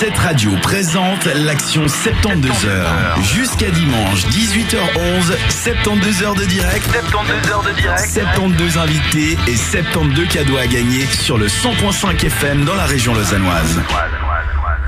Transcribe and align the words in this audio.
Cette 0.00 0.16
radio 0.16 0.52
présente 0.62 1.26
l'action 1.26 1.86
72 1.86 2.64
heures. 2.64 3.22
Jusqu'à 3.22 3.68
dimanche 3.68 4.24
18h11, 4.28 5.34
72 5.50 6.22
heures 6.22 6.34
de 6.34 6.46
direct. 6.46 6.86
72 6.90 7.50
heures 7.50 7.62
de 7.62 7.72
direct. 7.78 8.08
72 8.08 8.78
invités 8.78 9.36
et 9.46 9.56
72 9.56 10.26
cadeaux 10.28 10.56
à 10.56 10.66
gagner 10.66 11.04
sur 11.04 11.36
le 11.36 11.48
100.5 11.48 12.24
FM 12.24 12.64
dans 12.64 12.76
la 12.76 12.86
région 12.86 13.12
lausannoise. 13.12 13.78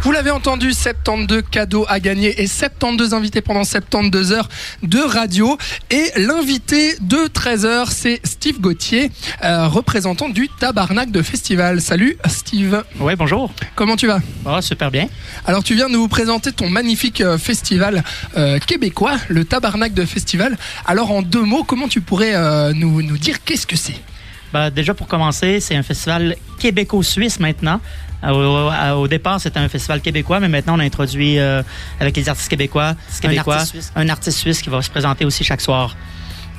Vous 0.04 0.10
l'avez 0.10 0.32
entendu, 0.32 0.72
72 0.72 1.44
cadeaux 1.48 1.86
à 1.88 2.00
gagner 2.00 2.42
et 2.42 2.48
72 2.48 3.14
invités 3.14 3.40
pendant 3.40 3.62
72 3.62 4.32
heures 4.32 4.48
de 4.82 4.98
radio. 4.98 5.56
Et 5.90 6.10
l'invité 6.16 6.96
de 7.00 7.28
13 7.28 7.64
heures, 7.64 7.92
c'est 7.92 8.20
Steve 8.24 8.60
Gauthier, 8.60 9.12
euh, 9.44 9.68
représentant 9.68 10.28
du 10.28 10.48
Tabarnak 10.48 11.12
de 11.12 11.22
Festival. 11.22 11.80
Salut 11.80 12.18
Steve. 12.26 12.82
Oui, 12.98 13.14
bonjour. 13.14 13.52
Comment 13.76 13.94
tu 13.94 14.08
vas? 14.08 14.18
Oh, 14.44 14.60
Super 14.60 14.90
bien. 14.90 15.06
Alors 15.46 15.62
tu 15.62 15.76
viens 15.76 15.86
de 15.86 15.92
nous 15.92 16.08
présenter 16.08 16.50
ton 16.50 16.68
magnifique 16.68 17.20
euh, 17.20 17.38
festival 17.38 18.02
euh, 18.36 18.58
québécois, 18.58 19.18
le 19.28 19.44
Tabarnak 19.44 19.94
de 19.94 20.04
Festival. 20.04 20.58
Alors 20.84 21.12
en 21.12 21.22
deux 21.22 21.44
mots, 21.44 21.62
comment 21.62 21.86
tu 21.86 22.00
pourrais 22.00 22.34
nous, 22.74 23.02
nous 23.02 23.18
dire 23.18 23.44
qu'est-ce 23.44 23.68
que 23.68 23.76
c'est? 23.76 24.00
Bah, 24.52 24.70
déjà 24.70 24.94
pour 24.94 25.06
commencer, 25.06 25.60
c'est 25.60 25.76
un 25.76 25.82
festival 25.84 26.36
québéco-suisse 26.58 27.38
maintenant. 27.38 27.80
Au, 28.22 29.08
départ, 29.08 29.40
c'était 29.40 29.58
un 29.58 29.68
festival 29.68 30.00
québécois, 30.00 30.38
mais 30.40 30.48
maintenant, 30.48 30.76
on 30.76 30.80
a 30.80 30.84
introduit 30.84 31.38
euh, 31.38 31.62
avec 31.98 32.16
les 32.16 32.28
artistes 32.28 32.48
québécois, 32.48 32.94
québécois 33.20 33.64
un, 33.96 34.08
artiste 34.08 34.38
suisse 34.38 34.62
qui 34.62 34.70
va 34.70 34.80
se 34.80 34.90
présenter 34.90 35.24
aussi 35.24 35.42
chaque 35.42 35.60
soir. 35.60 35.96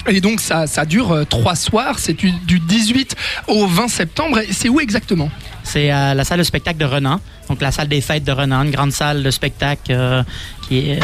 Et 0.08 0.20
donc, 0.20 0.42
ça, 0.42 0.68
ça 0.68 0.84
dure 0.84 1.12
euh, 1.12 1.24
trois 1.24 1.56
soirs. 1.56 2.00
C'est 2.00 2.14
du, 2.14 2.32
18 2.60 3.16
au 3.48 3.68
20 3.68 3.88
septembre. 3.88 4.40
C'est 4.52 4.68
où 4.68 4.82
exactement? 4.82 5.30
C'est 5.64 5.90
à 5.92 6.14
la 6.14 6.26
salle 6.26 6.40
de 6.40 6.44
spectacle 6.44 6.78
de 6.78 6.86
Renan. 6.86 7.22
Donc, 7.48 7.62
la 7.62 7.72
salle 7.72 7.88
des 7.88 8.02
fêtes 8.02 8.26
de 8.26 8.34
Renan, 8.34 8.64
une 8.64 8.72
grande 8.72 8.92
salle 8.92 9.24
de 9.24 9.32
spectacle 9.32 9.92
euh, 9.92 10.24
qui, 10.68 10.98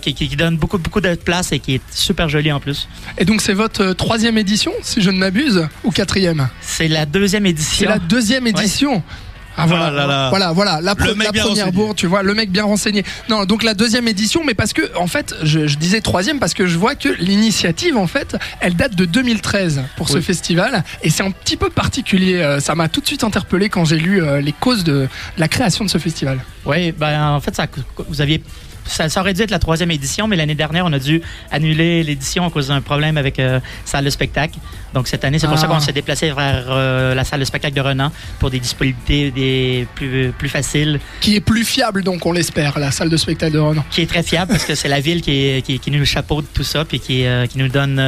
qui, 0.00 0.14
qui, 0.14 0.36
donne 0.36 0.56
beaucoup, 0.56 0.78
beaucoup 0.78 1.00
de 1.00 1.14
place 1.16 1.50
et 1.50 1.58
qui 1.58 1.74
est 1.74 1.82
super 1.90 2.28
jolie 2.28 2.52
en 2.52 2.60
plus. 2.60 2.88
Et 3.18 3.24
donc, 3.24 3.40
c'est 3.40 3.54
votre 3.54 3.92
troisième 3.94 4.38
édition, 4.38 4.72
si 4.82 5.02
je 5.02 5.10
ne 5.10 5.18
m'abuse, 5.18 5.66
ou 5.82 5.90
quatrième? 5.90 6.48
C'est 6.60 6.88
la 6.88 7.06
deuxième 7.06 7.46
édition. 7.46 7.86
C'est 7.86 7.92
la 7.92 7.98
deuxième 7.98 8.46
édition. 8.46 9.02
Ah, 9.56 9.66
voilà, 9.66 9.86
ah 9.86 10.28
voilà, 10.30 10.52
voilà, 10.52 10.80
la, 10.82 10.94
première 10.94 11.72
bourre, 11.72 11.94
tu 11.94 12.06
vois, 12.06 12.22
le 12.22 12.34
mec 12.34 12.50
bien 12.50 12.64
renseigné. 12.64 13.04
Non, 13.28 13.44
donc 13.44 13.62
la 13.62 13.74
deuxième 13.74 14.06
édition, 14.06 14.42
mais 14.44 14.54
parce 14.54 14.72
que, 14.72 14.82
en 14.96 15.06
fait, 15.06 15.34
je, 15.42 15.60
disais 15.76 16.00
troisième 16.00 16.38
parce 16.38 16.54
que 16.54 16.66
je 16.66 16.76
vois 16.76 16.94
que 16.94 17.08
l'initiative, 17.08 17.96
en 17.96 18.06
fait, 18.06 18.36
elle 18.60 18.76
date 18.76 18.94
de 18.94 19.04
2013 19.04 19.82
pour 19.96 20.08
ce 20.08 20.20
festival, 20.20 20.84
et 21.02 21.10
c'est 21.10 21.22
un 21.22 21.30
petit 21.30 21.56
peu 21.56 21.70
particulier. 21.70 22.36
Euh, 22.36 22.60
ça 22.60 22.74
m'a 22.74 22.88
tout 22.88 23.00
de 23.00 23.06
suite 23.06 23.24
interpellé 23.24 23.68
quand 23.68 23.84
j'ai 23.84 23.98
lu 23.98 24.22
euh, 24.22 24.40
les 24.40 24.52
causes 24.52 24.84
de 24.84 25.08
la 25.38 25.48
création 25.48 25.84
de 25.84 25.90
ce 25.90 25.98
festival. 25.98 26.38
Oui, 26.64 26.92
ben 26.92 27.30
en 27.30 27.40
fait, 27.40 27.54
ça, 27.54 27.66
vous 28.08 28.20
aviez 28.20 28.42
ça, 28.86 29.20
aurait 29.20 29.34
dû 29.34 29.42
être 29.42 29.50
la 29.50 29.58
troisième 29.58 29.90
édition, 29.90 30.28
mais 30.28 30.36
l'année 30.36 30.54
dernière, 30.54 30.84
on 30.86 30.92
a 30.92 30.98
dû 30.98 31.20
annuler 31.50 32.02
l'édition 32.02 32.46
à 32.46 32.50
cause 32.50 32.68
d'un 32.68 32.80
problème 32.80 33.16
avec 33.16 33.38
euh, 33.38 33.60
salle 33.84 34.04
de 34.04 34.10
spectacle. 34.10 34.58
Donc 34.94 35.08
cette 35.08 35.24
année, 35.24 35.38
c'est 35.38 35.48
pour 35.48 35.58
ça 35.58 35.66
qu'on 35.66 35.74
ah. 35.74 35.80
s'est 35.80 35.92
déplacé 35.92 36.30
vers 36.30 36.66
euh, 36.70 37.14
la 37.14 37.24
salle 37.24 37.40
de 37.40 37.44
spectacle 37.44 37.74
de 37.74 37.80
Renan 37.80 38.10
pour 38.38 38.50
des 38.50 38.58
disponibilités 38.58 39.30
des 39.30 39.86
plus, 39.94 40.32
plus 40.36 40.48
faciles. 40.48 41.00
Qui 41.20 41.36
est 41.36 41.40
plus 41.40 41.64
fiable, 41.64 42.02
donc 42.02 42.24
on 42.24 42.32
l'espère, 42.32 42.78
la 42.78 42.90
salle 42.90 43.10
de 43.10 43.16
spectacle 43.16 43.52
de 43.52 43.58
Renan. 43.58 43.84
Qui 43.90 44.02
est 44.02 44.06
très 44.06 44.22
fiable 44.22 44.52
parce 44.52 44.64
que 44.64 44.74
c'est 44.74 44.88
la 44.88 45.00
ville 45.00 45.20
qui, 45.20 45.62
qui, 45.62 45.78
qui, 45.78 45.90
nous 45.90 46.04
chapeaute 46.04 46.46
tout 46.54 46.64
ça 46.64 46.84
et 46.90 46.98
qui, 46.98 47.26
euh, 47.26 47.46
qui 47.46 47.58
nous 47.58 47.68
donne 47.68 48.00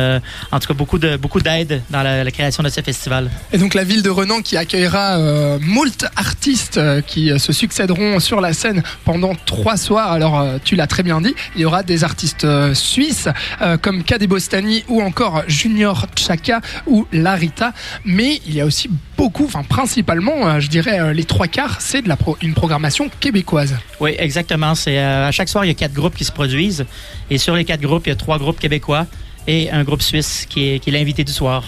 en 0.53 0.59
tout 0.61 0.69
cas 0.69 0.75
beaucoup 0.75 1.41
d'aide 1.41 1.83
dans 1.91 2.03
la, 2.03 2.31
création 2.31 2.63
de 2.63 2.69
ce 2.69 2.81
festival. 2.81 3.31
Et 3.53 3.59
donc 3.59 3.75
la 3.75 3.85
ville 3.85 4.03
de 4.03 4.11
Renan 4.11 4.41
qui 4.41 4.57
accueillera 4.57 5.59
moult 5.61 6.07
artistes 6.17 6.81
qui 7.07 7.39
se 7.39 7.53
succéderont 7.53 8.21
sur 8.21 8.41
la 8.41 8.53
scène 8.53 8.83
pendant 9.05 9.35
trois 9.35 9.77
soirs. 9.77 10.13
Alors 10.13 10.61
tu 10.69 10.77
l'as 10.77 10.87
très 10.87 11.03
bien 11.03 11.23
dit, 11.23 11.35
il 11.55 11.63
y 11.63 11.65
aura 11.65 11.83
des 11.83 12.05
artistes 12.05 12.45
euh, 12.45 12.75
suisses 12.75 13.27
euh, 13.63 13.79
comme 13.79 14.05
Kadebostani 14.05 14.85
ou 14.89 15.01
encore 15.01 15.45
Junior 15.49 16.05
Chaka 16.15 16.61
ou 16.87 17.07
Larita, 17.11 17.73
mais 18.05 18.43
il 18.47 18.55
y 18.55 18.61
a 18.61 18.67
aussi 18.67 18.91
beaucoup, 19.17 19.47
enfin 19.47 19.63
principalement, 19.63 20.47
euh, 20.47 20.61
je 20.61 20.69
dirais 20.69 21.15
les 21.15 21.25
trois 21.25 21.47
quarts, 21.47 21.81
c'est 21.81 22.03
de 22.03 22.09
la 22.11 22.19
une 22.43 22.53
programmation 22.53 23.09
québécoise. 23.19 23.77
Oui, 23.99 24.15
exactement. 24.19 24.75
C'est 24.75 24.99
à 24.99 25.31
chaque 25.31 25.49
soir 25.49 25.65
il 25.65 25.69
y 25.69 25.71
a 25.71 25.75
quatre 25.75 25.95
groupes 25.95 26.15
qui 26.15 26.27
se 26.27 26.33
produisent 26.33 26.85
et 27.31 27.39
sur 27.39 27.55
les 27.55 27.65
quatre 27.65 27.81
groupes 27.81 28.07
il 28.07 28.11
y 28.11 28.13
a 28.13 28.17
trois 28.17 28.39
groupes 28.39 28.61
québécois 28.61 29.07
et 29.47 29.71
un 29.71 29.85
groupe 29.85 30.03
suisse 30.03 30.45
qui 30.51 30.79
qui 30.81 30.91
est 30.91 30.93
l'invité 30.93 31.25
du 31.25 31.33
soir. 31.33 31.65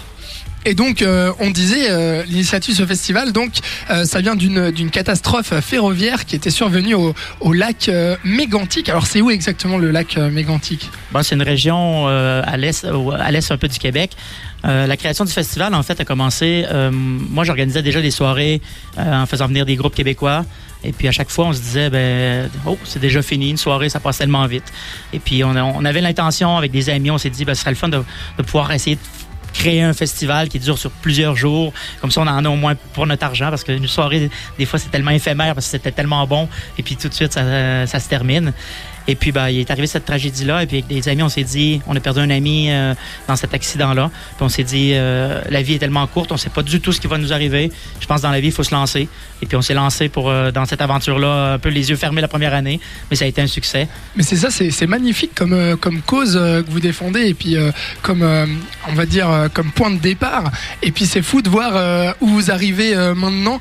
Et 0.63 0.75
donc, 0.75 1.01
euh, 1.01 1.33
on 1.39 1.49
disait, 1.49 1.89
euh, 1.89 2.23
l'initiative 2.23 2.75
ce 2.75 2.85
festival, 2.85 3.31
donc, 3.31 3.53
euh, 3.89 4.05
ça 4.05 4.21
vient 4.21 4.35
d'une 4.35 4.91
catastrophe 4.91 5.59
ferroviaire 5.59 6.25
qui 6.25 6.35
était 6.35 6.51
survenue 6.51 6.93
au, 6.93 7.53
lac 7.53 7.89
Mégantic. 8.23 8.87
Alors, 8.89 9.07
c'est 9.07 9.21
où 9.21 9.31
exactement 9.31 9.77
le 9.77 9.89
lac 9.89 10.17
Mégantic? 10.17 10.89
Bon, 11.11 11.23
C'est 11.23 11.35
une 11.35 11.41
région 11.41 12.07
à 12.07 12.57
l'est 12.57 12.85
un 12.85 13.57
peu 13.57 13.67
du 13.67 13.79
Québec. 13.79 14.11
la 14.63 14.97
création 14.97 15.25
du 15.25 15.31
festival, 15.31 15.73
en 15.73 15.83
fait, 15.83 15.99
a 15.99 16.05
commencé. 16.05 16.65
moi, 16.91 17.43
j'organisais 17.43 17.81
déjà 17.81 18.01
des 18.01 18.11
soirées 18.11 18.61
en 18.97 19.25
faisant 19.25 19.47
venir 19.47 19.65
des 19.65 19.75
groupes 19.75 19.95
québécois. 19.95 20.45
Et 20.83 20.93
puis 20.93 21.07
à 21.07 21.11
chaque 21.11 21.29
fois, 21.29 21.45
on 21.45 21.53
se 21.53 21.61
disait, 21.61 21.89
ben, 21.89 22.49
oh, 22.65 22.77
c'est 22.83 22.99
déjà 22.99 23.21
fini, 23.21 23.51
une 23.51 23.57
soirée, 23.57 23.89
ça 23.89 23.99
passe 23.99 24.17
tellement 24.17 24.45
vite. 24.47 24.71
Et 25.13 25.19
puis 25.19 25.43
on, 25.43 25.85
avait 25.85 26.01
l'intention 26.01 26.57
avec 26.57 26.71
des 26.71 26.89
amis, 26.89 27.11
on 27.11 27.19
s'est 27.19 27.29
dit, 27.29 27.45
ben, 27.45 27.53
ce 27.53 27.61
serait 27.61 27.71
le 27.71 27.77
fun 27.77 27.89
de, 27.89 28.03
de 28.37 28.43
pouvoir 28.43 28.71
essayer 28.71 28.95
de 28.95 29.01
créer 29.53 29.81
un 29.81 29.93
festival 29.93 30.49
qui 30.49 30.59
dure 30.59 30.77
sur 30.77 30.91
plusieurs 30.91 31.35
jours. 31.35 31.73
Comme 31.99 32.11
ça, 32.11 32.21
on 32.21 32.27
en 32.27 32.45
a 32.45 32.49
au 32.49 32.55
moins 32.55 32.75
pour 32.93 33.07
notre 33.07 33.25
argent 33.25 33.49
parce 33.49 33.63
qu'une 33.63 33.87
soirée, 33.87 34.29
des 34.57 34.65
fois, 34.65 34.79
c'est 34.79 34.89
tellement 34.89 35.11
éphémère 35.11 35.53
parce 35.53 35.65
que 35.65 35.71
c'était 35.71 35.91
tellement 35.91 36.25
bon 36.27 36.47
et 36.77 36.83
puis 36.83 36.95
tout 36.95 37.09
de 37.09 37.13
suite, 37.13 37.33
ça, 37.33 37.85
ça 37.87 37.99
se 37.99 38.09
termine. 38.09 38.53
Et 39.07 39.15
puis, 39.15 39.31
bah, 39.31 39.51
il 39.51 39.59
est 39.59 39.71
arrivé 39.71 39.87
cette 39.87 40.05
tragédie-là. 40.05 40.63
Et 40.63 40.67
puis, 40.67 40.77
avec 40.77 40.87
des 40.87 41.09
amis, 41.09 41.23
on 41.23 41.29
s'est 41.29 41.43
dit, 41.43 41.81
on 41.87 41.95
a 41.95 41.99
perdu 41.99 42.19
un 42.19 42.29
ami 42.29 42.69
euh, 42.69 42.93
dans 43.27 43.35
cet 43.35 43.53
accident-là. 43.53 44.11
Puis, 44.37 44.45
on 44.45 44.49
s'est 44.49 44.63
dit, 44.63 44.91
euh, 44.93 45.41
la 45.49 45.61
vie 45.61 45.75
est 45.75 45.79
tellement 45.79 46.05
courte, 46.07 46.31
on 46.31 46.35
ne 46.35 46.39
sait 46.39 46.49
pas 46.49 46.63
du 46.63 46.81
tout 46.81 46.91
ce 46.91 47.01
qui 47.01 47.07
va 47.07 47.17
nous 47.17 47.33
arriver. 47.33 47.71
Je 47.99 48.05
pense, 48.05 48.21
dans 48.21 48.31
la 48.31 48.39
vie, 48.39 48.47
il 48.47 48.53
faut 48.53 48.63
se 48.63 48.73
lancer. 48.73 49.07
Et 49.41 49.45
puis, 49.45 49.57
on 49.57 49.61
s'est 49.61 49.73
lancé 49.73 50.09
pour, 50.09 50.29
euh, 50.29 50.51
dans 50.51 50.65
cette 50.65 50.81
aventure-là, 50.81 51.53
un 51.53 51.59
peu 51.59 51.69
les 51.69 51.89
yeux 51.89 51.95
fermés 51.95 52.21
la 52.21 52.27
première 52.27 52.53
année. 52.53 52.79
Mais 53.09 53.15
ça 53.15 53.25
a 53.25 53.27
été 53.27 53.41
un 53.41 53.47
succès. 53.47 53.87
Mais 54.15 54.23
c'est 54.23 54.35
ça, 54.35 54.49
c'est 54.51 54.87
magnifique 54.87 55.31
comme, 55.33 55.77
comme 55.77 56.01
cause 56.01 56.33
que 56.33 56.69
vous 56.69 56.79
défendez. 56.79 57.27
Et 57.27 57.33
puis, 57.33 57.55
comme, 58.01 58.23
on 58.87 58.93
va 58.93 59.05
dire, 59.05 59.47
comme 59.53 59.71
point 59.71 59.91
de 59.91 59.99
départ. 59.99 60.51
Et 60.83 60.91
puis, 60.91 61.05
c'est 61.05 61.21
fou 61.21 61.41
de 61.41 61.49
voir 61.49 62.15
où 62.21 62.27
vous 62.27 62.51
arrivez 62.51 62.95
maintenant. 63.15 63.59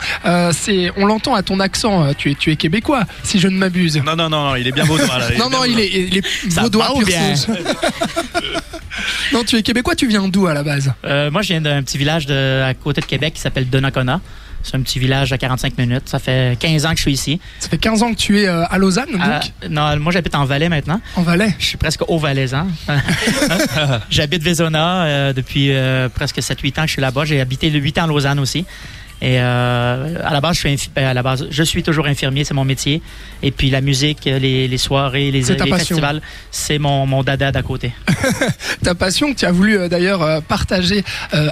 c'est 0.52 0.90
on 0.96 1.06
l'entend 1.06 1.34
à 1.34 1.42
ton 1.42 1.60
accent. 1.60 2.12
Tu 2.14 2.32
es, 2.32 2.34
tu 2.34 2.50
es 2.50 2.56
québécois, 2.56 3.04
si 3.22 3.38
je 3.38 3.48
ne 3.48 3.56
m'abuse. 3.56 4.00
Non, 4.04 4.16
non, 4.16 4.28
non, 4.28 4.56
il 4.56 4.66
est 4.66 4.72
bien 4.72 4.84
beau. 4.84 4.96
Là 4.98 5.29
non, 5.38 5.50
non, 5.50 5.64
il 5.64 5.78
est, 5.78 5.88
il 5.88 6.18
est 6.18 6.48
vaudois 6.48 6.92
bien. 7.06 7.34
non, 9.32 9.44
tu 9.44 9.56
es 9.56 9.62
québécois, 9.62 9.94
tu 9.94 10.06
viens 10.06 10.28
d'où 10.28 10.46
à 10.46 10.54
la 10.54 10.62
base? 10.62 10.92
Euh, 11.04 11.30
Moi, 11.30 11.42
je 11.42 11.48
viens 11.48 11.60
d'un 11.60 11.82
petit 11.82 11.98
village 11.98 12.26
de, 12.26 12.62
à 12.62 12.74
côté 12.74 13.00
de 13.00 13.06
Québec 13.06 13.34
qui 13.34 13.40
s'appelle 13.40 13.68
Donnacona. 13.68 14.20
C'est 14.62 14.76
un 14.76 14.82
petit 14.82 14.98
village 14.98 15.32
à 15.32 15.38
45 15.38 15.78
minutes. 15.78 16.08
Ça 16.10 16.18
fait 16.18 16.58
15 16.60 16.84
ans 16.84 16.90
que 16.90 16.96
je 16.96 17.02
suis 17.02 17.12
ici. 17.12 17.40
Ça 17.60 17.70
fait 17.70 17.78
15 17.78 18.02
ans 18.02 18.10
que 18.12 18.18
tu 18.18 18.40
es 18.40 18.46
euh, 18.46 18.66
à 18.66 18.76
Lausanne, 18.76 19.10
donc? 19.10 19.70
Non, 19.70 19.96
moi 19.98 20.12
j'habite 20.12 20.34
en 20.34 20.44
Valais 20.44 20.68
maintenant. 20.68 21.00
En 21.16 21.22
Valais? 21.22 21.54
Je 21.58 21.64
suis 21.64 21.78
presque 21.78 22.02
au 22.08 22.18
Valaisan. 22.18 22.66
j'habite 24.10 24.42
Vaisona 24.42 25.04
euh, 25.04 25.32
depuis 25.32 25.72
presque 26.14 26.40
7-8 26.40 26.68
ans 26.78 26.82
que 26.82 26.88
je 26.88 26.92
suis 26.92 27.00
là-bas. 27.00 27.24
J'ai 27.24 27.40
habité 27.40 27.70
8 27.70 27.98
ans 28.00 28.04
à 28.04 28.06
Lausanne 28.08 28.38
aussi. 28.38 28.66
Et 29.22 29.38
euh, 29.38 30.14
à 30.24 30.32
la 30.32 30.40
base, 30.40 30.56
je 30.56 30.68
suis 30.68 30.90
ben, 30.94 31.04
à 31.04 31.14
la 31.14 31.22
base, 31.22 31.46
je 31.50 31.62
suis 31.62 31.82
toujours 31.82 32.06
infirmier, 32.06 32.44
c'est 32.44 32.54
mon 32.54 32.64
métier. 32.64 33.02
Et 33.42 33.50
puis 33.50 33.68
la 33.68 33.80
musique, 33.82 34.24
les, 34.24 34.66
les 34.66 34.78
soirées, 34.78 35.30
les, 35.30 35.42
les 35.42 35.56
festivals, 35.56 36.22
c'est 36.50 36.78
mon, 36.78 37.04
mon 37.06 37.22
dada 37.22 37.52
d'à 37.52 37.62
côté. 37.62 37.92
ta 38.82 38.94
passion 38.94 39.32
que 39.32 39.38
tu 39.38 39.44
as 39.44 39.52
voulu 39.52 39.76
euh, 39.76 39.88
d'ailleurs 39.88 40.22
euh, 40.22 40.40
partager 40.40 41.04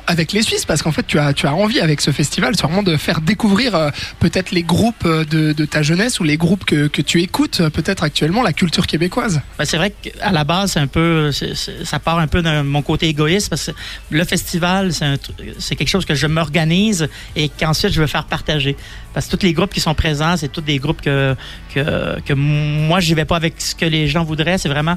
avec 0.06 0.32
les 0.32 0.42
Suisses, 0.42 0.64
parce 0.64 0.82
qu'en 0.82 0.92
fait, 0.92 1.06
tu 1.06 1.18
as, 1.18 1.32
tu 1.32 1.46
as 1.46 1.54
envie 1.54 1.80
avec 1.80 2.00
ce 2.00 2.10
festival, 2.10 2.54
c'est 2.56 2.62
vraiment 2.62 2.82
de 2.82 2.96
faire 2.96 3.20
découvrir 3.20 3.90
peut-être 4.18 4.50
les 4.50 4.62
groupes 4.62 5.06
de, 5.06 5.52
de, 5.52 5.64
ta 5.64 5.82
jeunesse 5.82 6.20
ou 6.20 6.24
les 6.24 6.36
groupes 6.36 6.64
que, 6.64 6.86
que 6.86 7.02
tu 7.02 7.22
écoutes 7.22 7.68
peut-être 7.68 8.02
actuellement, 8.02 8.42
la 8.42 8.52
culture 8.52 8.86
québécoise. 8.86 9.40
Ben, 9.58 9.64
c'est 9.64 9.76
vrai 9.76 9.92
qu'à 10.02 10.32
la 10.32 10.44
base, 10.44 10.72
c'est 10.72 10.80
un 10.80 10.86
peu, 10.86 11.30
ça 11.32 11.98
part 11.98 12.18
un 12.18 12.26
peu 12.26 12.42
de 12.42 12.62
mon 12.62 12.82
côté 12.82 13.08
égoïste, 13.08 13.50
parce 13.50 13.66
que 13.66 13.72
le 14.10 14.24
festival, 14.24 14.92
c'est 14.92 15.76
quelque 15.76 15.88
chose 15.88 16.04
que 16.04 16.14
je 16.14 16.26
m'organise 16.26 17.08
et 17.36 17.48
qu'ensuite 17.58 17.92
je 17.92 18.00
veux 18.00 18.06
faire 18.06 18.24
partager. 18.24 18.76
Parce 19.14 19.26
que 19.26 19.36
tous 19.36 19.44
les 19.44 19.52
groupes 19.52 19.72
qui 19.72 19.80
sont 19.80 19.94
présents, 19.94 20.36
c'est 20.36 20.48
tous 20.48 20.60
des 20.60 20.78
groupes 20.78 21.00
que, 21.00 21.34
que, 21.74 22.20
que 22.20 22.32
moi, 22.32 23.00
je 23.00 23.14
vais 23.14 23.24
pas 23.24 23.36
avec 23.36 23.60
ce 23.60 23.74
que 23.74 23.84
les 23.84 24.08
gens 24.08 24.24
voudraient. 24.24 24.58
C'est 24.58 24.68
vraiment 24.68 24.96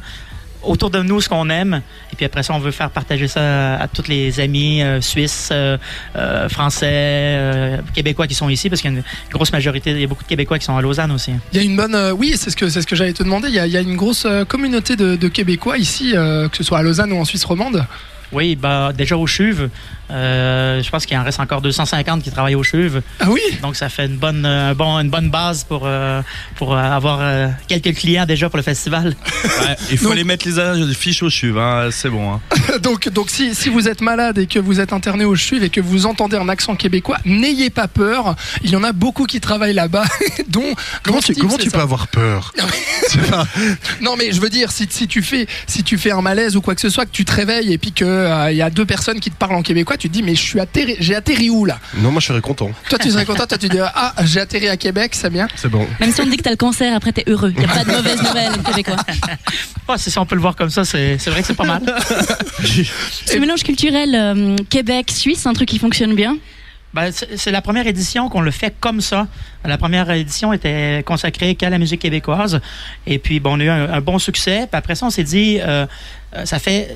autour 0.63 0.89
de 0.89 1.01
nous 1.01 1.21
ce 1.21 1.29
qu'on 1.29 1.49
aime. 1.49 1.81
Et 2.11 2.15
puis 2.15 2.25
après 2.25 2.43
ça, 2.43 2.53
on 2.53 2.59
veut 2.59 2.71
faire 2.71 2.89
partager 2.89 3.27
ça 3.27 3.75
à, 3.75 3.87
tous 3.87 4.07
les 4.07 4.39
amis 4.39 4.81
euh, 4.81 5.01
suisses, 5.01 5.49
euh, 5.51 5.77
euh, 6.15 6.49
français, 6.49 7.79
québécois 7.93 8.27
qui 8.27 8.35
sont 8.35 8.49
ici, 8.49 8.69
parce 8.69 8.81
qu'il 8.81 8.91
y 8.91 8.95
a 8.95 8.97
une 8.97 9.03
grosse 9.31 9.51
majorité, 9.51 9.91
il 9.91 10.01
y 10.01 10.03
a 10.03 10.07
beaucoup 10.07 10.23
de 10.23 10.29
Québécois 10.29 10.59
qui 10.59 10.65
sont 10.65 10.77
à 10.77 10.81
Lausanne 10.81 11.11
aussi. 11.11 11.31
Il 11.53 11.57
y 11.57 11.61
a 11.61 11.63
une 11.63 11.75
bonne, 11.75 11.95
oui, 12.17 12.33
c'est 12.37 12.49
ce 12.49 12.55
que 12.55 12.69
ce 12.69 12.79
que 12.79 12.95
j'allais 12.95 13.13
te 13.13 13.23
demander. 13.23 13.49
Il 13.49 13.55
y, 13.55 13.77
a, 13.77 13.81
une 13.81 13.95
grosse 13.95 14.27
communauté 14.47 14.95
de 14.95 15.27
Québécois 15.27 15.77
ici, 15.77 16.11
que 16.13 16.57
ce 16.57 16.63
soit 16.63 16.79
à 16.79 16.81
Lausanne 16.83 17.11
ou 17.11 17.17
en 17.17 17.25
Suisse 17.25 17.45
romande. 17.45 17.85
Oui, 18.31 18.55
bah, 18.55 18.91
déjà 18.95 19.17
au 19.17 19.27
CHUV, 19.27 19.69
euh, 20.09 20.81
je 20.81 20.89
pense 20.89 21.05
qu'il 21.05 21.17
en 21.17 21.23
reste 21.23 21.39
encore 21.39 21.61
250 21.61 22.23
qui 22.23 22.31
travaillent 22.31 22.55
au 22.55 22.63
CHUV. 22.63 23.01
Ah 23.19 23.25
oui? 23.29 23.41
Donc, 23.61 23.75
ça 23.75 23.89
fait 23.89 24.05
une 24.05 24.17
bonne, 24.17 24.45
euh, 24.45 24.73
bon, 24.73 24.97
une 24.99 25.09
bonne 25.09 25.29
base 25.29 25.63
pour, 25.63 25.81
euh, 25.85 26.21
pour 26.55 26.73
euh, 26.73 26.77
avoir 26.81 27.19
euh, 27.21 27.47
quelques 27.67 27.93
clients 27.95 28.25
déjà 28.25 28.49
pour 28.49 28.57
le 28.57 28.63
festival. 28.63 29.15
Ouais, 29.61 29.75
il 29.91 29.97
faut 29.97 30.05
Donc- 30.05 30.13
aller 30.13 30.23
mettre 30.23 30.47
les, 30.47 30.85
les 30.85 30.93
fiches 30.93 31.21
au 31.23 31.29
chuve, 31.29 31.57
hein, 31.57 31.89
c'est 31.91 32.09
bon. 32.09 32.33
Hein. 32.33 32.41
donc, 32.83 33.09
donc 33.09 33.29
si, 33.29 33.53
si 33.53 33.69
vous 33.69 33.87
êtes 33.87 34.01
malade 34.01 34.37
et 34.37 34.47
que 34.47 34.59
vous 34.59 34.79
êtes 34.79 34.93
interné 34.93 35.23
au 35.25 35.35
CHUV 35.35 35.65
et 35.65 35.69
que 35.69 35.81
vous 35.81 36.05
entendez 36.05 36.37
un 36.37 36.47
accent 36.49 36.75
québécois, 36.75 37.17
n'ayez 37.25 37.69
pas 37.69 37.87
peur. 37.87 38.35
Il 38.63 38.69
y 38.71 38.75
en 38.75 38.83
a 38.83 38.91
beaucoup 38.91 39.25
qui 39.25 39.39
travaillent 39.41 39.73
là-bas, 39.73 40.05
dont 40.47 40.73
Comment 41.03 41.19
tu, 41.19 41.35
comment 41.35 41.57
tu 41.57 41.69
peux 41.69 41.79
avoir 41.79 42.07
peur? 42.07 42.53
Non 44.01 44.15
mais 44.17 44.31
je 44.31 44.39
veux 44.41 44.49
dire, 44.49 44.71
si, 44.71 44.87
si 44.89 45.07
tu 45.07 45.21
fais 45.21 45.47
si 45.67 45.83
tu 45.83 45.97
fais 45.97 46.11
un 46.11 46.21
malaise 46.21 46.55
ou 46.55 46.61
quoi 46.61 46.75
que 46.75 46.81
ce 46.81 46.89
soit, 46.89 47.05
que 47.05 47.11
tu 47.11 47.25
te 47.25 47.33
réveilles 47.33 47.73
et 47.73 47.77
puis 47.77 47.91
que 47.91 48.03
euh, 48.21 48.51
il 48.51 48.57
y 48.57 48.62
a 48.62 48.69
deux 48.69 48.85
personnes 48.85 49.19
qui 49.19 49.29
te 49.31 49.35
parlent 49.35 49.56
en 49.56 49.62
québécois, 49.62 49.97
tu 49.97 50.09
te 50.09 50.13
dis 50.13 50.23
mais 50.23 50.35
je 50.35 50.41
suis 50.41 50.59
atterri, 50.59 50.95
j'ai 51.00 51.15
atterri 51.15 51.50
où 51.50 51.65
là? 51.65 51.79
Non, 51.97 52.12
moi 52.12 52.19
je 52.21 52.27
serais 52.27 52.41
content. 52.41 52.71
Toi 52.89 53.00
tu 53.00 53.12
serais 53.12 53.25
content, 53.25 53.45
toi 53.45 53.57
tu 53.57 53.69
dirais 53.69 53.89
ah 53.94 54.13
j'ai 54.23 54.39
atterri 54.39 54.68
à 54.69 54.77
Québec, 54.77 55.12
c'est 55.13 55.29
bien. 55.29 55.47
C'est 55.56 55.69
bon. 55.69 55.85
Même 56.00 56.12
si 56.12 56.21
on 56.21 56.25
te 56.25 56.29
dit 56.29 56.38
que 56.38 56.44
t'as 56.44 56.51
le 56.51 56.56
cancer, 56.57 56.95
après 56.95 57.12
t'es 57.12 57.23
heureux. 57.27 57.53
Y 57.57 57.63
a 57.63 57.68
pas 57.68 57.83
de 57.83 57.91
mauvaise 57.97 58.21
nouvelle, 58.21 58.51
québécois. 58.63 58.97
Ah, 59.88 59.97
si 59.97 60.18
on 60.18 60.25
peut 60.25 60.35
le 60.35 60.41
voir 60.41 60.56
comme 60.56 60.69
ça, 60.69 60.85
c'est 60.85 61.18
c'est 61.18 61.29
vrai 61.31 61.41
que 61.41 61.47
c'est 61.47 61.53
pas 61.53 61.65
mal. 61.65 61.81
Ce 62.63 63.38
mélange 63.38 63.63
culturel 63.63 64.15
euh, 64.15 64.56
Québec-Suisse, 64.69 65.45
un 65.45 65.53
truc 65.53 65.67
qui 65.67 65.79
fonctionne 65.79 66.15
bien? 66.15 66.38
Ben, 66.94 67.09
c'est 67.12 67.51
la 67.51 67.62
première 67.62 67.88
édition 67.88 68.27
qu'on 68.27 68.41
le 68.41 68.51
fait 68.51 68.75
comme 68.79 69.00
ça. 69.00 69.27
La 69.63 69.77
première 69.77 70.09
édition 70.12 70.51
était 70.51 71.03
consacrée 71.06 71.56
qu'à 71.56 71.69
la 71.69 71.77
musique 71.77 72.01
québécoise. 72.01 72.59
Et 73.07 73.17
puis, 73.17 73.39
bon, 73.39 73.56
on 73.56 73.59
a 73.62 73.63
eu 73.63 73.69
un, 73.69 73.94
un 73.94 74.01
bon 74.01 74.19
succès. 74.19 74.67
Puis 74.69 74.77
après 74.77 74.95
ça, 74.95 75.06
on 75.06 75.09
s'est 75.09 75.24
dit, 75.24 75.59
euh, 75.62 75.85
ça 76.45 76.59
fait. 76.59 76.95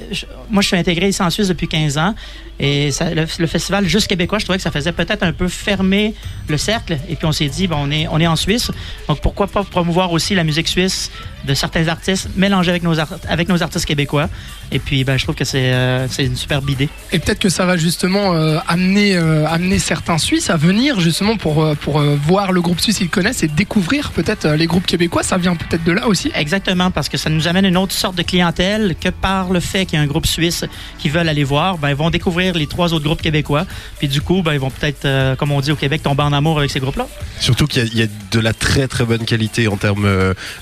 moi, 0.50 0.62
je 0.62 0.68
suis 0.68 0.78
intégré 0.78 1.10
ici 1.10 1.22
en 1.22 1.30
Suisse 1.30 1.48
depuis 1.48 1.68
15 1.68 1.98
ans. 1.98 2.16
Et 2.60 2.90
le, 3.14 3.48
festival 3.48 3.86
Juste 3.86 4.08
Québécois, 4.08 4.40
je 4.40 4.46
trouvais 4.46 4.58
que 4.58 4.64
ça 4.64 4.72
faisait 4.72 4.94
peut-être 4.94 5.24
un 5.24 5.34
peu 5.34 5.48
fermer 5.48 6.14
le 6.48 6.58
cercle. 6.58 6.98
Et 7.10 7.16
puis, 7.16 7.26
on 7.26 7.32
s'est 7.32 7.50
dit, 7.50 7.68
bon, 7.68 7.90
on 8.12 8.20
est 8.20 8.28
en 8.28 8.36
Suisse. 8.36 8.72
Donc, 9.08 9.20
pourquoi 9.20 9.48
pas 9.48 9.64
promouvoir 9.64 10.12
aussi 10.12 10.36
la 10.36 10.44
musique 10.44 10.68
suisse 10.68 11.12
de 11.46 11.54
certains 11.54 11.88
artistes 11.88 12.30
mélangée 12.36 12.72
avec 12.72 12.84
nos, 12.84 13.00
art- 13.00 13.18
avec 13.30 13.48
nos 13.50 13.62
artistes 13.64 13.86
québécois. 13.86 14.30
Et 14.72 14.80
puis, 14.80 15.04
ben, 15.04 15.18
je 15.18 15.24
trouve 15.24 15.36
que 15.36 15.46
c'est 15.46 15.72
euh, 15.74 16.08
c'est 16.10 16.26
une 16.26 16.36
superbe 16.36 16.70
idée. 16.70 16.90
Et 17.12 17.20
peut-être 17.20 17.40
que 17.40 17.50
ça 17.50 17.66
va 17.66 17.78
justement 17.78 18.34
euh, 18.34 18.58
amener 18.68 19.16
euh, 19.16 19.46
amener 19.48 19.80
certains 19.80 20.18
Suisses 20.18 20.50
à 20.50 20.58
venir 20.58 21.00
justement 21.00 21.38
pour 21.38 21.76
pour 21.82 22.00
euh, 22.00 22.16
voir 22.26 22.52
le 22.52 22.62
groupe 22.62 22.80
suisse 22.80 22.98
qu'ils 22.98 23.10
connaissent 23.10 23.44
et 23.44 23.48
découvrir 23.48 24.12
peut-être 24.12 24.48
les 24.50 24.66
groupes 24.68 24.86
québécois. 24.88 25.24
Ça 25.24 25.38
vient 25.38 25.56
peut-être 25.56 25.84
de 25.84 25.92
là 25.92 26.08
aussi. 26.08 26.32
Exactement, 26.36 26.90
parce 26.92 27.10
que 27.10 27.18
ça 27.18 27.30
nous 27.30 27.48
amène 27.48 27.66
une 27.66 27.78
autre 27.78 27.94
sorte 27.94 28.16
de 28.16 28.24
clientèle 28.24 28.96
que 29.00 29.10
par 29.10 29.52
le 29.52 29.60
fait 29.60 29.86
qu'il 29.86 29.98
y 29.98 30.02
a 30.02 30.04
un 30.04 30.08
groupe 30.08 30.26
suisse 30.26 30.66
qui 30.98 31.10
veulent 31.10 31.30
aller 31.30 31.44
voir, 31.44 31.78
ben, 31.78 31.90
ils 31.90 31.96
vont 31.96 32.10
découvrir 32.10 32.56
les 32.56 32.68
trois 32.68 32.94
autres 32.94 33.06
groupes 33.06 33.22
québécois. 33.22 33.66
Puis 34.00 34.08
du 34.08 34.22
coup, 34.22 34.42
ben, 34.42 34.54
ils 34.54 34.60
vont 34.60 34.72
peut-être, 34.72 35.06
euh, 35.06 35.36
comme 35.36 35.52
on 35.52 35.62
dit 35.62 35.72
au 35.72 35.76
Québec, 35.76 36.02
tomber 36.02 36.24
en 36.24 36.34
amour 36.34 36.58
avec 36.60 36.72
ces 36.72 36.80
groupes-là. 36.80 37.08
Surtout 37.40 37.68
qu'il 37.68 37.84
y, 37.84 37.86
a- 37.86 37.90
il 37.92 38.00
y 38.00 38.04
a 38.04 38.08
de 38.32 38.40
la 38.40 38.54
très 38.54 38.88
très 38.88 39.06
bonne 39.06 39.26
qualité 39.26 39.68
en 39.68 39.78
termes 39.78 40.08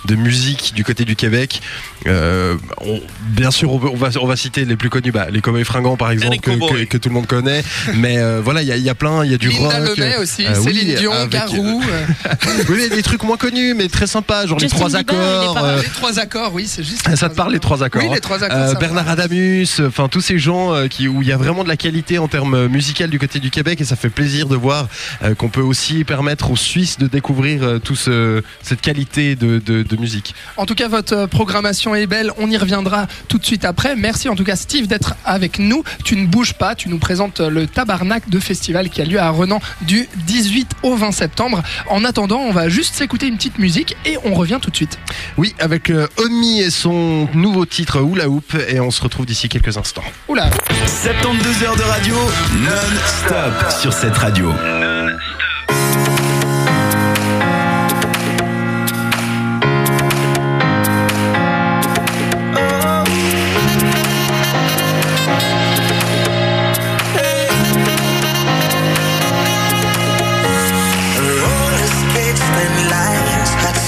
de 0.05 0.15
musique 0.15 0.72
du 0.73 0.83
côté 0.83 1.05
du 1.05 1.15
Québec. 1.15 1.61
Euh, 2.07 2.55
on- 2.81 3.01
bien 3.29 3.51
sûr, 3.51 3.71
on, 3.71 3.77
va- 3.77 3.89
on 3.89 3.95
va, 3.95 4.09
on 4.21 4.27
va 4.27 4.35
citer 4.35 4.65
les 4.65 4.75
plus 4.75 4.89
connus, 4.89 5.11
bah, 5.11 5.27
les 5.31 5.41
Cowboys 5.41 5.63
Fringants 5.63 5.95
par 5.97 6.11
exemple, 6.11 6.37
que, 6.39 6.51
Cowboys. 6.51 6.85
que- 6.85 6.89
que 6.93 6.97
tout 6.97 7.09
le 7.09 7.15
monde 7.15 7.27
connaît. 7.27 7.63
Mais 7.95 8.17
euh, 8.17 8.41
voilà, 8.43 8.61
il 8.61 8.67
y 8.67 8.71
a, 8.71 8.77
il 8.77 8.83
y 8.83 8.89
a 8.89 8.95
plein, 8.95 9.23
il 9.25 9.31
y 9.31 9.33
a 9.33 9.37
du 9.37 9.49
Linda 9.49 9.79
rock. 9.79 9.97
Lemay 9.97 10.17
aussi, 10.17 10.45
euh, 10.45 10.53
oui, 10.57 10.63
Céline 10.63 10.95
Dion, 10.95 11.11
avec- 11.13 11.31
Garou, 11.31 11.81
euh, 11.89 12.05
Oui, 12.69 12.75
mais 12.89 12.95
des 12.95 13.03
trucs 13.03 13.23
moins 13.23 13.37
connus, 13.37 13.73
mais 13.73 13.87
très 13.87 14.07
sympas, 14.07 14.45
genre 14.47 14.59
Justin 14.59 14.75
les 14.75 14.79
trois 14.91 14.99
Bieber, 14.99 15.13
il 15.15 15.17
accords. 15.19 15.53
pas 15.55 15.63
euh, 15.63 15.81
les 15.81 15.89
trois 15.89 16.19
accords, 16.19 16.53
oui, 16.53 16.65
c'est 16.67 16.83
juste. 16.83 17.15
ça 17.15 17.29
te 17.29 17.35
parle 17.35 17.53
les 17.53 17.59
trois 17.59 17.83
accords 17.83 18.01
Oui, 18.01 18.07
hein. 18.09 18.13
les 18.15 18.21
trois 18.21 18.43
accords. 18.43 18.57
Euh, 18.57 18.73
me 18.73 18.79
Bernard. 18.79 19.09
Adamus, 19.09 19.67
enfin 19.85 20.07
tous 20.07 20.21
ces 20.21 20.39
gens 20.39 20.73
euh, 20.73 20.87
qui, 20.87 21.07
où 21.07 21.21
il 21.21 21.27
y 21.27 21.31
a 21.31 21.37
vraiment 21.37 21.63
de 21.63 21.69
la 21.69 21.77
qualité 21.77 22.17
en 22.17 22.27
termes 22.27 22.67
musicaux 22.67 23.07
du 23.07 23.19
côté 23.19 23.39
du 23.39 23.49
Québec 23.49 23.79
et 23.81 23.85
ça 23.85 23.95
fait 23.95 24.09
plaisir 24.09 24.47
de 24.47 24.55
voir 24.55 24.87
euh, 25.23 25.35
qu'on 25.35 25.49
peut 25.49 25.61
aussi 25.61 26.03
permettre 26.03 26.51
aux 26.51 26.55
Suisses 26.55 26.97
de 26.97 27.07
découvrir 27.07 27.63
euh, 27.63 27.79
tout 27.79 27.95
ce, 27.95 28.41
cette 28.61 28.81
qualité 28.81 29.35
de, 29.35 29.59
de- 29.59 29.83
de 29.83 29.95
musique. 29.97 30.33
En 30.57 30.62
tout 30.65 30.75
cas, 30.75 30.87
votre 30.87 31.15
euh, 31.15 31.27
programmation 31.27 31.95
est 31.95 32.07
belle. 32.07 32.31
On 32.37 32.49
y 32.49 32.57
reviendra 32.57 33.07
tout 33.27 33.37
de 33.37 33.45
suite 33.45 33.65
après. 33.65 33.95
Merci 33.95 34.29
en 34.29 34.35
tout 34.35 34.43
cas, 34.43 34.55
Steve, 34.55 34.87
d'être 34.87 35.15
avec 35.25 35.59
nous. 35.59 35.83
Tu 36.03 36.15
ne 36.15 36.27
bouges 36.27 36.53
pas. 36.53 36.75
Tu 36.75 36.89
nous 36.89 36.99
présentes 36.99 37.39
euh, 37.39 37.49
le 37.49 37.67
Tabarnak 37.67 38.29
de 38.29 38.39
Festival 38.39 38.89
qui 38.89 39.01
a 39.01 39.05
lieu 39.05 39.19
à 39.19 39.29
Renan 39.29 39.59
du 39.81 40.07
18 40.27 40.71
au 40.83 40.95
20 40.95 41.11
septembre. 41.11 41.63
En 41.89 42.03
attendant, 42.05 42.39
on 42.39 42.51
va 42.51 42.69
juste 42.69 42.95
s'écouter 42.95 43.27
une 43.27 43.35
petite 43.35 43.59
musique 43.59 43.95
et 44.05 44.17
on 44.23 44.33
revient 44.33 44.59
tout 44.61 44.69
de 44.69 44.75
suite. 44.75 44.99
Oui, 45.37 45.55
avec 45.59 45.89
euh, 45.89 46.07
Omi 46.17 46.61
et 46.61 46.69
son 46.69 47.27
nouveau 47.33 47.65
titre 47.65 48.01
Hula 48.01 48.29
Hoop 48.29 48.55
et 48.69 48.79
on 48.79 48.91
se 48.91 49.01
retrouve 49.01 49.25
d'ici 49.25 49.49
quelques 49.49 49.77
instants. 49.77 50.03
Oula. 50.27 50.49
72 50.85 51.63
heures 51.63 51.75
de 51.75 51.81
radio 51.81 52.15
non-stop 52.15 53.71
sur 53.81 53.93
cette 53.93 54.17
radio. 54.17 54.51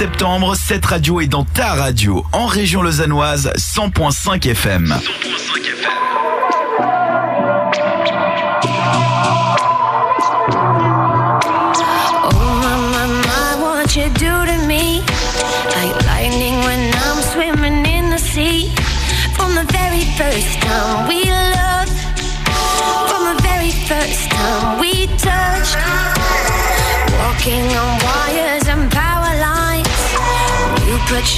septembre, 0.00 0.54
cette 0.56 0.86
radio 0.86 1.20
est 1.20 1.26
dans 1.26 1.44
ta 1.44 1.74
radio, 1.74 2.24
en 2.32 2.46
région 2.46 2.80
lausannoise, 2.80 3.52
100.5 3.58 4.48
FM. 4.48 4.94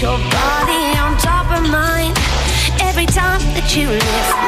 Your 0.00 0.16
body 0.16 0.96
on 0.98 1.16
top 1.18 1.46
of 1.50 1.68
mine. 1.70 2.14
Every 2.80 3.06
time 3.06 3.40
that 3.54 3.76
you 3.76 3.88
lift 3.88 4.41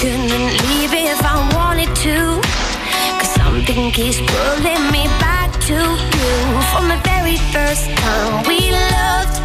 couldn't 0.00 0.56
leave 0.64 0.94
if 0.94 1.20
I 1.22 1.36
wanted 1.52 1.92
to. 2.08 2.40
Cause 3.20 3.32
something 3.36 3.92
keeps 3.92 4.16
pulling 4.16 4.84
me 4.96 5.04
back 5.20 5.52
to 5.68 5.76
you. 5.76 6.32
From 6.72 6.88
the 6.88 6.96
very 7.04 7.36
first 7.52 7.84
time 8.00 8.32
we 8.48 8.72
loved, 8.96 9.36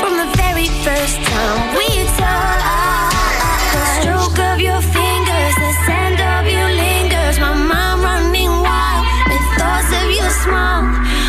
from 0.00 0.16
the 0.16 0.32
very 0.40 0.68
first 0.80 1.20
time 1.28 1.60
we 1.76 1.88
touched. 2.16 2.64
The 3.76 3.84
stroke 4.00 4.38
of 4.48 4.60
your 4.64 4.80
fingers, 4.80 5.54
the 5.60 5.72
scent 5.84 6.20
of 6.32 6.40
lingers. 6.48 7.36
My 7.38 7.52
mind 7.52 8.00
running 8.00 8.54
wild 8.64 9.04
with 9.28 9.44
thoughts 9.60 9.92
of 9.92 10.08
your 10.08 10.30
smile. 10.40 11.19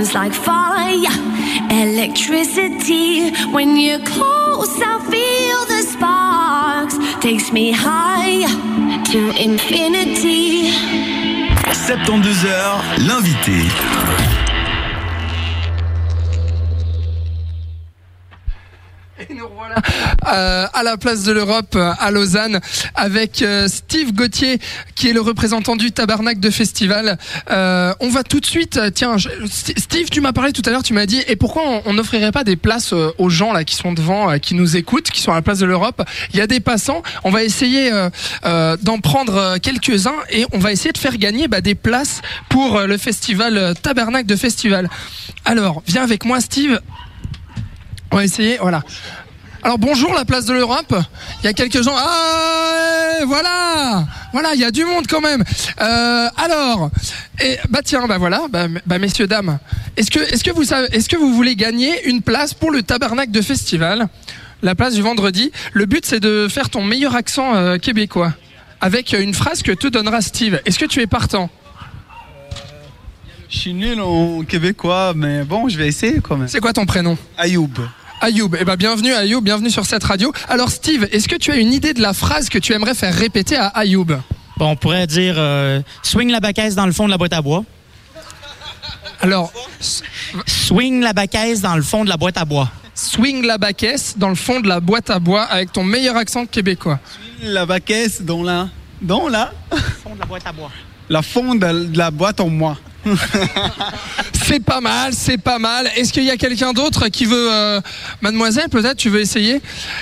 Burns 0.00 0.14
like 0.14 0.32
fire, 0.32 0.96
electricity. 1.70 3.30
When 3.52 3.76
you're 3.76 4.04
close, 4.04 4.80
I 4.82 4.98
feel 5.10 5.60
the 5.66 5.82
sparks. 5.82 6.96
Takes 7.20 7.52
me 7.52 7.72
high 7.72 8.46
to 9.12 9.30
infinity. 9.42 10.70
72h, 11.72 12.82
l'invité. 12.98 14.49
Euh, 20.32 20.66
à 20.72 20.82
la 20.82 20.96
place 20.96 21.22
de 21.24 21.32
l'Europe 21.32 21.74
euh, 21.76 21.92
à 21.98 22.10
Lausanne 22.10 22.60
avec 22.94 23.42
euh, 23.42 23.68
Steve 23.68 24.12
Gauthier 24.12 24.58
qui 24.94 25.08
est 25.08 25.12
le 25.12 25.20
représentant 25.20 25.76
du 25.76 25.92
Tabarnak 25.92 26.40
de 26.40 26.50
Festival. 26.50 27.18
Euh, 27.50 27.92
on 28.00 28.08
va 28.10 28.22
tout 28.22 28.40
de 28.40 28.46
suite, 28.46 28.76
euh, 28.76 28.90
tiens, 28.90 29.16
Steve, 29.48 30.08
tu 30.10 30.20
m'as 30.20 30.32
parlé 30.32 30.52
tout 30.52 30.62
à 30.66 30.70
l'heure, 30.70 30.82
tu 30.82 30.92
m'as 30.92 31.06
dit, 31.06 31.22
et 31.26 31.36
pourquoi 31.36 31.82
on- 31.86 31.92
n'offrirait 31.92 32.32
pas 32.32 32.44
des 32.44 32.56
places 32.56 32.92
euh, 32.92 33.10
aux 33.18 33.28
gens 33.30 33.52
là 33.52 33.64
qui 33.64 33.74
sont 33.74 33.92
devant, 33.92 34.38
qui 34.38 34.54
nous 34.54 34.76
écoutent, 34.76 35.10
qui 35.10 35.20
sont 35.20 35.32
à 35.32 35.36
la 35.36 35.42
place 35.42 35.58
de 35.58 35.66
l'Europe? 35.66 36.02
Il 36.32 36.38
y 36.38 36.40
a 36.42 36.46
des 36.46 36.60
passants, 36.60 37.02
on 37.24 37.30
va 37.30 37.42
essayer 37.44 37.90
d'en 38.82 38.98
prendre 39.00 39.58
quelques-uns 39.58 40.14
et 40.30 40.46
on 40.52 40.58
va 40.58 40.72
essayer 40.72 40.92
de 40.92 40.98
faire 40.98 41.16
gagner 41.16 41.48
bah, 41.48 41.60
des 41.60 41.74
places 41.74 42.22
pour 42.48 42.80
le 42.80 42.96
festival 42.96 43.74
Tabarnak 43.82 44.26
de 44.26 44.36
Festival. 44.36 44.88
Alors, 45.44 45.82
viens 45.86 46.02
avec 46.02 46.24
moi 46.24 46.40
Steve. 46.40 46.80
On 48.12 48.16
va 48.16 48.24
essayer, 48.24 48.58
voilà. 48.60 48.82
Alors 49.62 49.78
bonjour 49.78 50.14
la 50.14 50.24
place 50.24 50.46
de 50.46 50.54
l'Europe. 50.54 50.94
Il 51.42 51.44
y 51.44 51.48
a 51.48 51.52
quelques 51.52 51.82
gens. 51.82 51.94
Ah 51.94 53.18
voilà, 53.26 54.06
voilà, 54.32 54.54
il 54.54 54.60
y 54.60 54.64
a 54.64 54.70
du 54.70 54.86
monde 54.86 55.06
quand 55.06 55.20
même. 55.20 55.44
Euh, 55.80 56.28
alors, 56.38 56.90
et, 57.42 57.58
bah 57.68 57.80
tiens, 57.84 58.06
bah 58.06 58.16
voilà, 58.16 58.42
bah, 58.48 58.66
bah, 58.86 58.98
messieurs 58.98 59.26
dames, 59.26 59.58
est-ce 59.98 60.10
que 60.10 60.20
est-ce 60.20 60.42
que 60.42 60.50
vous 60.50 60.64
savez, 60.64 60.88
est-ce 60.92 61.10
que 61.10 61.16
vous 61.16 61.34
voulez 61.34 61.56
gagner 61.56 62.08
une 62.08 62.22
place 62.22 62.54
pour 62.54 62.70
le 62.70 62.82
Tabarnak 62.82 63.30
de 63.30 63.42
Festival, 63.42 64.08
la 64.62 64.74
place 64.74 64.94
du 64.94 65.02
vendredi 65.02 65.52
Le 65.74 65.84
but 65.84 66.06
c'est 66.06 66.20
de 66.20 66.48
faire 66.48 66.70
ton 66.70 66.82
meilleur 66.82 67.14
accent 67.14 67.54
euh, 67.54 67.76
québécois 67.76 68.32
avec 68.80 69.12
une 69.12 69.34
phrase 69.34 69.62
que 69.62 69.72
te 69.72 69.88
donnera 69.88 70.22
Steve. 70.22 70.60
Est-ce 70.64 70.78
que 70.78 70.86
tu 70.86 71.02
es 71.02 71.06
partant? 71.06 71.50
Je 73.50 73.58
suis 73.58 73.74
nul 73.74 74.00
en 74.00 74.42
québécois, 74.42 75.12
mais 75.14 75.44
bon, 75.44 75.68
je 75.68 75.76
vais 75.76 75.88
essayer 75.88 76.20
quand 76.22 76.36
même. 76.36 76.48
C'est 76.48 76.60
quoi 76.60 76.72
ton 76.72 76.86
prénom? 76.86 77.18
Ayoub. 77.36 77.68
Ayoub, 78.22 78.50
eh 78.60 78.64
ben 78.64 78.76
bienvenue 78.76 79.14
Ayoub, 79.14 79.40
bienvenue 79.40 79.70
sur 79.70 79.86
cette 79.86 80.04
radio. 80.04 80.30
Alors 80.48 80.70
Steve, 80.70 81.08
est-ce 81.10 81.26
que 81.26 81.36
tu 81.36 81.52
as 81.52 81.56
une 81.56 81.72
idée 81.72 81.94
de 81.94 82.02
la 82.02 82.12
phrase 82.12 82.50
que 82.50 82.58
tu 82.58 82.74
aimerais 82.74 82.94
faire 82.94 83.14
répéter 83.14 83.56
à 83.56 83.68
Ayoub? 83.68 84.08
Bon, 84.58 84.70
on 84.70 84.76
pourrait 84.76 85.06
dire 85.06 85.36
euh, 85.38 85.80
swing 86.02 86.30
la 86.30 86.40
baquette 86.40 86.74
dans 86.74 86.84
le 86.84 86.92
fond 86.92 87.06
de 87.06 87.10
la 87.10 87.16
boîte 87.16 87.32
à 87.32 87.40
bois. 87.40 87.64
Alors, 89.22 89.50
Swing 90.46 91.00
la 91.00 91.12
baquette 91.14 91.60
dans 91.60 91.76
le 91.76 91.82
fond 91.82 92.04
de 92.04 92.10
la 92.10 92.18
boîte 92.18 92.36
à 92.36 92.44
bois. 92.44 92.68
swing 92.94 93.44
la 93.44 93.56
baquette 93.56 94.14
dans 94.18 94.28
le 94.28 94.34
fond 94.34 94.60
de 94.60 94.68
la 94.68 94.80
boîte 94.80 95.08
à 95.08 95.18
bois 95.18 95.44
avec 95.44 95.72
ton 95.72 95.84
meilleur 95.84 96.16
accent 96.16 96.44
québécois. 96.44 96.98
La 97.42 97.64
baquette 97.64 98.24
dans 98.24 98.42
la... 98.42 98.68
Dans 99.00 99.28
la... 99.28 99.52
Fond 100.02 100.14
de 100.14 100.20
la 100.20 100.26
boîte 100.26 100.46
à 100.46 100.52
bois. 100.52 100.70
La 101.08 101.22
fond 101.22 101.54
de 101.54 101.84
de 101.86 101.98
la 101.98 102.10
boîte 102.10 102.40
en 102.40 102.48
moi. 102.48 102.76
C'est 104.50 104.58
pas 104.64 104.80
mal, 104.80 105.12
c'est 105.14 105.38
pas 105.38 105.60
mal. 105.60 105.88
Est-ce 105.94 106.12
qu'il 106.12 106.24
y 106.24 106.30
a 106.30 106.36
quelqu'un 106.36 106.72
d'autre 106.72 107.06
qui 107.06 107.24
veut, 107.24 107.52
euh, 107.52 107.80
mademoiselle, 108.20 108.68
peut-être, 108.68 108.96
tu 108.96 109.08
veux 109.08 109.20
essayer? 109.20 109.60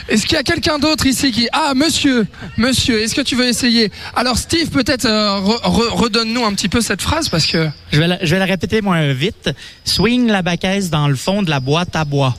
Est-ce 0.09 0.23
qu'il 0.25 0.37
y 0.37 0.41
a 0.41 0.43
quelqu'un 0.43 0.79
d'autre 0.79 1.05
ici 1.05 1.33
qui, 1.33 1.49
ah, 1.53 1.75
monsieur, 1.77 2.27
monsieur, 2.57 3.03
est-ce 3.03 3.15
que 3.15 3.21
tu 3.21 3.37
veux 3.37 3.47
essayer? 3.47 3.93
Alors, 4.17 4.39
Steve, 4.39 4.71
peut-être, 4.71 5.05
euh, 5.05 5.39
re- 5.41 5.61
re- 5.65 5.91
redonne-nous 5.91 6.43
un 6.47 6.55
petit 6.55 6.71
peu 6.71 6.81
cette 6.81 7.03
phrase 7.03 7.29
parce 7.29 7.45
que. 7.45 7.69
Je 7.93 8.01
vais, 8.01 8.07
la, 8.09 8.25
je 8.25 8.31
vais 8.35 8.39
la 8.39 8.47
répéter 8.47 8.81
moins 8.81 9.13
vite. 9.13 9.51
Swing 9.85 10.29
la 10.29 10.41
baquette 10.41 10.89
dans 10.89 11.09
le 11.09 11.17
fond 11.17 11.43
de 11.43 11.51
la 11.51 11.61
boîte 11.61 11.95
à 11.95 12.07
bois. 12.07 12.35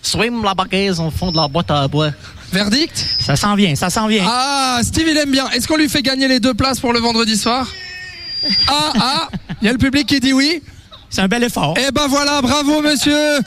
Swim 0.00 0.44
la 0.44 0.54
baguette 0.54 1.00
au 1.00 1.10
fond 1.10 1.32
de 1.32 1.36
la 1.36 1.48
boîte 1.48 1.72
à 1.72 1.88
bois. 1.88 2.10
Verdict? 2.52 3.04
Ça 3.18 3.34
s'en 3.34 3.56
vient, 3.56 3.74
ça 3.74 3.90
s'en 3.90 4.06
vient. 4.06 4.24
Ah, 4.24 4.78
Steve, 4.84 5.08
il 5.10 5.16
aime 5.16 5.32
bien. 5.32 5.50
Est-ce 5.50 5.66
qu'on 5.66 5.76
lui 5.76 5.88
fait 5.88 6.02
gagner 6.02 6.28
les 6.28 6.38
deux 6.38 6.54
places 6.54 6.78
pour 6.78 6.92
le 6.92 7.00
vendredi 7.00 7.36
soir? 7.36 7.66
Ah, 8.68 8.92
ah, 9.00 9.28
il 9.60 9.66
y 9.66 9.68
a 9.68 9.72
le 9.72 9.78
public 9.78 10.06
qui 10.06 10.20
dit 10.20 10.32
oui. 10.32 10.62
C'est 11.10 11.22
un 11.22 11.28
bel 11.28 11.42
effort. 11.44 11.74
Eh 11.78 11.90
ben 11.90 12.06
voilà, 12.08 12.40
bravo 12.42 12.82
monsieur. 12.82 13.38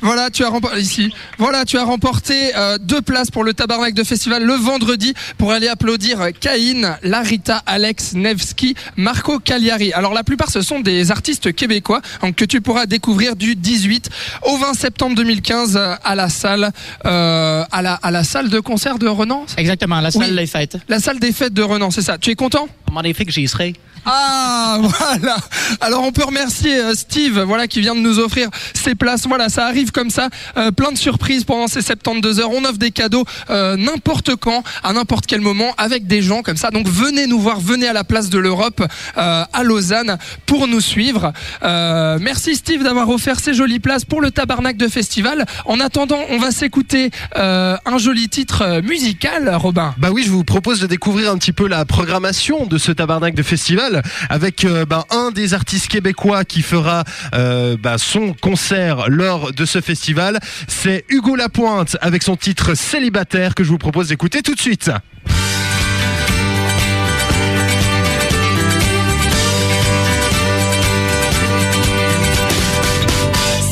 Voilà, 0.00 0.30
tu 0.30 0.44
as 0.44 0.48
remporté 0.48 0.78
ici. 0.80 1.12
Voilà, 1.38 1.64
tu 1.64 1.76
as 1.76 1.82
remporté 1.82 2.56
euh, 2.56 2.78
deux 2.78 3.00
places 3.02 3.32
pour 3.32 3.42
le 3.42 3.52
Tabarnak 3.52 3.94
de 3.94 4.04
Festival 4.04 4.44
le 4.44 4.54
vendredi 4.54 5.12
pour 5.38 5.50
aller 5.50 5.66
applaudir 5.66 6.20
euh, 6.20 6.30
Caïn, 6.30 6.96
Larita, 7.02 7.64
Alex 7.66 8.12
Nevsky, 8.14 8.76
Marco 8.96 9.40
Cagliari. 9.40 9.92
Alors 9.92 10.14
la 10.14 10.22
plupart 10.22 10.50
ce 10.50 10.60
sont 10.62 10.78
des 10.78 11.10
artistes 11.10 11.52
québécois 11.52 12.00
donc, 12.22 12.36
que 12.36 12.44
tu 12.44 12.60
pourras 12.60 12.86
découvrir 12.86 13.34
du 13.34 13.56
18 13.56 14.08
au 14.42 14.56
20 14.58 14.74
septembre 14.74 15.16
2015 15.16 15.76
euh, 15.76 15.96
à 16.04 16.14
la 16.14 16.28
salle 16.28 16.70
euh, 17.04 17.64
à 17.72 17.82
la 17.82 17.94
à 17.94 18.12
la 18.12 18.22
salle 18.22 18.50
de 18.50 18.60
concert 18.60 19.00
de 19.00 19.08
Renan. 19.08 19.46
Exactement, 19.56 20.00
la 20.00 20.12
salle 20.12 20.30
Oui. 20.30 20.36
des 20.36 20.46
fêtes. 20.46 20.76
La 20.88 21.00
salle 21.00 21.18
des 21.18 21.32
fêtes 21.32 21.54
de 21.54 21.62
Renan, 21.62 21.90
c'est 21.90 22.02
ça. 22.02 22.18
Tu 22.18 22.30
es 22.30 22.34
content? 22.36 22.68
Magnifique, 22.92 23.30
j'y 23.32 23.48
serai. 23.48 23.74
Ah 24.04 24.78
voilà. 24.80 25.36
Alors 25.80 26.02
on 26.04 26.12
peut 26.12 26.24
remercier 26.24 26.78
euh, 26.78 26.94
Steve, 26.94 27.40
voilà 27.40 27.66
qui 27.66 27.80
vient 27.80 27.94
de 27.94 28.00
nous 28.00 28.18
offrir 28.18 28.48
ces 28.74 28.94
places. 28.94 29.26
Voilà, 29.26 29.48
ça 29.48 29.66
arrive 29.66 29.90
comme 29.90 30.10
ça, 30.10 30.28
euh, 30.56 30.70
plein 30.70 30.92
de 30.92 30.98
surprises 30.98 31.44
pendant 31.44 31.68
ces 31.68 31.82
72 31.82 32.40
heures. 32.40 32.50
On 32.50 32.64
offre 32.64 32.78
des 32.78 32.90
cadeaux 32.90 33.24
euh, 33.50 33.76
n'importe 33.76 34.36
quand, 34.36 34.62
à 34.82 34.92
n'importe 34.92 35.26
quel 35.26 35.40
moment, 35.40 35.74
avec 35.78 36.06
des 36.06 36.22
gens 36.22 36.42
comme 36.42 36.56
ça. 36.56 36.70
Donc 36.70 36.88
venez 36.88 37.26
nous 37.26 37.38
voir, 37.38 37.60
venez 37.60 37.88
à 37.88 37.92
la 37.92 38.04
place 38.04 38.30
de 38.30 38.38
l'Europe 38.38 38.82
à 39.16 39.62
Lausanne 39.62 40.18
pour 40.46 40.68
nous 40.68 40.80
suivre. 40.80 41.32
Merci 41.62 42.56
Steve 42.56 42.82
d'avoir 42.82 43.08
offert 43.08 43.40
ces 43.40 43.54
jolies 43.54 43.80
places 43.80 44.04
pour 44.04 44.20
le 44.20 44.30
Tabarnak 44.30 44.76
de 44.76 44.88
Festival. 44.88 45.46
En 45.64 45.80
attendant, 45.80 46.20
on 46.30 46.38
va 46.38 46.50
s'écouter 46.50 47.10
un 47.34 47.98
joli 47.98 48.28
titre 48.28 48.80
musical, 48.82 49.54
Robin. 49.54 49.94
Bah 49.98 50.08
oui, 50.12 50.22
je 50.24 50.30
vous 50.30 50.44
propose 50.44 50.80
de 50.80 50.86
découvrir 50.86 51.30
un 51.30 51.38
petit 51.38 51.52
peu 51.52 51.68
la 51.68 51.84
programmation 51.84 52.66
de 52.66 52.78
ce 52.78 52.92
tabarnak 52.92 53.34
de 53.34 53.42
festival 53.42 53.87
avec 54.28 54.64
euh, 54.64 54.84
bah, 54.84 55.04
un 55.10 55.30
des 55.30 55.54
artistes 55.54 55.88
québécois 55.88 56.44
qui 56.44 56.62
fera 56.62 57.04
euh, 57.34 57.76
bah, 57.78 57.98
son 57.98 58.34
concert 58.34 59.08
lors 59.08 59.52
de 59.52 59.64
ce 59.64 59.80
festival. 59.80 60.38
C'est 60.66 61.04
Hugo 61.08 61.36
Lapointe 61.36 61.96
avec 62.00 62.22
son 62.22 62.36
titre 62.36 62.74
Célibataire 62.74 63.54
que 63.54 63.64
je 63.64 63.70
vous 63.70 63.78
propose 63.78 64.08
d'écouter 64.08 64.42
tout 64.42 64.54
de 64.54 64.60
suite. 64.60 64.90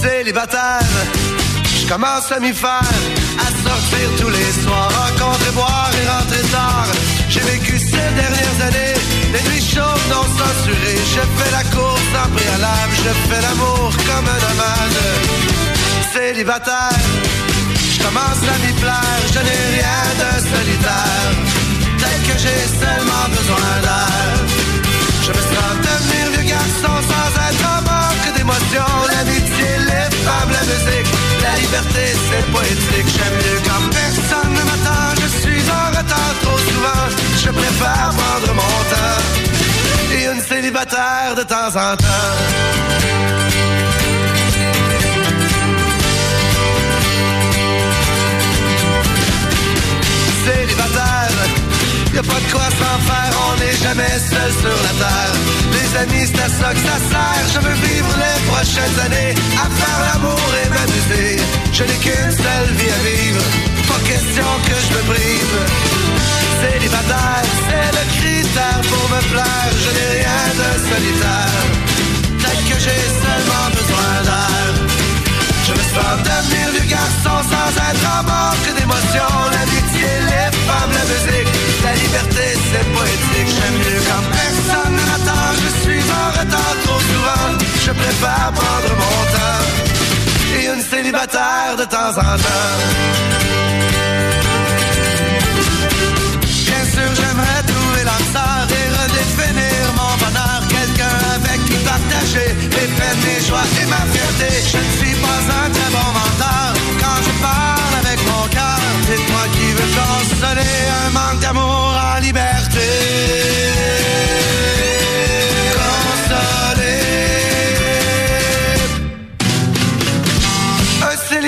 Célibataire, 0.03 0.81
je 1.81 1.87
commence 1.89 2.33
à 2.33 2.41
m'y 2.41 2.53
faire, 2.53 2.81
à 3.39 3.47
sortir 3.47 4.09
tous 4.21 4.29
les 4.29 4.63
soirs, 4.63 4.91
rencontrer, 4.91 5.51
boire 5.53 5.91
et 6.03 6.09
rentrer 6.09 6.43
tard. 6.51 6.87
J'ai 7.29 7.41
vécu 7.41 7.79
ces 7.79 7.97
dernières 7.97 8.67
années, 8.67 8.95
non. 9.77 10.27
Je 11.17 11.21
fais 11.21 11.51
la 11.51 11.65
course 11.75 12.13
en 12.23 12.29
préalable, 12.37 12.95
je 13.05 13.13
fais 13.29 13.41
l'amour 13.41 13.91
comme 14.07 14.27
un 14.35 14.41
nomade. 14.45 15.01
Célibataire, 16.13 17.01
je 17.93 17.99
commence 18.05 18.43
à 18.53 18.57
m'y 18.63 18.73
plaire, 18.75 19.23
je 19.33 19.41
n'ai 19.47 19.63
rien 19.77 20.03
de 20.21 20.31
solitaire. 20.53 21.33
Peut-être 21.97 22.23
que 22.29 22.37
j'ai 22.43 22.63
seulement 22.83 23.27
besoin 23.31 23.73
d'air. 23.85 24.37
Je 25.25 25.31
me 25.31 25.43
sens 25.53 25.73
devenir 25.89 26.25
vieux 26.35 26.49
garçon 26.51 26.95
sans 27.11 27.29
être 27.49 27.65
en 27.75 27.81
manque 27.89 28.29
d'émotion. 28.37 28.89
L'amitié, 29.11 29.69
les 29.89 30.09
femmes, 30.27 30.53
la 30.59 30.65
musique, 30.71 31.11
la 31.43 31.55
liberté, 31.63 32.05
c'est 32.29 32.47
poétique. 32.53 33.09
J'aime 33.17 33.37
mieux 33.41 33.61
quand 33.65 33.85
personne 33.89 34.53
ne 34.53 34.63
m'attend. 34.69 35.07
Je 35.23 35.29
suis 35.41 35.65
en 35.71 35.87
retard 35.97 36.35
trop 36.43 36.59
souvent. 36.59 37.07
Je 37.43 37.51
préfère 37.51 38.11
prendre 38.19 38.53
mon 38.55 38.77
temps. 38.93 39.46
Célibataire 40.49 41.35
de 41.37 41.43
temps 41.43 41.69
en 41.75 41.97
temps. 41.97 42.07
Célibataire, 50.45 51.31
y 52.15 52.19
a 52.19 52.23
pas 52.23 52.29
de 52.29 52.53
quoi 52.53 52.61
s'en 52.61 52.99
faire, 53.09 53.33
on 53.49 53.59
n'est 53.59 53.77
jamais 53.77 54.19
seul 54.31 54.53
sur 54.63 54.79
la 54.87 54.93
terre. 55.03 55.35
Les 55.73 55.89
amis, 56.03 56.27
c'est 56.33 56.43
à 56.43 56.49
ça 56.49 56.73
que 56.75 56.79
ça 56.79 56.99
sert. 57.11 57.45
Je 57.55 57.59
veux 57.67 57.75
vivre 57.89 58.15
les 58.25 58.39
prochaines 58.47 58.99
années 59.05 59.35
à 59.57 59.67
faire 59.79 60.01
l'amour 60.07 60.49
et 60.65 60.69
m'amuser. 60.69 61.26
Préfère 88.19 88.53
prendre 88.53 88.93
mon 88.97 89.19
temps. 89.35 89.65
Et 90.59 90.67
une 90.75 90.83
célibataire 90.83 91.77
de 91.79 91.85
temps 91.85 92.17
en 92.17 92.37
temps. 92.45 92.77
Bien 96.41 96.85
sûr, 96.95 97.11
j'aimerais 97.15 97.63
trouver 97.67 98.05
l'âme 98.05 98.69
et 98.71 98.89
redéfinir 98.97 99.85
mon 100.01 100.13
bonheur. 100.23 100.61
Quelqu'un 100.69 101.19
avec 101.37 101.65
qui 101.67 101.77
partager 101.85 102.49
mes 102.75 102.89
peines, 102.97 103.21
mes 103.27 103.41
joies 103.47 103.71
et 103.83 103.87
ma 103.87 104.03
fierté. 104.13 104.51
Je 104.73 104.79
ne 104.79 104.91
suis 104.99 105.17
pas 105.21 105.43
un 105.61 105.71
très 105.77 105.91
bon 105.97 106.09
menteur 106.19 106.73
quand 107.01 107.19
je 107.27 107.33
parle 107.43 107.95
avec 108.03 108.19
mon 108.31 108.49
cœur. 108.49 108.81
C'est 109.09 109.23
toi 109.31 109.45
qui 109.53 109.67
veux 109.77 109.91
consoler 110.01 110.77
un 111.05 111.11
manque 111.11 111.41
d'amour 111.41 112.01
en 112.17 112.21
liberté. 112.21 112.56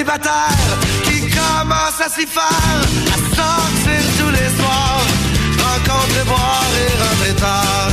Célibataire 0.09 0.79
qui 1.05 1.21
commence 1.29 2.01
à 2.01 2.09
s'y 2.09 2.27
faire, 2.27 2.81
à 3.13 3.19
sortir 3.37 4.01
tous 4.19 4.31
les 4.31 4.51
soirs, 4.59 5.07
rencontrer, 5.59 6.25
boire 6.25 6.73
et 6.83 6.93
rentrer 7.03 7.35
tard. 7.35 7.91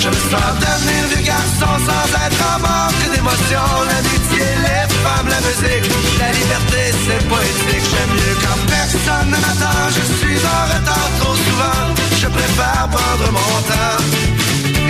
Je 0.00 0.08
me 0.08 0.20
sens 0.30 0.52
devenir 0.60 1.02
vieux 1.10 1.24
garçon 1.24 1.72
sans 1.86 2.06
être 2.26 2.42
en 2.52 2.58
manque 2.60 3.04
d'émotion. 3.14 3.66
L'amitié, 3.88 4.46
les 4.66 4.84
femmes, 5.04 5.28
la 5.28 5.40
musique, 5.46 5.86
la 6.18 6.30
liberté, 6.32 6.80
c'est 7.04 7.22
poétique. 7.28 7.86
J'aime 7.90 8.12
mieux 8.12 8.36
quand 8.44 8.60
personne 8.66 9.30
ne 9.30 9.38
m'attend. 9.44 9.84
Je 9.96 10.04
suis 10.18 10.40
en 10.44 10.62
retard 10.72 11.10
trop 11.20 11.36
souvent. 11.46 11.82
Je 12.20 12.28
préfère 12.28 12.88
prendre 12.90 13.28
mon 13.38 13.54
temps. 13.70 14.02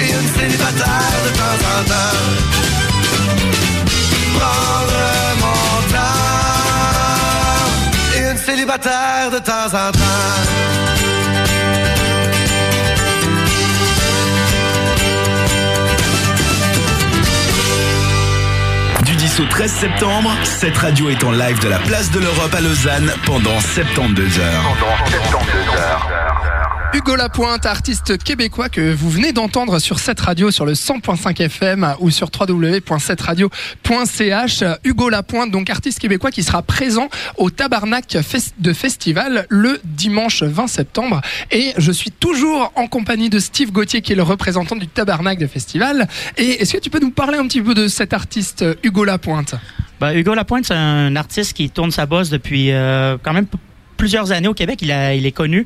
Et 0.00 0.09
une 0.11 0.28
célibataire 0.35 1.18
de 1.24 1.31
temps 1.38 1.61
en 1.74 1.85
temps 1.90 2.52
prendre 4.38 5.02
mon 5.42 5.62
célibataire 8.44 9.31
de 9.31 9.38
temps 9.38 9.66
en 9.66 9.92
temps. 9.92 9.98
Du 19.05 19.14
10 19.14 19.40
au 19.40 19.44
13 19.46 19.70
septembre, 19.70 20.31
cette 20.44 20.76
radio 20.76 21.11
est 21.11 21.22
en 21.24 21.33
live 21.33 21.59
de 21.61 21.68
la 21.68 21.78
place 21.78 22.11
de 22.11 22.18
l'Europe 22.18 22.55
à 22.55 22.61
Lausanne 22.61 23.12
pendant 23.24 23.61
72 23.61 24.38
heures. 24.38 24.76
Hugo 24.76 26.31
Hugo 26.94 27.16
Lapointe, 27.16 27.64
artiste 27.64 28.22
québécois 28.22 28.68
que 28.68 28.92
vous 28.92 29.09
venez 29.09 29.33
d'entendre 29.33 29.78
sur 29.78 29.98
cette 29.98 30.20
radio 30.20 30.50
sur 30.50 30.66
le 30.66 30.74
100.5 30.74 31.40
FM 31.40 31.94
ou 32.00 32.11
sur 32.11 32.28
www.7radio.ch. 32.38 34.64
Hugo 34.85 35.09
Lapointe, 35.09 35.50
donc 35.50 35.70
artiste 35.70 36.00
québécois 36.00 36.31
qui 36.31 36.42
sera 36.42 36.61
présent 36.61 37.09
au 37.38 37.48
Tabarnak 37.48 38.18
de 38.59 38.72
Festival 38.74 39.46
le 39.48 39.81
dimanche 39.85 40.42
20 40.42 40.66
septembre. 40.66 41.22
Et 41.50 41.72
je 41.78 41.92
suis 41.92 42.11
toujours 42.11 42.70
en 42.76 42.87
compagnie 42.88 43.31
de 43.31 43.38
Steve 43.38 43.72
Gauthier 43.72 44.02
qui 44.02 44.12
est 44.12 44.16
le 44.16 44.22
représentant 44.22 44.76
du 44.76 44.87
Tabarnak 44.87 45.38
de 45.38 45.46
Festival. 45.46 46.09
Et 46.37 46.61
est-ce 46.61 46.74
que 46.74 46.78
tu 46.78 46.90
peux 46.90 47.00
nous 47.00 47.11
parler 47.11 47.38
un 47.38 47.46
petit 47.46 47.62
peu 47.62 47.72
de 47.72 47.88
cet 47.88 48.12
artiste 48.12 48.66
Hugo 48.83 49.05
Lapointe? 49.05 49.55
Ben, 49.98 50.12
Hugo 50.12 50.35
Lapointe, 50.35 50.66
c'est 50.66 50.74
un 50.74 51.16
artiste 51.16 51.55
qui 51.55 51.70
tourne 51.70 51.90
sa 51.90 52.05
bosse 52.05 52.28
depuis 52.28 52.70
euh, 52.70 53.16
quand 53.22 53.33
même 53.33 53.46
plusieurs 53.96 54.31
années 54.33 54.48
au 54.48 54.55
Québec. 54.55 54.81
Il 54.83 54.90
est 54.90 55.33
connu. 55.33 55.64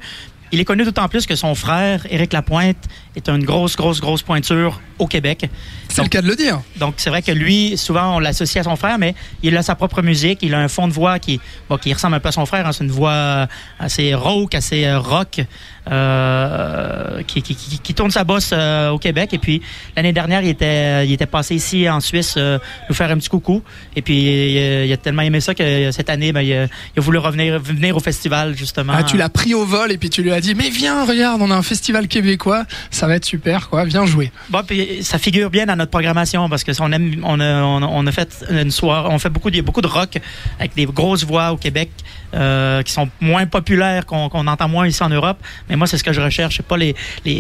Il 0.57 0.61
est 0.61 0.64
connu 0.64 0.85
d'autant 0.85 1.07
plus 1.07 1.27
que 1.27 1.37
son 1.37 1.55
frère, 1.55 2.07
Éric 2.09 2.33
Lapointe, 2.33 2.79
est 3.14 3.29
une 3.29 3.45
grosse, 3.45 3.77
grosse, 3.77 4.01
grosse 4.01 4.23
pointure 4.23 4.81
au 4.99 5.07
Québec. 5.07 5.51
C'est 5.90 6.03
le 6.03 6.09
cas 6.09 6.23
de 6.23 6.27
le 6.27 6.35
dire. 6.35 6.62
Donc, 6.79 6.95
c'est 6.97 7.11
vrai 7.11 7.21
que 7.21 7.31
lui, 7.31 7.77
souvent, 7.77 8.16
on 8.16 8.21
l'associe 8.21 8.64
à 8.64 8.71
son 8.71 8.75
frère, 8.77 8.97
mais 8.99 9.14
il 9.42 9.55
a 9.55 9.62
sa 9.62 9.75
propre 9.75 10.01
musique. 10.01 10.38
Il 10.40 10.55
a 10.55 10.59
un 10.59 10.69
fond 10.69 10.88
de 10.88 10.95
voix 10.95 11.19
qui, 11.19 11.40
bon, 11.69 11.77
qui 11.77 11.92
ressemble 11.92 12.14
un 12.14 12.21
peu 12.21 12.31
à 12.31 12.33
son 12.33 12.47
frère. 12.47 12.66
hein. 12.66 12.73
C'est 12.73 12.85
une 12.85 12.90
voix 12.90 13.47
assez 13.79 14.14
rauque, 14.14 14.55
assez 14.55 14.87
euh, 14.87 14.99
rock, 14.99 15.42
euh, 15.90 17.22
qui, 17.27 17.42
qui, 17.42 17.55
qui, 17.55 17.79
qui 17.79 17.94
tourne 17.94 18.11
sa 18.11 18.25
bosse 18.25 18.51
euh, 18.53 18.90
au 18.90 18.99
Québec. 18.99 19.33
Et 19.33 19.38
puis, 19.38 19.62
l'année 19.96 20.12
dernière, 20.12 20.42
il 20.42 20.49
était, 20.49 21.07
il 21.07 21.12
était 21.12 21.27
passé 21.27 21.55
ici 21.55 21.88
en 21.88 22.01
Suisse 22.01 22.35
euh, 22.37 22.59
nous 22.88 22.94
faire 22.94 23.11
un 23.11 23.16
petit 23.16 23.29
coucou. 23.29 23.62
Et 23.94 24.03
puis, 24.03 24.85
il 24.87 24.92
a 24.92 24.96
tellement 24.96 25.22
aimé 25.22 25.40
ça 25.40 25.55
que 25.55 25.90
cette 25.92 26.11
année, 26.11 26.33
ben, 26.33 26.42
il, 26.42 26.53
a, 26.53 26.64
il 26.64 26.99
a 26.99 27.01
voulu 27.01 27.18
revenir 27.18 27.59
venir 27.61 27.96
au 27.96 28.01
festival, 28.01 28.57
justement. 28.57 28.92
Ah, 28.96 29.03
tu 29.03 29.16
l'as 29.16 29.29
pris 29.29 29.55
au 29.55 29.64
vol 29.64 29.92
et 29.92 29.99
puis 29.99 30.11
tu 30.11 30.22
lui 30.22 30.33
as 30.33 30.40
dit 30.40 30.55
mais 30.55 30.70
viens 30.70 31.05
regarde 31.05 31.40
on 31.42 31.51
a 31.51 31.55
un 31.55 31.62
festival 31.62 32.09
québécois 32.09 32.64
ça 32.90 33.07
va 33.07 33.16
être 33.16 33.25
super 33.25 33.68
quoi 33.68 33.85
viens 33.85 34.05
jouer 34.07 34.31
Bon, 34.51 34.62
puis 34.66 35.03
ça 35.03 35.18
figure 35.18 35.51
bien 35.51 35.66
dans 35.66 35.77
notre 35.77 35.90
programmation 35.90 36.49
parce 36.49 36.64
que 36.64 36.72
on 36.81 36.90
aime, 36.92 37.20
on 37.25 37.40
a, 37.40 37.62
on 37.62 38.07
a, 38.07 38.12
fait 38.12 38.44
une 38.51 38.70
soirée, 38.70 39.09
on 39.12 39.18
fait 39.18 39.29
beaucoup, 39.31 39.51
de- 39.51 39.61
beaucoup 39.61 39.81
de 39.81 39.87
rock 39.87 40.18
avec 40.59 40.75
des 40.75 40.87
grosses 40.87 41.25
voix 41.25 41.53
au 41.53 41.57
Québec 41.57 41.90
qui 42.33 42.92
sont 42.92 43.09
moins 43.20 43.46
populaires, 43.46 44.05
qu'on 44.05 44.29
qu'on 44.29 44.46
entend 44.46 44.68
moins 44.68 44.87
ici 44.87 45.03
en 45.03 45.09
Europe. 45.09 45.38
Mais 45.70 45.76
moi, 45.77 45.87
c'est 45.87 45.99
ce 45.99 46.05
que 46.05 46.12
je 46.12 46.21
recherche, 46.21 46.57
c'est 46.57 46.67
pas 46.67 46.77
les, 46.77 46.95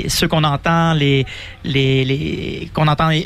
ceux 0.08 0.28
qu'on 0.28 0.44
entend, 0.44 0.94
les, 0.94 1.26
les, 1.64 2.70
qu'on 2.72 2.88
entend 2.88 3.10
euh, 3.10 3.20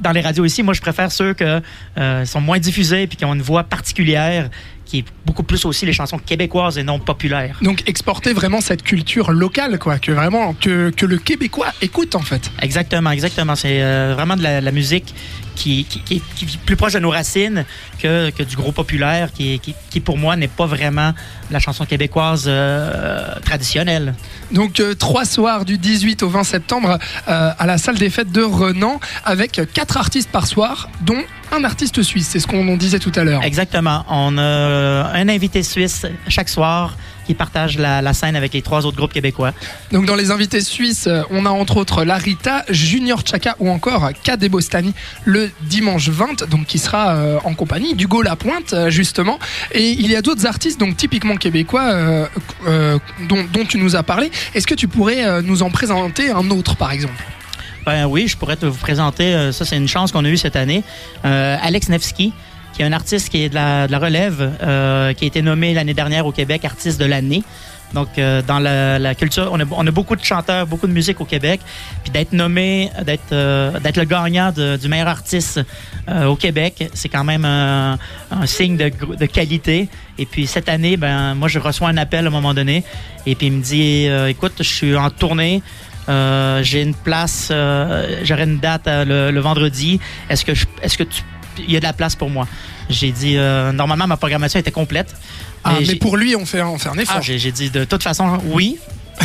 dans 0.00 0.12
les 0.12 0.20
radios 0.20 0.44
ici. 0.44 0.62
Moi, 0.62 0.74
je 0.74 0.80
préfère 0.80 1.12
ceux 1.12 1.34
que 1.34 1.60
euh, 1.98 2.24
sont 2.24 2.40
moins 2.40 2.58
diffusés 2.58 3.06
puis 3.06 3.16
qui 3.16 3.24
ont 3.24 3.34
une 3.34 3.42
voix 3.42 3.64
particulière, 3.64 4.48
qui 4.90 4.98
est 5.00 5.04
beaucoup 5.24 5.44
plus 5.44 5.64
aussi 5.64 5.86
les 5.86 5.92
chansons 5.92 6.18
québécoises 6.18 6.76
et 6.78 6.82
non 6.82 6.98
populaires. 6.98 7.56
donc 7.62 7.82
exporter 7.86 8.32
vraiment 8.32 8.60
cette 8.60 8.82
culture 8.82 9.30
locale 9.30 9.78
quoi 9.78 9.98
que 9.98 10.10
vraiment 10.10 10.52
que, 10.54 10.90
que 10.90 11.06
le 11.06 11.18
québécois 11.18 11.68
écoute 11.80 12.14
en 12.16 12.20
fait 12.30 12.50
Exactement, 12.60 13.10
exactement. 13.10 13.54
C'est 13.56 13.82
euh, 13.82 14.14
vraiment 14.14 14.36
de 14.36 14.42
la, 14.42 14.60
la 14.60 14.72
musique 14.72 15.14
qui, 15.60 15.84
qui, 15.84 16.00
qui, 16.00 16.22
qui 16.36 16.44
est 16.44 16.58
plus 16.64 16.76
proche 16.76 16.94
de 16.94 16.98
nos 16.98 17.10
racines 17.10 17.64
que, 18.00 18.30
que 18.30 18.42
du 18.42 18.56
gros 18.56 18.72
populaire, 18.72 19.30
qui, 19.32 19.60
pour 20.04 20.16
moi 20.16 20.36
n'est 20.36 20.48
pas 20.48 20.66
vraiment 20.66 21.12
la 21.50 21.58
chanson 21.58 21.84
québécoise 21.84 22.44
euh, 22.46 23.34
traditionnelle. 23.44 24.14
donc 24.52 24.80
euh, 24.80 24.94
trois 24.94 25.24
soirs 25.24 25.64
du 25.64 25.76
18 25.76 26.22
au 26.22 26.28
20 26.28 26.44
septembre 26.44 26.98
euh, 27.28 27.50
à 27.58 27.66
la 27.66 27.76
salle 27.76 27.98
des 27.98 28.08
fêtes 28.08 28.32
de 28.32 28.42
Renan 28.42 29.00
avec 29.24 29.60
quatre 29.74 29.96
artistes 29.98 30.30
par 30.30 30.46
soir 30.46 30.88
dont 31.02 31.22
un 31.52 31.64
artiste 31.64 32.02
suisse 32.02 32.28
c'est 32.30 32.40
ce 32.40 32.46
qu'on 32.46 32.66
en 32.68 32.76
disait 32.76 32.98
tout 32.98 33.12
à 33.14 33.24
l'heure 33.24 33.42
Exactement. 33.44 34.04
On 34.08 34.38
a 34.38 35.10
un 35.14 35.28
invité 35.28 35.62
suisse 35.62 36.06
chaque 36.28 36.48
soir 36.48 36.96
qui 37.26 37.34
partage 37.34 37.78
la, 37.78 38.02
la 38.02 38.12
scène 38.12 38.34
avec 38.34 38.54
les 38.54 38.62
trois 38.62 38.86
autres 38.86 38.96
groupes 38.96 39.12
québécois. 39.12 39.52
donc 39.92 40.06
dans 40.06 40.16
les 40.16 40.30
invités 40.30 40.60
suisses 40.62 41.06
euh, 41.06 41.22
on 41.30 41.46
a 41.46 41.50
entre 41.50 41.76
autres 41.76 42.04
Larita 42.04 42.64
Junior 42.68 43.20
Chaka 43.24 43.54
ou 43.60 43.68
encore 43.70 44.10
Kade 44.24 44.44
Bostani 44.48 44.94
le 45.24 45.50
dimanche 45.62 46.08
20 46.08 46.48
donc 46.48 46.66
qui 46.66 46.78
sera 46.78 47.14
euh, 47.14 47.38
en 47.44 47.54
compagnie 47.54 47.94
d'Hugo 47.94 48.22
Lapointe 48.22 48.72
euh, 48.72 48.90
justement 48.90 49.38
et 49.72 49.90
il 49.90 50.10
y 50.10 50.16
a 50.16 50.22
d'autres 50.22 50.46
artistes 50.46 50.80
donc 50.80 50.96
typiquement 50.96 51.36
québécois 51.36 51.82
euh, 51.82 52.26
euh, 52.66 52.98
dont, 53.28 53.44
dont 53.52 53.64
tu 53.64 53.78
nous 53.78 53.94
as 53.96 54.02
parlé 54.02 54.30
est-ce 54.54 54.66
que 54.66 54.74
tu 54.74 54.88
pourrais 54.88 55.24
euh, 55.24 55.42
nous 55.42 55.62
en 55.62 55.70
présenter 55.70 56.30
un 56.30 56.50
autre 56.50 56.74
par 56.76 56.90
exemple? 56.90 57.22
Ben 57.86 58.06
oui, 58.06 58.28
je 58.28 58.36
pourrais 58.36 58.56
te 58.56 58.66
vous 58.66 58.78
présenter, 58.78 59.34
euh, 59.34 59.52
ça 59.52 59.64
c'est 59.64 59.76
une 59.76 59.88
chance 59.88 60.12
qu'on 60.12 60.24
a 60.24 60.28
eue 60.28 60.36
cette 60.36 60.56
année, 60.56 60.82
euh, 61.24 61.56
Alex 61.62 61.88
Nevsky, 61.88 62.32
qui 62.74 62.82
est 62.82 62.84
un 62.84 62.92
artiste 62.92 63.30
qui 63.30 63.42
est 63.42 63.48
de 63.48 63.54
la, 63.54 63.86
de 63.86 63.92
la 63.92 63.98
relève, 63.98 64.52
euh, 64.62 65.12
qui 65.14 65.24
a 65.24 65.26
été 65.26 65.42
nommé 65.42 65.74
l'année 65.74 65.94
dernière 65.94 66.26
au 66.26 66.32
Québec 66.32 66.64
artiste 66.64 67.00
de 67.00 67.06
l'année. 67.06 67.42
Donc, 67.92 68.08
euh, 68.18 68.40
dans 68.46 68.60
la, 68.60 69.00
la 69.00 69.16
culture, 69.16 69.50
on 69.52 69.58
a, 69.58 69.64
on 69.72 69.84
a 69.84 69.90
beaucoup 69.90 70.14
de 70.14 70.22
chanteurs, 70.22 70.64
beaucoup 70.66 70.86
de 70.86 70.92
musique 70.92 71.20
au 71.20 71.24
Québec. 71.24 71.60
Puis 72.04 72.12
d'être 72.12 72.32
nommé, 72.32 72.88
d'être 73.04 73.32
euh, 73.32 73.80
d'être 73.80 73.96
le 73.96 74.04
gagnant 74.04 74.52
du 74.52 74.88
meilleur 74.88 75.08
artiste 75.08 75.60
euh, 76.08 76.26
au 76.26 76.36
Québec, 76.36 76.88
c'est 76.94 77.08
quand 77.08 77.24
même 77.24 77.44
un, 77.44 77.98
un 78.30 78.46
signe 78.46 78.76
de, 78.76 78.92
de 79.16 79.26
qualité. 79.26 79.88
Et 80.18 80.26
puis 80.26 80.46
cette 80.46 80.68
année, 80.68 80.96
ben 80.96 81.34
moi, 81.34 81.48
je 81.48 81.58
reçois 81.58 81.88
un 81.88 81.96
appel 81.96 82.26
à 82.26 82.28
un 82.28 82.30
moment 82.30 82.54
donné. 82.54 82.84
Et 83.26 83.34
puis 83.34 83.48
il 83.48 83.54
me 83.54 83.62
dit, 83.62 84.06
euh, 84.06 84.28
écoute, 84.28 84.52
je 84.58 84.62
suis 84.62 84.96
en 84.96 85.10
tournée. 85.10 85.60
Euh, 86.08 86.62
j'ai 86.62 86.82
une 86.82 86.94
place, 86.94 87.48
euh, 87.50 88.20
j'aurai 88.24 88.44
une 88.44 88.58
date 88.58 88.86
euh, 88.88 89.04
le, 89.04 89.30
le 89.30 89.40
vendredi. 89.40 90.00
Est-ce 90.28 90.44
que 90.44 90.54
je, 90.54 90.66
est-ce 90.82 90.96
que 90.98 91.04
tu, 91.04 91.22
il 91.58 91.70
y 91.70 91.76
a 91.76 91.80
de 91.80 91.84
la 91.84 91.92
place 91.92 92.16
pour 92.16 92.30
moi? 92.30 92.48
J'ai 92.88 93.12
dit 93.12 93.36
euh, 93.36 93.70
normalement 93.72 94.06
ma 94.06 94.16
programmation 94.16 94.58
était 94.58 94.72
complète. 94.72 95.14
Ah, 95.62 95.74
mais 95.86 95.94
pour 95.96 96.16
lui, 96.16 96.34
on 96.34 96.46
fait, 96.46 96.62
on 96.62 96.78
fait 96.78 96.88
un 96.88 96.94
effort. 96.98 97.16
ah, 97.18 97.20
j'ai 97.22 97.38
j'ai 97.38 97.52
dit 97.52 97.70
de 97.70 97.84
toute 97.84 98.02
façon 98.02 98.38
oui. 98.46 98.78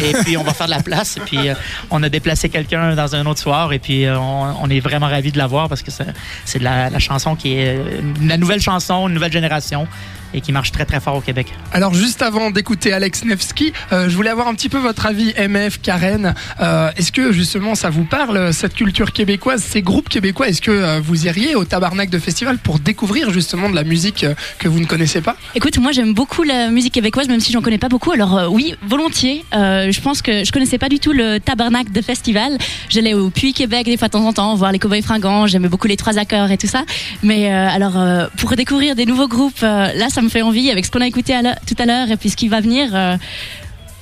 Et 0.03 0.11
puis 0.25 0.35
on 0.35 0.43
va 0.43 0.53
faire 0.53 0.65
de 0.65 0.71
la 0.71 0.83
place. 0.83 1.15
Et 1.15 1.21
puis 1.21 1.47
euh, 1.47 1.55
on 1.89 2.03
a 2.03 2.09
déplacé 2.09 2.49
quelqu'un 2.49 2.95
dans 2.95 3.15
un 3.15 3.25
autre 3.25 3.39
soir. 3.39 3.71
Et 3.71 3.79
puis 3.79 4.05
euh, 4.05 4.19
on, 4.19 4.53
on 4.63 4.69
est 4.69 4.81
vraiment 4.81 5.07
ravis 5.07 5.31
de 5.31 5.37
l'avoir 5.37 5.69
parce 5.69 5.81
que 5.81 5.89
c'est 5.91 6.07
c'est 6.43 6.59
de 6.59 6.65
la, 6.65 6.89
la 6.89 6.99
chanson 6.99 7.35
qui 7.37 7.53
est 7.53 7.79
la 8.21 8.35
nouvelle 8.35 8.59
chanson, 8.59 9.07
une 9.07 9.13
nouvelle 9.13 9.31
génération 9.31 9.87
et 10.35 10.41
qui 10.41 10.51
marche 10.51 10.71
très 10.71 10.85
très 10.85 10.99
fort 10.99 11.15
au 11.15 11.21
Québec. 11.21 11.47
Alors 11.71 11.93
juste 11.93 12.21
avant 12.21 12.51
d'écouter 12.51 12.93
Alex 12.93 13.23
Nevsky, 13.23 13.73
euh, 13.91 14.09
je 14.09 14.15
voulais 14.15 14.29
avoir 14.29 14.47
un 14.47 14.53
petit 14.53 14.69
peu 14.69 14.77
votre 14.77 15.05
avis, 15.05 15.33
MF, 15.37 15.81
Karen. 15.81 16.35
Euh, 16.59 16.91
est-ce 16.97 17.11
que 17.11 17.31
justement 17.31 17.73
ça 17.75 17.89
vous 17.89 18.03
parle, 18.03 18.53
cette 18.53 18.73
culture 18.73 19.13
québécoise, 19.13 19.63
ces 19.63 19.81
groupes 19.81 20.09
québécois? 20.09 20.49
Est-ce 20.49 20.61
que 20.61 20.71
euh, 20.71 20.99
vous 21.03 21.25
iriez 21.25 21.55
au 21.55 21.65
tabarnak 21.65 22.09
de 22.09 22.19
festival 22.19 22.57
pour 22.57 22.79
découvrir 22.79 23.31
justement 23.31 23.69
de 23.69 23.75
la 23.75 23.83
musique 23.83 24.23
euh, 24.23 24.33
que 24.59 24.67
vous 24.67 24.79
ne 24.79 24.85
connaissez 24.85 25.21
pas? 25.21 25.35
Écoute, 25.55 25.77
moi 25.77 25.91
j'aime 25.91 26.13
beaucoup 26.13 26.43
la 26.43 26.69
musique 26.69 26.93
québécoise, 26.93 27.27
même 27.27 27.39
si 27.39 27.51
j'en 27.51 27.61
connais 27.61 27.77
pas 27.77 27.89
beaucoup. 27.89 28.11
Alors 28.11 28.37
euh, 28.37 28.47
oui, 28.47 28.75
volontiers. 28.87 29.43
Euh, 29.53 29.91
je 29.91 30.01
pense 30.01 30.21
que 30.21 30.43
je 30.43 30.51
connaissais 30.51 30.77
pas 30.77 30.89
du 30.89 30.99
tout 30.99 31.13
le 31.13 31.39
tabarnak 31.39 31.91
de 31.91 32.01
festival. 32.01 32.57
J'allais 32.89 33.13
au 33.13 33.29
Puy 33.29 33.53
Québec 33.53 33.85
des 33.85 33.97
fois 33.97 34.07
de 34.07 34.13
temps 34.13 34.27
en 34.27 34.33
temps 34.33 34.55
voir 34.55 34.71
les 34.71 34.79
Cowboys 34.79 35.01
fringants. 35.01 35.47
J'aimais 35.47 35.69
beaucoup 35.69 35.87
les 35.87 35.97
trois 35.97 36.17
accords 36.17 36.51
et 36.51 36.57
tout 36.57 36.67
ça. 36.67 36.83
Mais 37.23 37.51
euh, 37.51 37.67
alors 37.69 37.97
euh, 37.97 38.27
pour 38.37 38.55
découvrir 38.55 38.95
des 38.95 39.05
nouveaux 39.05 39.27
groupes, 39.27 39.63
euh, 39.63 39.91
là 39.93 40.09
ça 40.09 40.21
me 40.21 40.24
fait 40.29 40.41
envie 40.41 40.69
avec 40.71 40.85
ce 40.85 40.91
qu'on 40.91 41.01
a 41.01 41.07
écouté 41.07 41.33
tout 41.65 41.75
à 41.77 41.85
l'heure 41.85 42.11
et 42.11 42.17
puis 42.17 42.29
ce 42.29 42.35
qui 42.35 42.47
va 42.47 42.61
venir. 42.61 42.95
euh, 42.95 43.17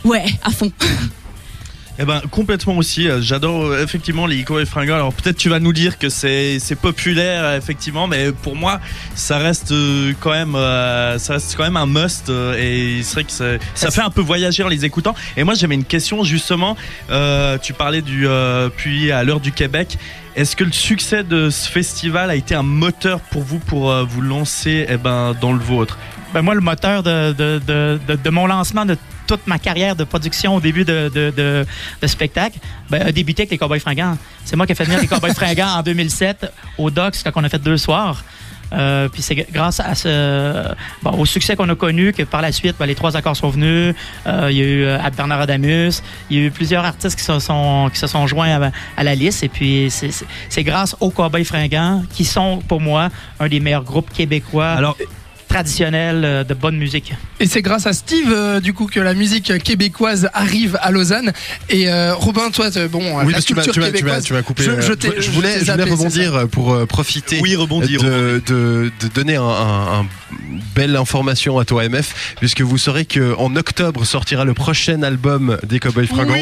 ouais, 0.06 0.26
à 0.44 0.52
fond. 0.52 0.72
Eh 2.00 2.06
ben 2.06 2.22
complètement 2.32 2.76
aussi. 2.78 3.08
euh, 3.08 3.22
J'adore 3.22 3.66
euh, 3.66 3.84
effectivement 3.84 4.26
les 4.26 4.38
Icos 4.38 4.60
et 4.60 4.66
Fringants. 4.66 4.96
Alors 4.96 5.14
peut-être 5.14 5.38
tu 5.38 5.50
vas 5.50 5.60
nous 5.60 5.74
dire 5.74 6.00
que 6.00 6.10
c'est 6.10 6.60
populaire 6.82 7.44
euh, 7.44 7.58
effectivement, 7.58 8.08
mais 8.08 8.32
pour 8.32 8.56
moi 8.56 8.80
ça 9.14 9.38
reste 9.38 9.72
quand 10.20 10.32
même 10.32 10.54
ça 11.20 11.34
reste 11.34 11.56
quand 11.56 11.64
même 11.64 11.78
un 11.78 11.86
must 11.86 12.30
et 12.58 13.02
c'est 13.04 13.14
vrai 13.14 13.24
que 13.26 13.32
ça, 13.32 13.46
ça 13.76 13.92
fait 13.92 14.02
un 14.02 14.10
peu 14.10 14.22
voyager 14.22 14.64
en 14.64 14.70
les 14.70 14.86
écoutant. 14.86 15.14
Et 15.38 15.44
moi 15.44 15.54
j'avais 15.54 15.76
une 15.76 15.84
question 15.86 16.24
justement. 16.24 16.76
Euh, 17.12 17.58
tu 17.60 17.74
parlais 17.74 18.02
du 18.02 18.28
euh, 18.28 18.70
puis 18.76 19.12
à 19.12 19.24
l'heure 19.24 19.40
du 19.40 19.52
Québec. 19.52 19.98
Est-ce 20.36 20.56
que 20.56 20.64
le 20.64 20.72
succès 20.72 21.24
de 21.24 21.52
ce 21.52 21.70
festival 21.70 22.32
a 22.32 22.36
été 22.36 22.56
un 22.56 22.64
moteur 22.64 23.20
pour 23.20 23.44
vous 23.44 23.60
pour 23.60 23.92
euh, 23.92 24.04
vous 24.04 24.22
lancer 24.22 24.88
eh 24.90 24.98
ben 24.98 25.36
dans 25.40 25.54
le 25.54 25.60
vôtre? 25.60 26.00
Ben 26.34 26.42
moi, 26.42 26.56
le 26.56 26.62
moteur 26.62 27.04
de, 27.04 27.32
de, 27.34 27.62
de, 27.68 28.16
de, 28.16 28.30
mon 28.30 28.48
lancement 28.48 28.86
de 28.86 28.98
toute 29.28 29.46
ma 29.46 29.60
carrière 29.60 29.96
de 29.96 30.04
production 30.04 30.56
au 30.56 30.60
début 30.60 30.84
de, 30.84 31.12
de, 31.14 31.32
de, 31.36 31.66
de 32.02 32.08
spectacle 32.08 32.58
ben, 32.90 33.08
a 33.08 33.12
débuté 33.12 33.44
avec 33.44 33.52
les 33.52 33.58
Cowboys 33.58 33.80
Fringants. 33.80 34.18
C'est 34.44 34.56
moi 34.56 34.66
qui 34.66 34.72
ai 34.72 34.76
fait 34.76 34.84
venir 34.84 35.00
les 35.00 35.08
Cowboys 35.08 35.34
Fringants 35.34 35.78
en 35.78 35.82
2007 35.84 36.52
au 36.78 36.90
Docks 36.90 37.18
quand 37.24 37.32
on 37.36 37.44
a 37.44 37.50
fait 37.50 37.60
deux 37.60 37.78
soirs. 37.78 38.24
Euh, 38.74 39.08
puis 39.08 39.22
c'est 39.22 39.36
grâce 39.52 39.80
à 39.80 39.94
ce, 39.94 40.74
bon, 41.04 41.12
au 41.12 41.26
succès 41.26 41.56
qu'on 41.56 41.70
a 41.70 41.76
connu 41.76 42.12
que 42.12 42.24
par 42.24 42.42
la 42.42 42.52
suite, 42.52 42.76
ben, 42.80 42.86
les 42.86 42.96
trois 42.96 43.16
accords 43.16 43.36
sont 43.36 43.50
venus. 43.50 43.94
Euh, 44.26 44.48
il 44.50 44.58
y 44.58 44.62
a 44.62 44.66
eu 44.66 44.84
euh, 44.86 44.98
Bernard 45.16 45.42
Adamus. 45.42 46.02
Il 46.30 46.38
y 46.38 46.40
a 46.42 46.46
eu 46.46 46.52
plusieurs 46.52 46.84
artistes 46.84 47.18
qui 47.18 47.24
se 47.24 47.38
sont, 47.40 47.90
qui 47.94 48.00
se 48.00 48.08
sont 48.08 48.26
joints 48.26 48.62
à, 48.62 48.72
à 48.98 49.04
la 49.04 49.16
liste. 49.16 49.44
Et 49.44 49.50
puis 49.50 49.92
c'est 49.92 50.64
grâce 50.64 50.96
aux 51.00 51.12
Cowboys 51.12 51.46
Fringants 51.46 52.04
qui 52.12 52.26
sont 52.26 52.62
pour 52.68 52.82
moi 52.82 53.10
un 53.40 53.48
des 53.48 53.60
meilleurs 53.60 53.84
groupes 53.84 54.12
québécois. 54.12 54.72
Alors 54.72 54.98
traditionnelle 55.54 56.22
euh, 56.26 56.44
de 56.44 56.54
bonne 56.56 56.78
musique. 56.78 57.14
Et 57.40 57.46
c'est 57.46 57.62
grâce 57.62 57.86
à 57.86 57.94
Steve, 57.94 58.32
euh, 58.32 58.60
du 58.60 58.74
coup, 58.74 58.88
que 58.88 59.00
la 59.00 59.14
musique 59.14 59.52
québécoise 59.64 60.30
arrive 60.34 60.80
à 60.82 60.90
Lausanne. 60.92 61.32
Et 61.70 61.90
euh, 61.90 62.16
Robin, 62.16 62.50
toi, 62.52 62.70
bon, 62.92 63.00
Oui, 63.20 63.28
la 63.28 63.34
parce 63.34 63.46
tu 63.46 63.54
culture 63.54 63.74
tu 63.74 64.34
m'as 64.34 64.42
coupé. 64.42 64.64
Je, 64.64 64.82
je 64.82 64.94
t'ai- 64.94 65.10
je 65.22 65.30
voulais, 65.32 65.60
t'ai 65.60 65.60
je 65.60 65.66
voulais 65.66 65.66
zappé, 65.66 65.84
c'est 65.86 65.90
rebondir 65.92 66.48
pour 66.50 66.74
euh, 66.74 66.86
profiter 66.88 67.40
Oui, 67.42 67.56
rebondir. 67.56 68.02
de, 68.02 68.42
de, 68.48 68.92
de 69.00 69.08
donner 69.14 69.36
un, 69.36 69.44
un- 69.44 70.00
un 70.02 70.06
belle 70.76 70.96
information 70.96 71.60
à 71.60 71.66
toi 71.66 71.88
MF 71.88 72.36
puisque 72.40 72.62
vous 72.62 72.78
saurez 72.80 73.06
que 73.06 73.36
en 73.38 73.56
octobre 73.56 74.06
sortira 74.06 74.46
le 74.46 74.56
prochain 74.56 75.04
album 75.04 75.58
des 75.64 75.80
Cowboys 75.80 76.08
Fringants 76.08 76.34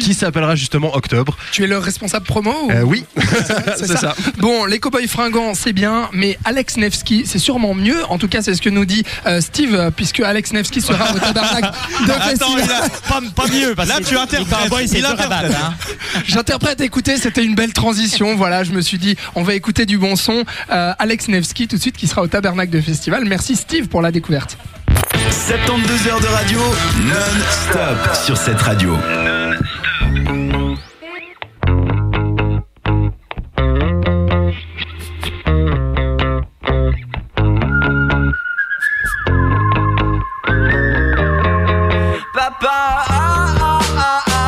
qui 0.00 0.14
s'appellera 0.14 0.54
justement 0.54 0.94
Octobre. 0.94 1.36
Tu 1.50 1.64
es 1.64 1.66
le 1.66 1.78
responsable 1.78 2.24
promo 2.26 2.52
ou- 2.66 2.70
Euh, 2.70 2.82
oui, 2.82 3.04
c'est 3.76 3.96
ça. 3.96 4.14
Bon, 4.38 4.64
les 4.66 4.78
cowboys 4.78 5.08
fringants, 5.08 5.54
c'est 5.54 5.72
bien, 5.72 6.08
mais 6.12 6.38
Alex 6.44 6.76
Nevsky, 6.76 7.24
c'est 7.26 7.38
sûrement 7.40 7.74
mieux. 7.74 8.04
En 8.08 8.18
tout 8.18 8.28
cas, 8.28 8.42
c'est 8.42 8.54
ce 8.60 8.68
que 8.68 8.70
nous 8.70 8.84
dit 8.84 9.02
euh, 9.26 9.40
Steve, 9.40 9.74
euh, 9.74 9.90
puisque 9.90 10.20
Alex 10.20 10.52
Nevsky 10.52 10.80
sera 10.82 11.12
au 11.14 11.18
tabarnak 11.18 11.62
de 12.06 12.12
Attends, 12.12 12.20
festival. 12.28 12.62
il 12.64 12.70
a- 12.70 12.88
Pas, 13.08 13.20
pas 13.34 13.48
mieux, 13.52 13.74
parce 13.74 13.88
Là, 13.88 13.98
que 13.98 14.04
tu 14.04 14.16
interprètes. 14.16 14.92
Il 14.92 15.04
interprète. 15.06 15.52
hein. 15.54 15.74
J'interprète, 16.26 16.80
écoutez, 16.82 17.16
c'était 17.16 17.44
une 17.44 17.54
belle 17.54 17.72
transition. 17.72 18.36
Voilà, 18.36 18.62
je 18.64 18.72
me 18.72 18.80
suis 18.82 18.98
dit, 18.98 19.16
on 19.34 19.42
va 19.42 19.54
écouter 19.54 19.86
du 19.86 19.96
bon 19.98 20.14
son. 20.16 20.44
Euh, 20.70 20.92
Alex 20.98 21.28
Nevsky, 21.28 21.68
tout 21.68 21.76
de 21.76 21.80
suite, 21.80 21.96
qui 21.96 22.06
sera 22.06 22.22
au 22.22 22.26
tabernacle 22.26 22.70
de 22.70 22.80
festival. 22.80 23.24
Merci 23.24 23.56
Steve 23.56 23.88
pour 23.88 24.02
la 24.02 24.12
découverte. 24.12 24.58
72 25.48 26.06
heures 26.08 26.20
de 26.20 26.26
radio 26.26 26.58
non-stop 26.58 28.14
sur 28.24 28.36
cette 28.36 28.60
radio. 28.60 28.96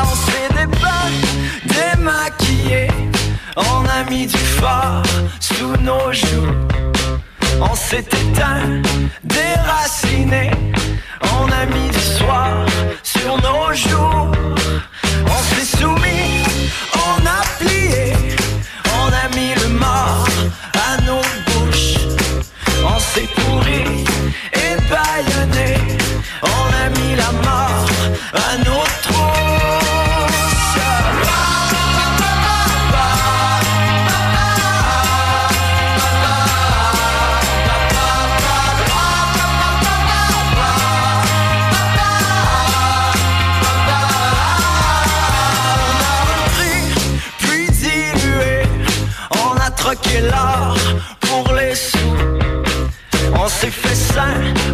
On 0.05 0.15
s'est 0.25 0.49
dépa- 0.57 1.11
démaquillé. 1.77 2.87
On 3.55 3.85
a 3.97 4.09
mis 4.09 4.25
du 4.27 4.37
fard 4.37 5.03
sous 5.39 5.75
nos 5.77 6.11
joues. 6.11 6.53
On 7.61 7.75
s'est 7.75 8.05
éteint, 8.21 8.81
déraciné. 9.23 10.51
On 11.39 11.45
a 11.61 11.65
mis 11.75 11.89
du 11.89 11.99
soir 12.17 12.49
sur 13.03 13.31
nos 13.47 13.73
joues. 13.73 14.31
On 15.35 15.41
s'est 15.49 15.77
soumis, 15.77 16.12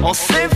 on 0.10 0.49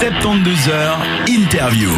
72 0.00 0.68
heures 0.68 1.00
interview. 1.26 1.90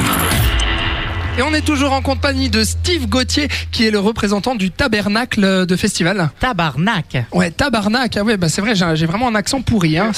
Et 1.36 1.42
on 1.42 1.52
est 1.52 1.60
toujours 1.60 1.92
en 1.92 2.00
compagnie 2.00 2.48
de 2.48 2.64
Steve 2.64 3.06
Gauthier, 3.06 3.48
qui 3.72 3.86
est 3.86 3.90
le 3.90 3.98
représentant 3.98 4.54
du 4.54 4.70
tabernacle 4.70 5.66
de 5.66 5.76
festival. 5.76 6.30
Tabarnak. 6.40 7.26
Ouais, 7.32 7.50
tabarnak. 7.50 8.16
Ah 8.16 8.22
ouais, 8.22 8.38
bah 8.38 8.48
c'est 8.48 8.62
vrai, 8.62 8.74
j'ai 8.74 9.04
vraiment 9.04 9.28
un 9.28 9.34
accent 9.34 9.60
pourri. 9.60 9.98
Hein, 9.98 10.12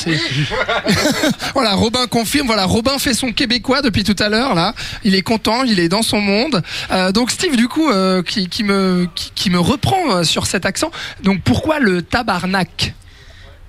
voilà, 1.55 1.73
Robin 1.75 2.07
confirme. 2.07 2.47
Voilà, 2.47 2.67
Robin 2.67 3.01
fait 3.01 3.15
son 3.15 3.33
québécois 3.33 3.83
depuis 3.83 4.05
tout 4.05 4.17
à 4.21 4.29
l'heure. 4.29 4.55
Là, 4.55 4.75
il 5.03 5.17
est 5.17 5.23
content, 5.23 5.65
il 5.65 5.81
est 5.81 5.89
dans 5.89 6.03
son 6.03 6.21
monde. 6.21 6.63
Euh, 6.93 7.11
donc 7.11 7.33
Steve, 7.33 7.57
du 7.57 7.67
coup, 7.67 7.91
euh, 7.91 8.23
qui, 8.23 8.49
qui 8.49 8.63
me 8.63 9.09
qui, 9.17 9.33
qui 9.35 9.51
me 9.51 9.59
reprend 9.59 10.19
euh, 10.19 10.23
sur 10.23 10.47
cet 10.47 10.67
accent. 10.67 10.93
Donc 11.25 11.43
pourquoi 11.43 11.81
le 11.81 12.03
tabarnak? 12.03 12.95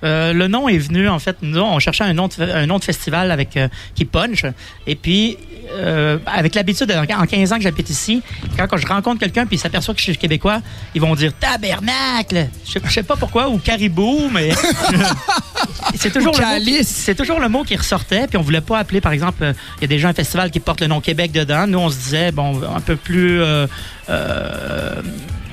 Euh, 0.04 0.32
le 0.32 0.48
nom 0.48 0.68
est 0.68 0.78
venu, 0.78 1.08
en 1.08 1.18
fait, 1.18 1.36
nous, 1.42 1.60
on 1.60 1.78
cherchait 1.78 2.04
un 2.04 2.12
nom 2.12 2.28
de, 2.28 2.42
un 2.42 2.66
nom 2.66 2.78
de 2.78 2.84
festival 2.84 3.30
avec, 3.30 3.56
euh, 3.56 3.68
qui 3.94 4.04
punch. 4.04 4.44
Et 4.86 4.94
puis, 4.96 5.38
euh, 5.76 6.18
avec 6.26 6.54
l'habitude, 6.54 6.86
de- 6.88 6.94
en 7.14 7.26
15 7.26 7.52
ans 7.52 7.56
que 7.56 7.62
j'habite 7.62 7.88
ici, 7.88 8.22
quand, 8.58 8.66
quand 8.68 8.76
je 8.76 8.86
rencontre 8.86 9.18
quelqu'un 9.20 9.46
puis 9.46 9.56
il 9.56 9.58
s'aperçoit 9.58 9.94
que 9.94 10.00
je 10.00 10.04
suis 10.04 10.16
québécois, 10.18 10.60
ils 10.94 11.00
vont 11.00 11.14
dire 11.14 11.32
tabernacle. 11.40 12.48
Je 12.66 12.72
sais- 12.72 12.80
je 12.84 12.90
sais 12.92 13.02
pas 13.02 13.16
pourquoi, 13.16 13.48
ou 13.48 13.56
caribou, 13.58 14.28
mais 14.30 14.50
c'est 15.96 16.12
toujours, 16.12 16.34
Ou 16.34 16.38
le 16.38 16.44
mot 16.44 16.48
qui- 16.54 16.64
calice. 16.72 16.88
c'est 16.88 17.14
toujours 17.14 17.40
le 17.40 17.48
mot 17.48 17.62
qui 17.64 17.76
ressortait. 17.76 18.26
Puis 18.26 18.36
on 18.36 18.42
voulait 18.42 18.60
pas 18.60 18.78
appeler, 18.78 19.00
par 19.00 19.12
exemple, 19.12 19.54
il 19.78 19.82
y 19.82 19.84
a 19.84 19.88
déjà 19.88 20.08
un 20.08 20.12
festival 20.14 20.50
qui 20.50 20.60
porte 20.60 20.80
le 20.82 20.86
nom 20.86 21.00
Québec 21.00 21.32
dedans. 21.32 21.66
Nous, 21.66 21.78
on 21.78 21.88
se 21.88 21.96
disait, 21.96 22.30
bon, 22.30 22.60
un 22.74 22.80
peu 22.80 22.96
plus. 22.96 23.40
euh, 23.42 23.66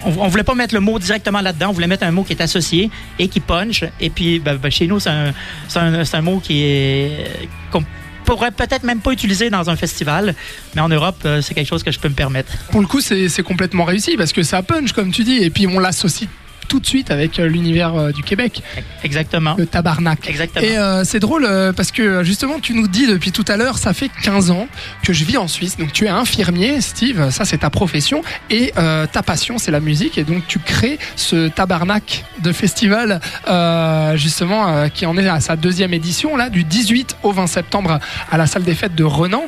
on, 0.05 0.27
voulait 0.27 0.43
pas 0.43 0.55
mettre 0.55 0.73
le 0.73 0.81
mot 0.81 0.99
directement 0.99 1.41
là-dedans. 1.41 1.69
On 1.69 1.73
voulait 1.73 1.87
mettre 1.87 2.03
un 2.03 2.11
mot 2.11 2.23
qui 2.23 2.33
est 2.33 2.41
associé 2.41 2.89
et 3.19 3.27
qui 3.27 3.39
punch. 3.39 3.83
Et 3.99 4.09
puis, 4.09 4.39
ben, 4.39 4.57
ben, 4.57 4.71
chez 4.71 4.87
nous, 4.87 4.99
c'est 4.99 5.09
un, 5.09 5.33
un, 5.75 6.21
mot 6.21 6.39
qui 6.39 6.63
est 6.63 7.49
qu'on 7.71 7.83
pourrait 8.25 8.51
peut-être 8.51 8.83
même 8.83 8.99
pas 8.99 9.11
utiliser 9.11 9.49
dans 9.49 9.69
un 9.69 9.75
festival, 9.75 10.35
mais 10.75 10.81
en 10.81 10.89
Europe, 10.89 11.17
euh, 11.25 11.41
c'est 11.41 11.53
quelque 11.53 11.67
chose 11.67 11.83
que 11.83 11.91
je 11.91 11.99
peux 11.99 12.09
me 12.09 12.13
permettre. 12.13 12.51
Pour 12.71 12.81
le 12.81 12.87
coup, 12.87 13.01
c'est 13.01 13.43
complètement 13.43 13.83
réussi 13.83 14.15
parce 14.15 14.31
que 14.31 14.43
ça 14.43 14.61
punch, 14.61 14.93
comme 14.93 15.11
tu 15.11 15.23
dis, 15.23 15.37
et 15.37 15.49
puis 15.49 15.67
on 15.67 15.79
l'associe 15.79 16.29
tout 16.71 16.79
de 16.79 16.87
suite 16.87 17.11
avec 17.11 17.37
euh, 17.37 17.47
l'univers 17.47 17.95
euh, 17.95 18.11
du 18.13 18.23
Québec, 18.23 18.63
Exactement. 19.03 19.55
le 19.57 19.65
tabarnak. 19.65 20.29
Exactement. 20.29 20.65
Et 20.65 20.77
euh, 20.77 21.03
c'est 21.03 21.19
drôle 21.19 21.45
parce 21.75 21.91
que 21.91 22.23
justement, 22.23 22.59
tu 22.61 22.73
nous 22.73 22.87
dis 22.87 23.07
depuis 23.07 23.33
tout 23.33 23.43
à 23.49 23.57
l'heure, 23.57 23.77
ça 23.77 23.93
fait 23.93 24.09
15 24.23 24.51
ans 24.51 24.67
que 25.03 25.11
je 25.11 25.25
vis 25.25 25.35
en 25.35 25.49
Suisse. 25.49 25.77
Donc 25.77 25.91
tu 25.91 26.05
es 26.05 26.07
infirmier, 26.07 26.79
Steve, 26.79 27.29
ça 27.29 27.43
c'est 27.43 27.57
ta 27.57 27.69
profession. 27.69 28.21
Et 28.49 28.71
euh, 28.77 29.05
ta 29.05 29.21
passion, 29.21 29.57
c'est 29.57 29.71
la 29.71 29.81
musique. 29.81 30.17
Et 30.17 30.23
donc 30.23 30.47
tu 30.47 30.59
crées 30.59 30.97
ce 31.17 31.49
tabarnak 31.49 32.23
de 32.41 32.53
festival, 32.53 33.19
euh, 33.49 34.15
justement, 34.15 34.87
qui 34.87 35.05
en 35.05 35.17
est 35.17 35.27
à 35.27 35.41
sa 35.41 35.57
deuxième 35.57 35.93
édition, 35.93 36.37
là, 36.37 36.49
du 36.49 36.63
18 36.63 37.17
au 37.23 37.33
20 37.33 37.47
septembre 37.47 37.99
à 38.31 38.37
la 38.37 38.47
salle 38.47 38.63
des 38.63 38.75
fêtes 38.75 38.95
de 38.95 39.03
Renan. 39.03 39.43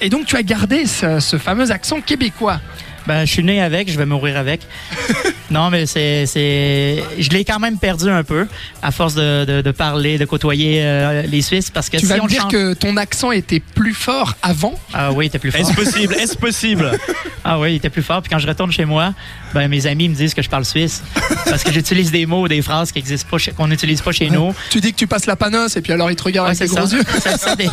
Et 0.00 0.10
donc 0.10 0.26
tu 0.26 0.36
as 0.36 0.44
gardé 0.44 0.86
ce, 0.86 1.18
ce 1.18 1.38
fameux 1.38 1.72
accent 1.72 2.00
québécois. 2.00 2.60
Ben, 3.06 3.24
je 3.24 3.32
suis 3.32 3.44
né 3.44 3.60
avec, 3.62 3.90
je 3.90 3.96
vais 3.96 4.06
mourir 4.06 4.36
avec. 4.36 4.62
non, 5.50 5.70
mais 5.70 5.86
c'est, 5.86 6.26
c'est, 6.26 7.02
je 7.18 7.28
l'ai 7.30 7.44
quand 7.44 7.60
même 7.60 7.78
perdu 7.78 8.10
un 8.10 8.24
peu 8.24 8.46
à 8.82 8.90
force 8.90 9.14
de, 9.14 9.44
de, 9.44 9.60
de 9.62 9.70
parler, 9.70 10.18
de 10.18 10.24
côtoyer 10.24 10.80
euh, 10.82 11.22
les 11.22 11.42
Suisses, 11.42 11.70
parce 11.70 11.88
que 11.88 11.98
Tu 11.98 12.06
si 12.06 12.12
vas 12.12 12.18
on 12.20 12.24
me 12.24 12.28
dire 12.28 12.48
que 12.48 12.74
ton 12.74 12.96
accent 12.96 13.30
était 13.30 13.60
plus 13.60 13.94
fort 13.94 14.34
avant? 14.42 14.74
Ah 14.92 15.12
oui, 15.12 15.26
il 15.26 15.28
était 15.28 15.38
plus 15.38 15.52
fort. 15.52 15.60
Est-ce 15.60 15.72
possible? 15.74 16.14
Est-ce 16.14 16.36
possible? 16.36 16.90
Ah 17.48 17.60
oui, 17.60 17.74
il 17.74 17.76
était 17.76 17.90
plus 17.90 18.02
fort. 18.02 18.22
Puis 18.22 18.28
quand 18.28 18.40
je 18.40 18.48
retourne 18.48 18.72
chez 18.72 18.84
moi, 18.84 19.14
ben 19.54 19.68
mes 19.68 19.86
amis 19.86 20.08
me 20.08 20.16
disent 20.16 20.34
que 20.34 20.42
je 20.42 20.48
parle 20.50 20.64
suisse 20.64 21.04
parce 21.44 21.62
que 21.62 21.70
j'utilise 21.70 22.10
des 22.10 22.26
mots, 22.26 22.48
des 22.48 22.60
phrases 22.60 22.90
qui 22.90 22.98
existent 22.98 23.28
pas, 23.30 23.36
qu'on 23.56 23.68
n'utilise 23.68 24.00
pas 24.02 24.10
chez 24.10 24.30
nous. 24.30 24.52
Tu 24.68 24.80
dis 24.80 24.90
que 24.92 24.96
tu 24.96 25.06
passes 25.06 25.26
la 25.26 25.36
panos 25.36 25.76
et 25.76 25.80
puis 25.80 25.92
alors 25.92 26.10
ils 26.10 26.16
te 26.16 26.24
regardent 26.24 26.48
Ouais, 26.48 26.56
avec 26.56 26.68
c'est 26.68 26.74
des 26.74 26.80
gros 26.80 26.90
yeux. 26.92 27.04
C'est 27.22 27.38
ça, 27.38 27.54
des, 27.54 27.68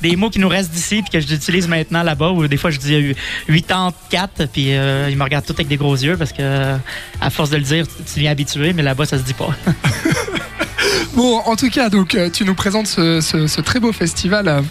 des 0.00 0.16
mots 0.16 0.30
qui 0.30 0.38
nous 0.38 0.48
restent 0.48 0.70
d'ici 0.72 1.02
puis 1.02 1.10
que 1.20 1.20
j'utilise 1.20 1.68
maintenant 1.68 2.02
là-bas. 2.02 2.30
Ou 2.30 2.48
des 2.48 2.56
fois, 2.56 2.70
je 2.70 2.78
dis 2.78 2.94
euh, 2.94 3.12
84 3.48 4.46
puis 4.50 4.61
euh, 4.70 5.08
ils 5.10 5.16
me 5.16 5.22
regardent 5.22 5.44
tout 5.44 5.54
avec 5.54 5.68
des 5.68 5.76
gros 5.76 5.94
yeux 5.94 6.16
parce 6.16 6.32
que 6.32 6.40
euh, 6.40 6.76
à 7.20 7.30
force 7.30 7.50
de 7.50 7.56
le 7.56 7.62
dire, 7.62 7.86
tu 8.12 8.20
viens 8.20 8.30
habitué, 8.30 8.72
mais 8.72 8.82
là-bas, 8.82 9.06
ça 9.06 9.18
se 9.18 9.22
dit 9.22 9.34
pas. 9.34 9.50
Bon, 11.14 11.38
en 11.44 11.56
tout 11.56 11.68
cas, 11.68 11.90
donc 11.90 12.14
euh, 12.14 12.30
tu 12.30 12.44
nous 12.44 12.54
présentes 12.54 12.86
ce, 12.86 13.60
très 13.60 13.80
beau 13.80 13.92
festival. 13.92 14.64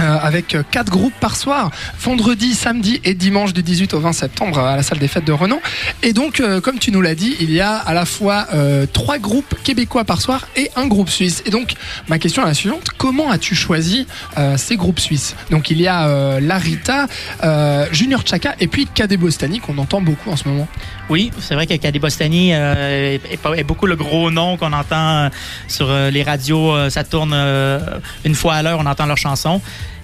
Euh, 0.00 0.18
avec 0.22 0.56
quatre 0.70 0.90
groupes 0.90 1.14
par 1.20 1.36
soir, 1.36 1.70
vendredi, 2.00 2.54
samedi 2.54 3.00
et 3.04 3.14
dimanche 3.14 3.52
du 3.52 3.62
18 3.62 3.94
au 3.94 4.00
20 4.00 4.12
septembre 4.12 4.58
à 4.58 4.76
la 4.76 4.82
salle 4.82 4.98
des 4.98 5.08
fêtes 5.08 5.24
de 5.24 5.32
Renan. 5.32 5.60
Et 6.02 6.12
donc, 6.12 6.40
euh, 6.40 6.60
comme 6.60 6.78
tu 6.78 6.90
nous 6.90 7.02
l'as 7.02 7.14
dit, 7.14 7.36
il 7.40 7.52
y 7.52 7.60
a 7.60 7.76
à 7.76 7.92
la 7.92 8.06
fois 8.06 8.46
euh, 8.54 8.86
trois 8.90 9.18
groupes 9.18 9.54
québécois 9.62 10.04
par 10.04 10.22
soir 10.22 10.48
et 10.56 10.70
un 10.76 10.86
groupe 10.86 11.10
suisse. 11.10 11.42
Et 11.44 11.50
donc, 11.50 11.74
ma 12.08 12.18
question 12.18 12.42
est 12.42 12.46
la 12.46 12.54
suivante 12.54 12.88
comment 12.96 13.30
as-tu 13.30 13.54
choisi 13.54 14.06
ces 14.56 14.76
groupes 14.76 15.00
suisses? 15.00 15.34
Donc, 15.50 15.70
il 15.70 15.80
y 15.80 15.88
a 15.88 16.38
Larita, 16.40 17.06
Junior 17.92 18.22
Chaka 18.24 18.54
et 18.60 18.66
puis 18.66 18.86
Kadé 18.86 19.16
Bostani 19.16 19.60
qu'on 19.60 19.78
entend 19.78 20.00
beaucoup 20.00 20.30
en 20.30 20.36
ce 20.36 20.48
moment. 20.48 20.68
Oui, 21.08 21.30
c'est 21.40 21.54
vrai 21.54 21.66
que 21.66 21.74
Cadé 21.74 21.98
Bostani 21.98 22.52
est, 22.52 23.20
est 23.32 23.64
beaucoup 23.64 23.86
le 23.86 23.96
gros 23.96 24.30
nom 24.30 24.56
qu'on 24.56 24.72
entend 24.72 25.30
sur 25.68 25.92
les 25.92 26.22
radios. 26.22 26.90
ça 26.90 27.04
tourne 27.04 27.34
une 28.24 28.34
fois 28.34 28.54
à 28.54 28.62
l'heure, 28.62 28.78
on 28.80 28.86
entend 28.86 29.06
leurs 29.06 29.16
chansons. 29.18 29.60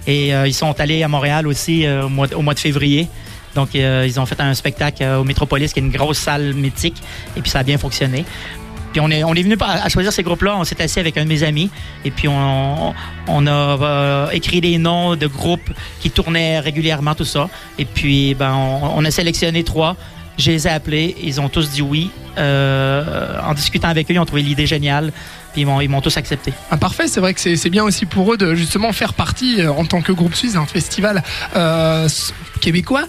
Et 0.07 0.33
euh, 0.33 0.47
ils 0.47 0.53
sont 0.53 0.79
allés 0.79 1.03
à 1.03 1.09
Montréal 1.09 1.45
aussi 1.45 1.85
euh, 1.85 2.05
au, 2.05 2.09
mois, 2.09 2.53
de- 2.53 2.59
février. 2.59 3.07
Donc, 3.55 3.75
euh, 3.75 4.05
ils 4.07 4.19
ont 4.19 4.25
fait 4.25 4.39
un 4.39 4.53
spectacle 4.53 5.03
au 5.03 5.23
Métropolis, 5.23 5.73
qui 5.73 5.79
est 5.79 5.83
une 5.83 5.91
grosse 5.91 6.17
salle 6.19 6.53
mythique. 6.53 7.01
Et 7.35 7.41
puis, 7.41 7.51
ça 7.51 7.59
a 7.59 7.63
bien 7.63 7.77
fonctionné. 7.77 8.23
Puis, 8.93 9.01
on 9.01 9.09
est, 9.11 9.23
on 9.23 9.33
est 9.33 9.41
venu 9.41 9.57
à 9.59 9.89
choisir 9.89 10.13
ces 10.13 10.23
groupes-là. 10.23 10.55
On 10.57 10.63
s'est 10.63 10.81
assis 10.81 10.99
avec 10.99 11.17
un 11.17 11.25
de 11.25 11.29
mes 11.29 11.43
amis. 11.43 11.69
Et 12.05 12.11
puis, 12.11 12.27
on, 12.29 12.93
on 13.27 13.47
a 13.47 14.29
écrit 14.31 14.61
des 14.61 14.77
noms 14.77 15.15
de 15.15 15.27
groupes 15.27 15.71
qui 15.99 16.09
tournaient 16.09 16.59
régulièrement, 16.59 17.13
tout 17.13 17.25
ça. 17.25 17.49
Et 17.77 17.85
puis, 17.85 18.33
ben, 18.33 18.53
on, 18.53 19.03
a 19.03 19.11
sélectionné 19.11 19.63
trois. 19.63 19.97
Je 20.37 20.51
les 20.51 20.67
ai 20.67 20.69
appelés, 20.69 21.15
ils 21.21 21.41
ont 21.41 21.49
tous 21.49 21.69
dit 21.71 21.81
oui. 21.81 22.11
En 22.37 23.53
discutant 23.55 23.89
avec 23.89 24.09
eux, 24.09 24.13
ils 24.13 24.19
ont 24.19 24.25
trouvé 24.25 24.43
l'idée 24.43 24.67
géniale, 24.67 25.11
ils 25.55 25.65
m'ont, 25.65 26.01
tous 26.01 26.17
accepté. 26.17 26.53
Ah, 26.71 26.77
parfait, 26.77 27.07
c'est 27.07 27.19
vrai 27.19 27.33
que 27.33 27.55
c'est 27.55 27.69
bien 27.69 27.83
aussi 27.83 28.05
pour 28.05 28.33
eux 28.33 28.37
de 28.37 28.55
justement 28.55 28.91
faire 28.91 29.13
partie 29.13 29.61
euh, 29.61 29.71
en 29.71 29.85
tant 29.85 30.01
que 30.01 30.11
groupe 30.11 30.35
suisse 30.35 30.53
d'un 30.53 30.65
festival 30.65 31.23
euh, 31.55 32.07
québécois 32.57 33.03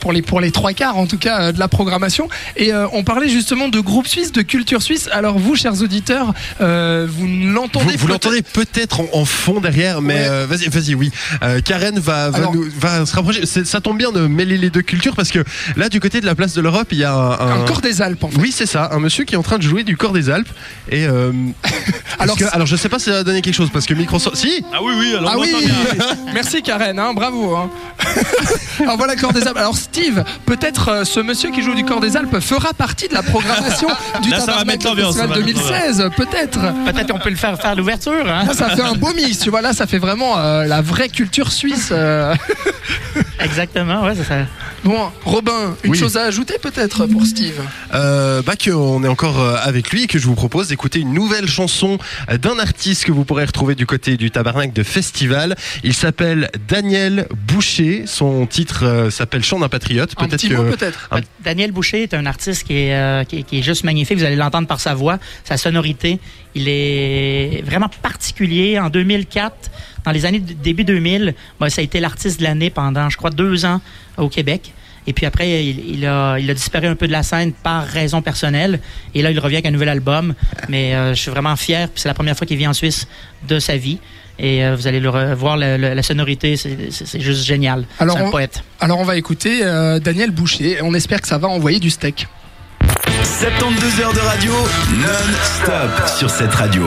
pour 0.00 0.12
les 0.12 0.22
pour 0.22 0.40
les 0.40 0.50
trois 0.50 0.72
quarts 0.72 0.96
en 0.96 1.06
tout 1.06 1.18
cas 1.18 1.40
euh, 1.40 1.52
de 1.52 1.58
la 1.58 1.68
programmation. 1.68 2.28
Et 2.56 2.72
euh, 2.72 2.86
on 2.92 3.04
parlait 3.04 3.28
justement 3.28 3.68
de 3.68 3.80
groupe 3.80 4.06
suisse, 4.06 4.32
de 4.32 4.42
culture 4.42 4.82
suisse. 4.82 5.08
Alors 5.12 5.38
vous, 5.38 5.54
chers 5.56 5.80
auditeurs, 5.82 6.32
euh, 6.60 7.06
vous 7.10 7.26
l'entendez 7.26 7.96
Vous, 7.96 8.06
peut-être- 8.06 8.08
l'entendez 8.08 8.42
peut-être 8.42 9.00
en, 9.00 9.06
en 9.12 9.24
fond 9.24 9.60
derrière, 9.60 10.00
mais 10.02 10.14
Ouais. 10.14 10.28
euh, 10.28 10.46
vas-y, 10.48 10.68
vas-y, 10.68 10.94
oui. 10.94 11.10
Euh, 11.42 11.60
Karen 11.60 11.98
va, 11.98 12.30
va, 12.30 12.36
Alors- 12.38 12.54
nous- 12.54 12.66
va 12.78 13.04
se 13.06 13.14
rapprocher. 13.14 13.46
Ça 13.46 13.80
tombe 13.80 13.98
bien 13.98 14.12
de 14.12 14.26
mêler 14.26 14.58
les 14.58 14.70
deux 14.70 14.82
cultures 14.82 15.14
parce 15.14 15.30
que 15.30 15.42
là, 15.76 15.88
du 15.88 16.00
côté 16.00 16.20
de 16.20 16.26
la 16.26 16.34
place 16.34 16.52
de 16.54 16.60
l'Europe, 16.60 16.88
il 16.92 16.98
y 16.98 17.04
a 17.04 17.12
un, 17.14 17.62
un 17.62 17.64
corps 17.64 17.80
des 17.80 18.02
Alpes 18.02 18.22
en 18.24 18.28
fait. 18.28 18.38
Oui, 18.38 18.52
c'est 18.52 18.66
ça, 18.66 18.90
un 18.92 18.98
monsieur 19.00 19.24
qui 19.24 19.34
est 19.34 19.38
en 19.38 19.42
train 19.42 19.58
de 19.58 19.62
jouer 19.62 19.84
du 19.84 19.96
corps 19.96 20.12
des 20.12 20.30
Alpes. 20.30 20.48
Et 20.90 21.06
euh, 21.06 21.32
Alors, 22.18 22.36
alors, 22.36 22.36
que, 22.36 22.44
alors, 22.54 22.66
je 22.66 22.76
sais 22.76 22.88
pas 22.88 22.98
si 22.98 23.06
ça 23.06 23.12
va 23.12 23.24
donner 23.24 23.42
quelque 23.42 23.54
chose 23.54 23.70
parce 23.72 23.86
que 23.86 23.94
Microsoft. 23.94 24.36
Si 24.36 24.64
Ah 24.72 24.78
oui, 24.82 24.92
oui, 24.98 25.14
alors 25.16 25.32
Ah 25.34 25.38
oui, 25.38 25.52
merci 26.34 26.62
Karen, 26.62 26.98
hein, 26.98 27.12
bravo. 27.14 27.56
hein. 27.56 27.70
Alors 28.92 28.98
voilà, 29.06 29.16
Corps 29.16 29.32
des 29.32 29.46
Alpes. 29.46 29.56
Alors 29.56 29.74
Steve, 29.74 30.22
peut-être 30.44 30.88
euh, 30.90 31.04
ce 31.04 31.18
monsieur 31.18 31.50
qui 31.50 31.62
joue 31.62 31.74
du 31.74 31.82
Corps 31.82 32.00
des 32.00 32.14
Alpes 32.14 32.38
fera 32.40 32.74
partie 32.74 33.08
de 33.08 33.14
la 33.14 33.22
programmation 33.22 33.88
du 34.22 34.28
Là, 34.28 34.38
ça 34.40 34.52
va 34.52 34.64
Tabarnak 34.64 34.66
mettre 34.66 34.84
l'ambiance, 34.86 35.14
Festival 35.14 35.28
ça 35.30 35.40
va 35.40 35.46
mettre 35.46 35.62
2016, 35.70 36.10
peut-être. 36.14 36.58
Peut-être 36.84 37.10
qu'on 37.10 37.18
peut 37.18 37.30
le 37.30 37.36
faire 37.36 37.58
faire 37.58 37.74
l'ouverture. 37.74 38.12
Hein? 38.28 38.44
Là, 38.46 38.52
ça 38.52 38.68
fait 38.68 38.82
un 38.82 38.92
beau 38.92 39.14
mix, 39.14 39.38
tu 39.38 39.48
vois. 39.48 39.62
Là, 39.62 39.72
ça 39.72 39.86
fait 39.86 39.96
vraiment 39.96 40.36
euh, 40.38 40.66
la 40.66 40.82
vraie 40.82 41.08
culture 41.08 41.50
suisse. 41.52 41.88
euh. 41.90 42.34
Exactement, 43.40 44.02
ouais, 44.04 44.12
c'est 44.14 44.24
ça. 44.24 44.34
Bon, 44.84 45.10
Robin, 45.24 45.76
une 45.84 45.92
Oui. 45.92 45.98
chose 45.98 46.16
à 46.16 46.24
ajouter 46.24 46.54
peut-être 46.60 47.06
pour 47.06 47.24
Steve? 47.24 47.54
Euh, 47.94 48.42
bah, 48.42 48.54
qu'on 48.62 49.04
est 49.04 49.08
encore 49.08 49.40
euh, 49.40 49.56
avec 49.62 49.90
lui 49.90 50.04
et 50.04 50.06
que 50.08 50.18
je 50.18 50.26
vous 50.26 50.34
propose 50.34 50.68
d'écouter 50.68 50.98
une 50.98 51.12
nouvelle 51.14 51.48
chanson 51.48 51.98
euh, 52.30 52.36
d'un 52.36 52.58
artiste 52.58 53.04
que 53.04 53.12
vous 53.12 53.24
pourrez 53.24 53.44
retrouver 53.44 53.74
du 53.76 53.86
côté 53.86 54.16
du 54.16 54.30
Tabarnak 54.32 54.72
de 54.72 54.82
Festival. 54.82 55.54
Il 55.84 55.94
s'appelle 55.94 56.50
Daniel 56.68 57.28
Boucher. 57.46 58.04
Son 58.06 58.44
titre 58.46 58.81
euh, 58.82 59.10
s'appelle 59.10 59.42
Chant 59.42 59.58
d'un 59.60 59.68
patriote. 59.68 60.14
Peut-être 60.14 60.40
que. 60.70 60.76
peut-être. 60.76 61.08
Daniel 61.44 61.72
Boucher 61.72 62.02
est 62.04 62.14
un 62.14 62.26
artiste 62.26 62.64
qui 62.66 62.74
est, 62.74 62.94
euh, 62.94 63.24
qui, 63.24 63.38
est- 63.38 63.42
qui 63.42 63.58
est 63.58 63.62
juste 63.62 63.84
magnifique. 63.84 64.18
Vous 64.18 64.24
allez 64.24 64.36
l'entendre 64.36 64.66
par 64.68 64.80
sa 64.80 64.94
voix, 64.94 65.18
sa 65.44 65.56
sonorité. 65.56 66.18
Il 66.54 66.68
est 66.68 67.62
vraiment 67.64 67.88
particulier. 68.02 68.78
En 68.78 68.90
2004, 68.90 69.70
dans 70.04 70.10
les 70.10 70.26
années 70.26 70.40
début 70.40 70.84
2000, 70.84 71.34
ben, 71.60 71.68
ça 71.68 71.80
a 71.80 71.84
été 71.84 72.00
l'artiste 72.00 72.38
de 72.40 72.44
l'année 72.44 72.70
pendant, 72.70 73.08
je 73.10 73.16
crois, 73.16 73.30
deux 73.30 73.64
ans 73.64 73.80
au 74.16 74.28
Québec. 74.28 74.72
Et 75.06 75.12
puis 75.12 75.26
après, 75.26 75.64
il, 75.66 75.96
il 75.96 76.06
a, 76.06 76.38
il 76.38 76.48
a 76.48 76.54
disparu 76.54 76.86
un 76.86 76.94
peu 76.94 77.08
de 77.08 77.12
la 77.12 77.24
scène 77.24 77.52
par 77.52 77.84
raison 77.84 78.22
personnelle. 78.22 78.78
Et 79.14 79.22
là, 79.22 79.32
il 79.32 79.38
revient 79.40 79.56
avec 79.56 79.66
un 79.66 79.72
nouvel 79.72 79.88
album. 79.88 80.34
Mais 80.68 80.94
euh, 80.94 81.14
je 81.14 81.20
suis 81.20 81.30
vraiment 81.30 81.56
fier. 81.56 81.88
Puis 81.88 82.02
c'est 82.02 82.08
la 82.08 82.14
première 82.14 82.36
fois 82.36 82.46
qu'il 82.46 82.56
vient 82.56 82.70
en 82.70 82.74
Suisse 82.74 83.08
de 83.48 83.58
sa 83.58 83.76
vie. 83.76 83.98
Et 84.38 84.64
euh, 84.64 84.74
vous 84.76 84.86
allez 84.86 84.98
le 85.00 85.08
voir 85.34 85.56
la, 85.56 85.76
la- 85.78 85.94
la 85.94 86.02
sonorité, 86.02 86.56
c'est 86.56 87.20
juste 87.20 87.44
génial. 87.44 87.84
Alors, 88.00 88.16
c'est 88.16 88.22
un 88.24 88.26
on- 88.26 88.30
poète. 88.30 88.62
Alors, 88.80 88.98
on 88.98 89.04
va 89.04 89.16
écouter 89.16 89.60
euh, 89.62 89.98
Daniel 89.98 90.30
Boucher. 90.30 90.78
On 90.82 90.94
espère 90.94 91.20
que 91.20 91.28
ça 91.28 91.38
va 91.38 91.48
envoyer 91.48 91.78
du 91.78 91.90
steak. 91.90 92.26
72 93.40 94.00
heures 94.00 94.12
de 94.14 94.18
radio 94.20 94.52
non-stop 94.52 96.08
sur 96.18 96.30
cette 96.30 96.54
radio. 96.54 96.82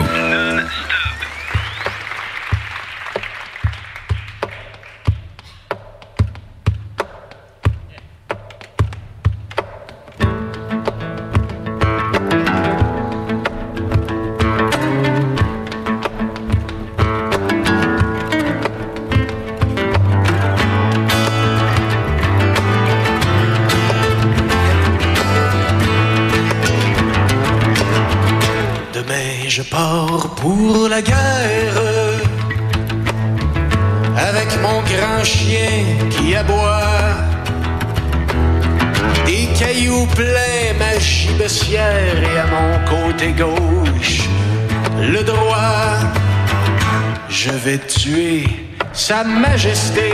Sa 49.08 49.23
majesté 49.23 50.10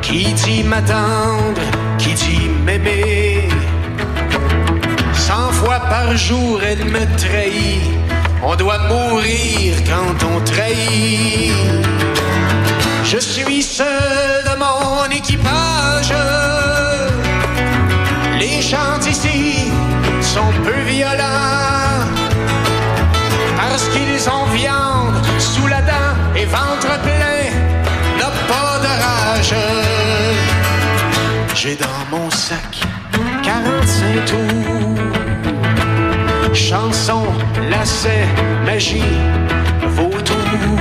qui 0.00 0.32
dit 0.32 0.64
m'attendre, 0.64 1.60
qui 1.98 2.14
dit 2.14 2.48
m'aimer. 2.64 3.46
Cent 5.12 5.50
fois 5.60 5.80
par 5.90 6.16
jour 6.16 6.62
elle 6.62 6.84
me 6.86 7.04
trahit. 7.18 7.82
On 8.42 8.56
doit 8.56 8.78
mourir 8.88 9.74
quand 9.90 10.18
on 10.32 10.40
trahit. 10.52 11.52
Je 13.04 13.18
suis 13.18 13.62
seul 13.62 14.42
de 14.48 14.54
mon 14.64 15.04
équipage. 15.10 16.14
J'ai 31.64 31.76
dans 31.76 32.04
mon 32.10 32.28
sac 32.28 32.80
45 33.44 34.24
tours. 34.24 34.98
Chanson, 36.52 37.22
lacet, 37.70 38.26
magie, 38.66 39.14
vautour. 39.94 40.80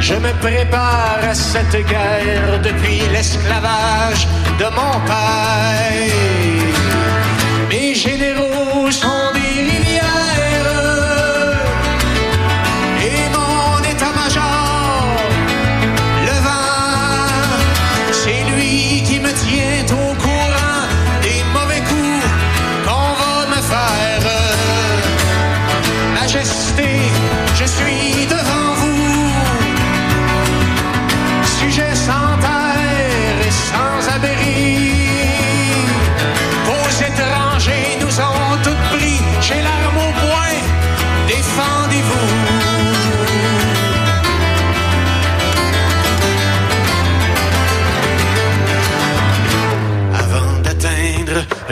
Je 0.00 0.16
me 0.16 0.32
prépare 0.42 1.20
à 1.30 1.34
cette 1.34 1.78
guerre 1.88 2.60
depuis 2.62 3.00
l'esclavage 3.10 4.28
de 4.58 4.64
mon 4.64 5.00
père. 5.06 6.12
Mes 7.70 7.94
généraux 7.94 8.43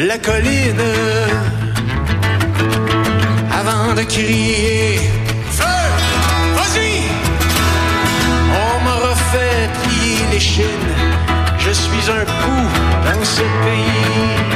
la 0.03 0.19
colline, 0.19 0.83
avant 3.51 3.95
de 3.95 4.03
crier 4.03 4.99
Feu! 5.51 5.65
Vas-y! 6.57 7.03
On 8.65 8.85
m'a 8.85 8.97
refait 9.09 9.69
plier 9.83 10.25
les 10.33 10.41
chines. 10.41 10.93
Je 11.59 11.71
suis 11.71 12.11
un 12.11 12.25
pou 12.25 12.57
dans 13.07 13.25
ce 13.25 13.43
pays. 13.65 14.53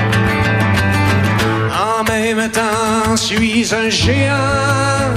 En 1.98 2.02
même 2.04 2.50
temps, 2.50 3.16
suis 3.16 3.74
un 3.74 3.88
géant 3.88 5.14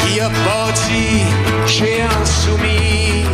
qui 0.00 0.20
a 0.20 0.28
bâti 0.28 1.22
géant 1.66 2.24
soumis, 2.24 3.24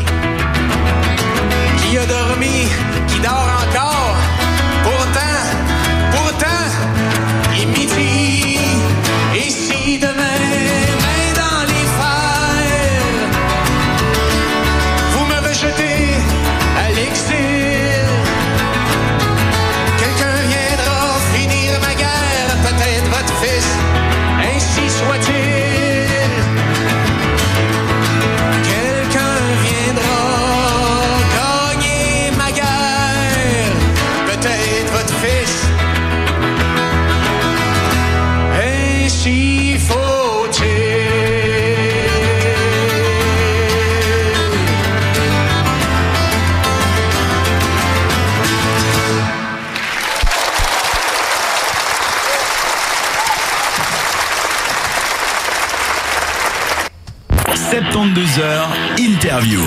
72 58.36 58.40
heures 58.40 58.68
interview. 58.98 59.60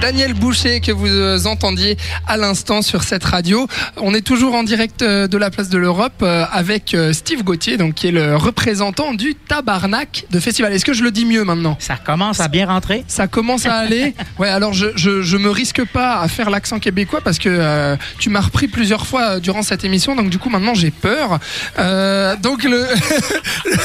Daniel 0.00 0.32
Boucher 0.32 0.80
que 0.80 0.92
vous 0.92 1.08
euh, 1.08 1.44
entendiez 1.46 1.96
à 2.26 2.36
l'instant 2.36 2.82
sur 2.82 3.02
cette 3.02 3.24
radio. 3.24 3.66
On 3.96 4.14
est 4.14 4.20
toujours 4.20 4.54
en 4.54 4.62
direct 4.62 5.02
euh, 5.02 5.26
de 5.26 5.36
la 5.36 5.50
place 5.50 5.68
de 5.68 5.78
l'Europe 5.78 6.22
euh, 6.22 6.44
avec 6.52 6.96
Steve 7.12 7.42
Gauthier, 7.42 7.76
donc 7.76 7.94
qui 7.94 8.08
est 8.08 8.12
le 8.12 8.36
représentant 8.36 9.12
du 9.12 9.34
Tabarnak 9.34 10.26
de 10.30 10.38
festival. 10.38 10.72
Est-ce 10.72 10.84
que 10.84 10.92
je 10.92 11.02
le 11.02 11.10
dis 11.10 11.24
mieux 11.24 11.42
maintenant? 11.42 11.76
Ça 11.80 11.96
commence 11.96 12.38
à 12.38 12.48
bien 12.48 12.66
rentrer. 12.66 13.04
Ça 13.08 13.26
commence 13.26 13.66
à 13.66 13.74
aller. 13.74 14.14
Ouais, 14.38 14.48
alors 14.48 14.72
je, 14.72 14.86
je, 14.94 15.22
je 15.22 15.36
me 15.36 15.50
risque 15.50 15.84
pas 15.84 16.20
à 16.20 16.28
faire 16.28 16.48
l'accent 16.48 16.78
québécois 16.78 17.20
parce 17.24 17.38
que 17.38 17.48
euh, 17.48 17.96
tu 18.20 18.30
m'as 18.30 18.40
repris 18.40 18.68
plusieurs 18.68 19.04
fois 19.04 19.40
durant 19.40 19.62
cette 19.62 19.84
émission, 19.84 20.14
donc 20.14 20.30
du 20.30 20.38
coup 20.38 20.48
maintenant 20.48 20.74
j'ai 20.74 20.92
peur. 20.92 21.40
Euh, 21.78 22.36
donc 22.36 22.62
le, 22.62 22.86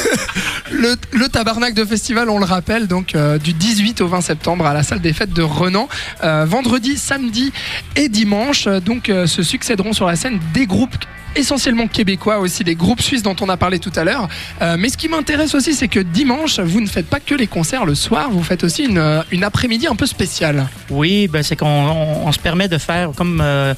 le 0.74 0.96
le 1.12 1.74
de 1.74 1.86
festival, 1.86 2.30
on 2.30 2.40
le 2.40 2.46
rappelle, 2.46 2.88
donc 2.88 3.16
euh, 3.16 3.38
du 3.38 3.54
18 3.54 4.02
au 4.02 4.08
20 4.08 4.22
septembre 4.22 4.66
à 4.66 4.74
la 4.74 4.84
salle 4.84 5.00
des 5.00 5.14
fêtes 5.14 5.34
de 5.34 5.42
Renan. 5.42 5.88
Euh, 6.24 6.46
vendredi, 6.46 6.98
samedi 6.98 7.52
et 7.96 8.10
dimanche, 8.10 8.68
donc 8.68 9.10
euh, 9.10 9.28
se 9.28 9.44
succéderont 9.44 9.94
sur 9.94 10.08
la 10.08 10.16
scène 10.16 10.40
des 10.54 10.66
groupes 10.66 10.96
essentiellement 11.36 11.88
québécois 11.88 12.40
aussi 12.40 12.64
des 12.64 12.76
groupes 12.76 13.02
suisses 13.02 13.24
dont 13.24 13.36
on 13.42 13.50
a 13.50 13.58
parlé 13.58 13.80
tout 13.80 13.92
à 13.96 14.04
l'heure. 14.04 14.28
Euh, 14.62 14.76
mais 14.78 14.90
ce 14.90 14.98
qui 14.98 15.10
m'intéresse 15.10 15.56
aussi 15.56 15.74
c'est 15.74 15.88
que 15.88 16.00
dimanche 16.00 16.60
vous 16.60 16.82
ne 16.82 16.88
faites 16.88 17.08
pas 17.08 17.20
que 17.20 17.36
les 17.36 17.48
concerts. 17.48 17.86
Le 17.86 17.96
soir 17.96 18.30
vous 18.32 18.44
faites 18.44 18.64
aussi 18.64 18.86
une, 18.86 18.98
euh, 18.98 19.22
après-midi 19.42 19.88
un 19.88 19.96
peu 19.96 20.06
spéciale. 20.06 20.68
Oui, 20.90 21.28
ben 21.28 21.44
c'est 21.44 21.56
qu'on 21.56 21.68
on, 21.68 22.28
on 22.28 22.32
se 22.32 22.40
permet 22.40 22.68
de 22.68 22.78
faire 22.78 23.12
comme 23.16 23.42
euh, 23.42 23.74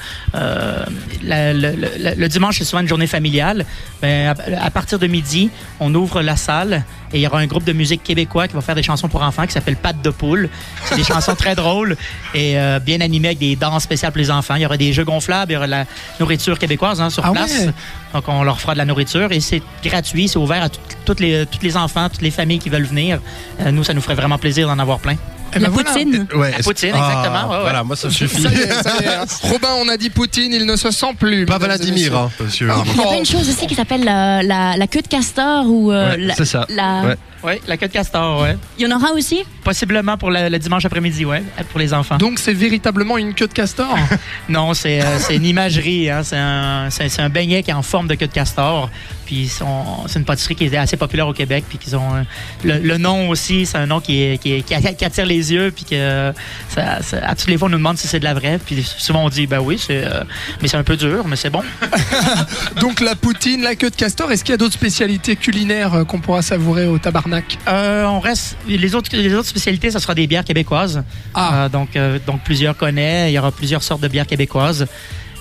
le, 1.24 2.28
dimanche, 2.28 2.58
c'est 2.58 2.66
souvent 2.66 2.82
une 2.82 2.88
journée 2.88 3.08
familiale. 3.08 3.66
Ben, 4.02 4.36
à 4.60 4.72
partir 4.72 5.00
de 5.00 5.08
midi, 5.08 5.50
on 5.80 5.94
ouvre 5.96 6.22
la 6.22 6.36
salle 6.36 6.84
et 7.16 7.20
il 7.20 7.22
y 7.22 7.28
aura 7.28 7.40
un 7.40 7.48
groupe 7.48 7.64
de 7.64 7.72
musique 7.72 8.04
québécois 8.04 8.48
qui 8.50 8.56
va 8.56 8.62
faire 8.62 8.76
des 8.76 8.84
chansons 8.84 9.08
pour 9.08 9.22
enfants 9.24 9.46
qui 9.48 9.54
s'appelle 9.54 9.78
Patte 9.78 10.02
de 10.02 10.10
poule. 10.10 10.50
C'est 10.84 10.98
des 10.98 11.04
chansons 11.06 11.34
très 11.34 11.56
drôles 11.56 11.96
et 12.34 12.60
euh, 12.60 12.80
bien 12.80 13.00
animées 13.00 13.30
avec 13.30 13.38
des 13.40 13.56
danses 13.56 13.84
spéciales 13.84 14.12
pour 14.12 14.20
les 14.20 14.30
enfants. 14.30 14.56
Il 14.56 14.64
y 14.64 14.66
aura 14.66 14.76
des 14.76 14.92
jeux 14.92 15.06
gonflables, 15.06 15.52
il 15.52 15.56
y 15.56 15.58
aura 15.58 15.66
de 15.68 15.72
la 15.72 15.86
nourriture 16.20 16.60
québécoise 16.60 17.00
hein, 17.00 17.10
sur 17.10 17.26
Ah 17.26 17.32
place. 17.32 17.52
ouais? 17.58 17.70
Donc 18.14 18.26
on 18.28 18.44
leur 18.44 18.60
fera 18.60 18.74
de 18.74 18.78
la 18.80 18.86
nourriture 18.86 19.32
et 19.32 19.40
c'est 19.40 19.62
gratuit, 19.82 20.28
c'est 20.28 20.38
ouvert 20.38 20.64
à 20.64 20.70
tout- 20.70 20.80
toutes 21.06 21.20
les 21.22 21.78
enfants, 21.78 22.10
toutes 22.10 22.22
les 22.22 22.32
familles 22.32 22.60
qui 22.60 22.70
veulent 22.70 22.84
venir. 22.84 23.22
Euh, 23.62 23.72
nous, 23.72 23.86
ça 23.86 23.94
nous 23.94 24.02
ferait 24.02 24.16
vraiment 24.16 24.38
plaisir 24.38 24.68
d'en 24.68 24.78
avoir 24.80 25.00
plein. 25.00 25.16
Eh 25.56 25.60
La 25.60 25.68
ben 25.70 25.74
voilà. 25.74 25.92
poutine. 25.92 26.28
Ouais, 26.36 26.52
La 26.52 26.64
poutine, 26.64 26.92
Ah, 26.94 26.98
exactement, 26.98 27.50
ouais, 27.50 27.56
ouais. 27.56 27.62
Voilà, 27.62 27.84
moi 27.84 27.96
ça 27.96 28.08
me 28.08 28.14
suffit. 28.14 28.42
Ça 28.42 28.50
y 28.50 28.56
est, 28.56 28.68
ça 28.84 28.92
y 29.00 29.04
est, 29.04 29.08
hein. 29.08 29.26
Robin 29.44 29.70
on 29.80 29.88
a 29.90 29.98
dit 29.98 30.10
Poutine 30.10 30.52
il 30.54 30.66
ne 30.66 30.76
se 30.76 30.92
sent 30.92 31.14
plus 31.20 31.46
Pas 31.46 31.58
Vladimir, 31.58 32.16
hein, 32.18 32.30
que- 32.38 32.44
Ah, 32.44 32.84
Il 32.86 32.98
y 32.98 33.00
a 33.02 33.04
pas 33.08 33.16
une 33.18 33.26
chose 33.26 33.50
aussi 33.50 33.66
qui 33.68 33.76
s'appelle 33.76 34.04
la, 34.04 34.44
la, 34.44 34.76
la 34.78 34.88
queue 34.88 35.02
de 35.02 35.08
castor 35.08 35.66
ou 35.68 35.92
euh, 35.92 36.12
Ouais, 36.12 36.18
la- 36.18 36.36
c'est 36.36 36.46
ça. 36.46 36.66
la- 36.70 37.02
Ouais. 37.06 37.18
Oui, 37.44 37.54
la 37.68 37.78
queue 37.78 37.88
de 37.88 37.94
castor, 37.94 38.42
ouais. 38.42 38.58
Il 38.80 38.88
y 38.88 38.92
en 38.92 38.96
aura 38.98 39.12
aussi? 39.12 39.44
Possiblement 39.64 40.18
pour 40.18 40.32
le, 40.32 40.50
le 40.50 40.58
dimanche 40.58 40.84
après-midi, 40.86 41.26
ouais, 41.26 41.44
pour 41.70 41.80
les 41.80 41.94
enfants. 41.94 42.18
donc 42.18 42.40
c'est 42.40 42.54
véritablement 42.54 43.18
une 43.20 43.34
queue 43.36 43.48
de 43.48 43.54
castor? 43.54 43.96
Non, 44.50 44.74
c'est 44.74 45.02
euh, 45.02 45.20
c'est 45.20 45.36
une 45.36 45.46
imagerie, 45.46 46.10
hein, 46.10 46.22
c'est 46.24 46.38
un, 46.38 46.90
c'est- 46.90 47.08
c'est 47.10 47.22
un 47.22 47.30
beignet 47.30 47.62
qui 47.64 47.70
est 47.72 47.74
en 47.76 47.82
forme 47.84 48.08
de 48.08 48.16
queue 48.16 48.28
de 48.28 48.32
castor. 48.34 48.90
Puis 49.26 49.50
c'est 49.50 50.20
une 50.20 50.26
pâtisserie 50.26 50.56
qui 50.56 50.66
est 50.66 50.78
assez 50.78 50.98
populaire 50.98 51.28
au 51.28 51.34
Québec. 51.34 51.64
Puis 51.68 51.78
qu'ils 51.78 51.96
ont 51.96 52.26
le, 52.64 52.78
le 52.80 52.98
nom 52.98 53.30
aussi, 53.30 53.66
c'est 53.66 53.78
un 53.78 53.86
nom 53.88 54.00
qui, 54.00 54.22
est- 54.22 54.38
qui, 54.42 54.54
est- 54.54 54.62
qui 54.62 54.74
a- 54.74 54.94
qui 54.94 55.06
attire 55.06 55.26
les 55.26 55.52
yeux. 55.52 55.72
Puis 55.76 55.86
que 55.86 56.32
ça, 56.70 57.02
ça- 57.02 57.26
à 57.26 57.36
toutes 57.36 57.48
les 57.50 57.58
fois, 57.58 57.68
on 57.68 57.72
nous 57.72 57.78
demande 57.78 57.98
si 57.98 58.08
c'est 58.08 58.20
de 58.20 58.24
la 58.26 58.34
vraie. 58.34 58.60
Puis 58.64 58.84
souvent, 58.84 59.26
on 59.26 59.30
dit, 59.30 59.48
ben 59.48 59.60
oui, 59.60 59.78
c'est, 59.84 60.04
euh, 60.06 60.24
mais 60.62 60.68
c'est 60.68 60.78
un 60.78 60.84
peu 60.84 60.98
dur, 60.98 61.26
mais 61.28 61.36
c'est 61.36 61.50
bon. 61.50 61.64
Donc 62.82 63.00
la 63.02 63.16
poutine, 63.16 63.62
la 63.62 63.76
queue 63.76 63.90
de 63.90 63.96
castor. 63.96 64.32
Est-ce 64.32 64.44
qu'il 64.44 64.52
y 64.54 64.56
a 64.56 64.58
d'autres 64.58 64.74
spécialités 64.74 65.36
culinaires 65.36 65.94
euh, 65.94 66.04
qu'on 66.04 66.20
pourra 66.20 66.42
savourer 66.42 66.88
au 66.88 66.98
tabarnak? 66.98 67.58
Euh, 67.68 68.04
on 68.06 68.20
reste 68.20 68.58
les 68.68 68.96
autres 68.96 69.10
les 69.16 69.34
autres 69.34 69.48
spécialités, 69.50 69.92
ça 69.92 70.00
sera 70.00 70.14
des 70.16 70.28
bières 70.28 70.44
québécoises. 70.44 71.04
Ah. 71.34 71.66
Euh, 71.66 71.70
donc 71.70 71.90
donc 72.26 72.42
plusieurs 72.44 72.76
connaissent. 72.76 73.32
Il 73.32 73.34
y 73.34 73.40
aura 73.40 73.52
plusieurs 73.52 73.84
sortes 73.84 74.02
de 74.02 74.08
bières 74.08 74.28
québécoises. 74.28 74.86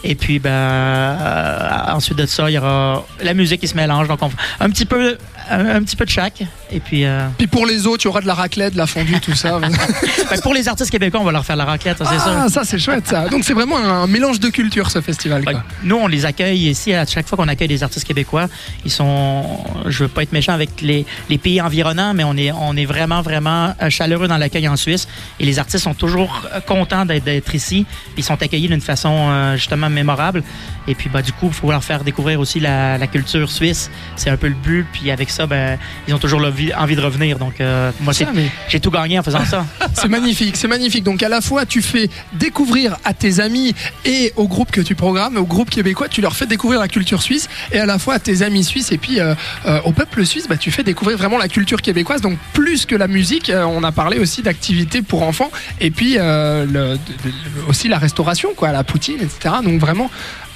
Et 0.06 0.14
puis 0.14 0.38
ben 0.38 0.50
euh, 0.50 1.68
ensuite 1.88 2.18
de 2.18 2.26
ça, 2.26 2.50
il 2.50 2.52
y 2.52 2.58
aura 2.58 3.06
la 3.22 3.32
musique 3.32 3.60
qui 3.60 3.68
se 3.68 3.74
mélange. 3.74 4.06
Donc 4.06 4.20
on, 4.22 4.30
un 4.60 4.68
petit 4.68 4.84
peu 4.84 5.16
un, 5.50 5.76
un 5.76 5.82
petit 5.82 5.96
peu 5.96 6.04
de 6.04 6.10
chaque. 6.10 6.42
Et 6.70 6.80
puis 6.80 7.04
euh, 7.04 7.26
Puis 7.38 7.46
pour 7.46 7.66
les 7.66 7.86
autres, 7.86 8.04
il 8.04 8.06
y 8.06 8.08
aura 8.08 8.20
de 8.20 8.26
la 8.26 8.34
raclette, 8.34 8.72
de 8.72 8.78
la 8.78 8.86
fondue, 8.86 9.20
tout 9.20 9.34
ça. 9.34 9.58
ben, 10.30 10.40
pour 10.42 10.54
les 10.54 10.68
artistes 10.68 10.90
québécois, 10.90 11.20
on 11.20 11.24
va 11.24 11.32
leur 11.32 11.44
faire 11.44 11.56
la 11.56 11.64
raclette, 11.64 11.98
c'est 11.98 12.04
ah, 12.08 12.48
ça 12.48 12.64
c'est 12.64 12.78
chouette 12.78 13.06
ça. 13.06 13.28
Donc 13.28 13.44
c'est 13.44 13.52
vraiment 13.52 13.78
un 13.78 14.06
mélange 14.06 14.40
de 14.40 14.48
culture 14.48 14.90
ce 14.90 15.00
festival. 15.00 15.44
Quoi. 15.44 15.62
Nous, 15.82 15.96
on 15.96 16.06
les 16.06 16.24
accueille 16.24 16.68
ici. 16.68 16.92
À 16.92 17.06
chaque 17.06 17.28
fois 17.28 17.36
qu'on 17.36 17.48
accueille 17.48 17.68
des 17.68 17.82
artistes 17.82 18.06
québécois, 18.06 18.48
ils 18.84 18.90
sont. 18.90 19.44
Je 19.86 20.04
veux 20.04 20.08
pas 20.08 20.22
être 20.22 20.32
méchant 20.32 20.52
avec 20.52 20.80
les, 20.80 21.06
les 21.30 21.38
pays 21.38 21.60
environnants, 21.60 22.14
mais 22.14 22.24
on 22.24 22.36
est, 22.36 22.52
on 22.52 22.76
est 22.76 22.86
vraiment, 22.86 23.22
vraiment 23.22 23.74
euh, 23.82 23.90
chaleureux 23.90 24.28
dans 24.28 24.38
l'accueil 24.38 24.68
en 24.68 24.76
Suisse. 24.76 25.06
Et 25.38 25.44
les 25.44 25.58
artistes 25.58 25.84
sont 25.84 25.94
toujours 25.94 26.42
euh, 26.52 26.60
contents 26.60 27.04
d'être, 27.04 27.24
d'être 27.24 27.54
ici. 27.54 27.86
Ils 28.16 28.24
sont 28.24 28.40
accueillis 28.42 28.68
d'une 28.68 28.80
façon 28.80 29.14
euh, 29.14 29.56
justement 29.56 29.90
mémorable. 29.90 30.42
Et 30.86 30.94
puis, 30.94 31.08
bah, 31.08 31.22
du 31.22 31.32
coup, 31.32 31.46
il 31.46 31.54
faut 31.54 31.70
leur 31.70 31.84
faire 31.84 32.04
découvrir 32.04 32.40
aussi 32.40 32.60
la, 32.60 32.98
la 32.98 33.06
culture 33.06 33.50
suisse. 33.50 33.90
C'est 34.16 34.30
un 34.30 34.36
peu 34.36 34.48
le 34.48 34.54
but. 34.54 34.86
Puis 34.92 35.10
avec 35.10 35.30
ça, 35.34 35.46
ben, 35.46 35.78
ils 36.08 36.14
ont 36.14 36.18
toujours 36.18 36.40
envie 36.76 36.96
de 36.96 37.00
revenir. 37.00 37.38
Donc, 37.38 37.60
euh, 37.60 37.90
moi, 38.00 38.12
mais- 38.34 38.50
j'ai 38.68 38.80
tout 38.80 38.90
gagné 38.90 39.18
en 39.18 39.22
faisant 39.22 39.44
ça. 39.44 39.66
C'est 39.94 40.08
magnifique, 40.08 40.56
c'est 40.56 40.68
magnifique. 40.68 41.04
Donc 41.04 41.22
à 41.22 41.28
la 41.28 41.40
fois 41.40 41.66
tu 41.66 41.80
fais 41.82 42.08
découvrir 42.32 42.96
à 43.04 43.14
tes 43.14 43.40
amis 43.40 43.74
et 44.04 44.32
au 44.36 44.46
groupe 44.48 44.70
que 44.70 44.80
tu 44.80 44.94
programmes, 44.94 45.36
au 45.36 45.44
groupe 45.44 45.70
québécois, 45.70 46.08
tu 46.08 46.20
leur 46.20 46.34
fais 46.36 46.46
découvrir 46.46 46.80
la 46.80 46.88
culture 46.88 47.22
suisse 47.22 47.48
et 47.72 47.78
à 47.78 47.86
la 47.86 47.98
fois 47.98 48.14
à 48.14 48.18
tes 48.18 48.42
amis 48.42 48.64
suisses 48.64 48.92
et 48.92 48.98
puis 48.98 49.20
euh, 49.20 49.34
euh, 49.66 49.80
au 49.84 49.92
peuple 49.92 50.24
suisse, 50.26 50.46
bah, 50.48 50.56
tu 50.56 50.70
fais 50.70 50.82
découvrir 50.82 51.16
vraiment 51.16 51.38
la 51.38 51.48
culture 51.48 51.80
québécoise. 51.80 52.20
Donc 52.20 52.38
plus 52.52 52.86
que 52.86 52.96
la 52.96 53.06
musique, 53.08 53.50
on 53.54 53.82
a 53.84 53.92
parlé 53.92 54.18
aussi 54.18 54.42
d'activités 54.42 55.02
pour 55.02 55.22
enfants 55.22 55.50
et 55.80 55.90
puis 55.90 56.14
le- 56.14 56.66
de- 56.66 56.96
de- 56.96 57.68
aussi 57.68 57.88
la 57.88 57.98
restauration, 57.98 58.50
quoi, 58.56 58.72
la 58.72 58.84
poutine, 58.84 59.18
etc. 59.20 59.56
Donc 59.64 59.80
vraiment. 59.80 60.10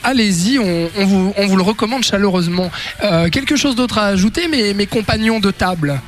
Allez-y, 0.04 0.58
on, 0.58 0.88
on 0.96 1.04
vous, 1.06 1.34
on 1.36 1.46
vous 1.46 1.56
le 1.56 1.62
recommande 1.62 2.04
chaleureusement. 2.04 2.70
Euh, 3.02 3.28
quelque 3.28 3.56
chose 3.56 3.74
d'autre 3.76 3.98
à 3.98 4.06
ajouter, 4.06 4.48
mes, 4.48 4.72
mes 4.74 4.86
compagnons 4.86 5.40
de 5.40 5.50
table? 5.50 6.00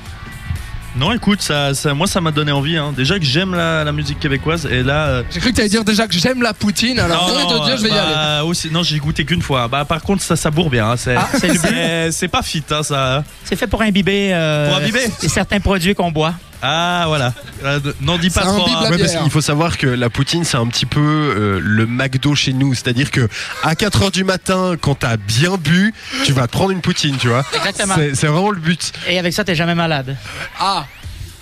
Non, 0.97 1.13
écoute, 1.13 1.41
ça, 1.41 1.73
ça- 1.73 1.95
moi 1.95 2.09
ça 2.09 2.21
m'a 2.21 2.33
donné 2.33 2.51
envie. 2.51 2.77
hein. 2.77 2.93
Déjà 2.97 3.17
que 3.19 3.25
j'aime 3.25 3.55
la, 3.55 3.85
la 3.85 3.93
musique 3.93 4.19
québécoise 4.19 4.67
et 4.69 4.83
là. 4.83 5.07
euh, 5.07 5.23
J'ai 5.31 5.39
cru 5.39 5.51
que 5.51 5.55
tu 5.55 5.61
allais 5.61 5.71
dire 5.71 5.85
déjà 5.85 6.09
que 6.09 6.15
j'aime 6.15 6.43
la 6.43 6.53
poutine, 6.53 6.99
alors 6.99 7.29
non, 7.29 7.37
rien 7.37 7.59
de 7.61 7.65
Dieu, 7.65 7.77
je 7.77 7.83
vais 7.85 7.91
y 7.91 7.99
aller. 7.99 8.13
bah, 8.13 8.45
aussi, 8.45 8.71
non, 8.73 8.83
j'ai 8.83 8.99
goûté 8.99 9.25
qu'une 9.25 9.41
fois. 9.43 9.69
Bah, 9.69 9.85
par 9.85 10.03
contre, 10.03 10.21
ça, 10.23 10.35
ça 10.35 10.51
bourre 10.51 10.69
bien. 10.71 10.91
hein. 10.91 10.97
C'est, 10.97 11.15
Ah, 11.15 11.29
c'est 11.39 11.47
le 11.47 11.53
but. 11.55 11.61
c'est, 11.63 12.11
c'est 12.13 12.29
pas 12.29 12.43
fit, 12.43 12.65
hein, 12.71 12.83
ça. 12.83 13.23
C'est 13.45 13.55
fait 13.55 13.69
pour 13.69 13.83
imbiber, 13.83 14.31
euh, 14.33 14.69
Pour 14.69 14.79
imbiber? 14.79 15.09
certains 15.29 15.61
produits 15.61 15.95
qu'on 15.95 16.11
boit. 16.11 16.35
Ah, 16.63 17.05
voilà. 17.07 17.33
Euh, 17.65 17.81
N'en 18.01 18.19
dis 18.19 18.31
pas 18.31 18.43
trop. 18.43 18.67
hein. 18.69 18.91
Ouais, 18.91 18.99
parce 18.99 19.17
qu'il 19.17 19.31
faut 19.31 19.41
savoir 19.41 19.79
que 19.79 19.87
la 19.87 20.11
poutine, 20.11 20.45
c'est 20.45 20.57
un 20.59 20.67
petit 20.67 20.87
peu 20.87 21.01
euh, 21.01 21.61
le 21.63 21.87
McDo 21.87 22.35
chez 22.35 22.53
nous. 22.53 22.75
C'est-à-dire 22.75 23.11
que 23.11 23.29
à 23.63 23.75
4 23.75 24.03
heures 24.03 24.11
du 24.11 24.25
matin, 24.25 24.75
quand 24.81 24.97
t'as 24.97 25.17
bien 25.17 25.57
bu, 25.57 25.95
tu 26.25 26.33
vas 26.33 26.47
te 26.47 26.53
prendre 26.53 26.71
une 26.71 26.81
poutine, 26.83 27.17
tu 27.17 27.29
vois. 27.29 27.45
Exactement. 27.55 27.95
C'est 28.15 28.27
vraiment 28.27 28.51
le 28.51 28.61
but. 28.61 28.93
Et 29.09 29.19
avec 29.19 29.33
ça, 29.33 29.45
t'es 29.45 29.55
jamais 29.55 29.75
malade. 29.75 30.17
Ah, 30.59 30.85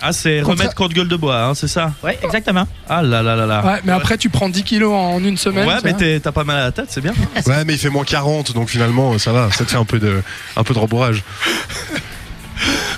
Ah, 0.01 0.13
c'est 0.13 0.39
remettre 0.41 0.75
contre 0.75 0.93
gueule 0.95 1.09
de 1.09 1.17
bois, 1.17 1.43
hein, 1.43 1.53
c'est 1.53 1.67
ça 1.67 1.91
Oui, 2.03 2.11
exactement. 2.23 2.65
Ah 2.87 3.01
là 3.01 3.21
là 3.21 3.35
là 3.35 3.45
là. 3.45 3.65
ouais, 3.65 3.81
mais 3.83 3.91
après 3.91 4.17
tu 4.17 4.29
prends 4.29 4.47
10 4.47 4.63
kilos 4.63 4.93
en 4.93 5.21
une 5.21 5.35
semaine. 5.35 5.67
Ouais, 5.67 5.75
mais 5.83 6.19
t'as 6.21 6.31
pas 6.31 6.45
mal 6.45 6.55
à 6.57 6.63
la 6.63 6.71
tête, 6.71 6.85
c'est 6.87 7.01
bien. 7.01 7.11
Ouais, 7.45 7.65
mais 7.65 7.73
il 7.73 7.77
fait 7.79 7.89
moins 7.89 8.05
40, 8.05 8.53
donc 8.53 8.69
finalement, 8.69 9.17
ça 9.17 9.33
va. 9.33 9.51
Ça 9.51 9.65
te 9.65 9.71
fait 9.71 9.77
un 9.77 9.83
peu 9.83 9.99
de, 9.99 10.21
un 10.55 10.63
peu 10.63 10.73
de 10.73 10.79
rembourrage. 10.79 11.21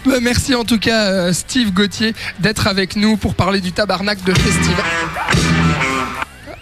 Bah, 0.06 0.16
merci 0.22 0.56
en 0.56 0.64
tout 0.64 0.80
cas 0.80 1.06
euh, 1.06 1.34
Steve 1.34 1.72
Gauthier 1.72 2.14
d'être 2.40 2.68
avec 2.68 2.96
nous 2.96 3.18
pour 3.18 3.36
parler 3.36 3.62
du 3.62 3.72
tabarnak 3.72 4.24
de 4.24 4.34
festival. 4.34 5.61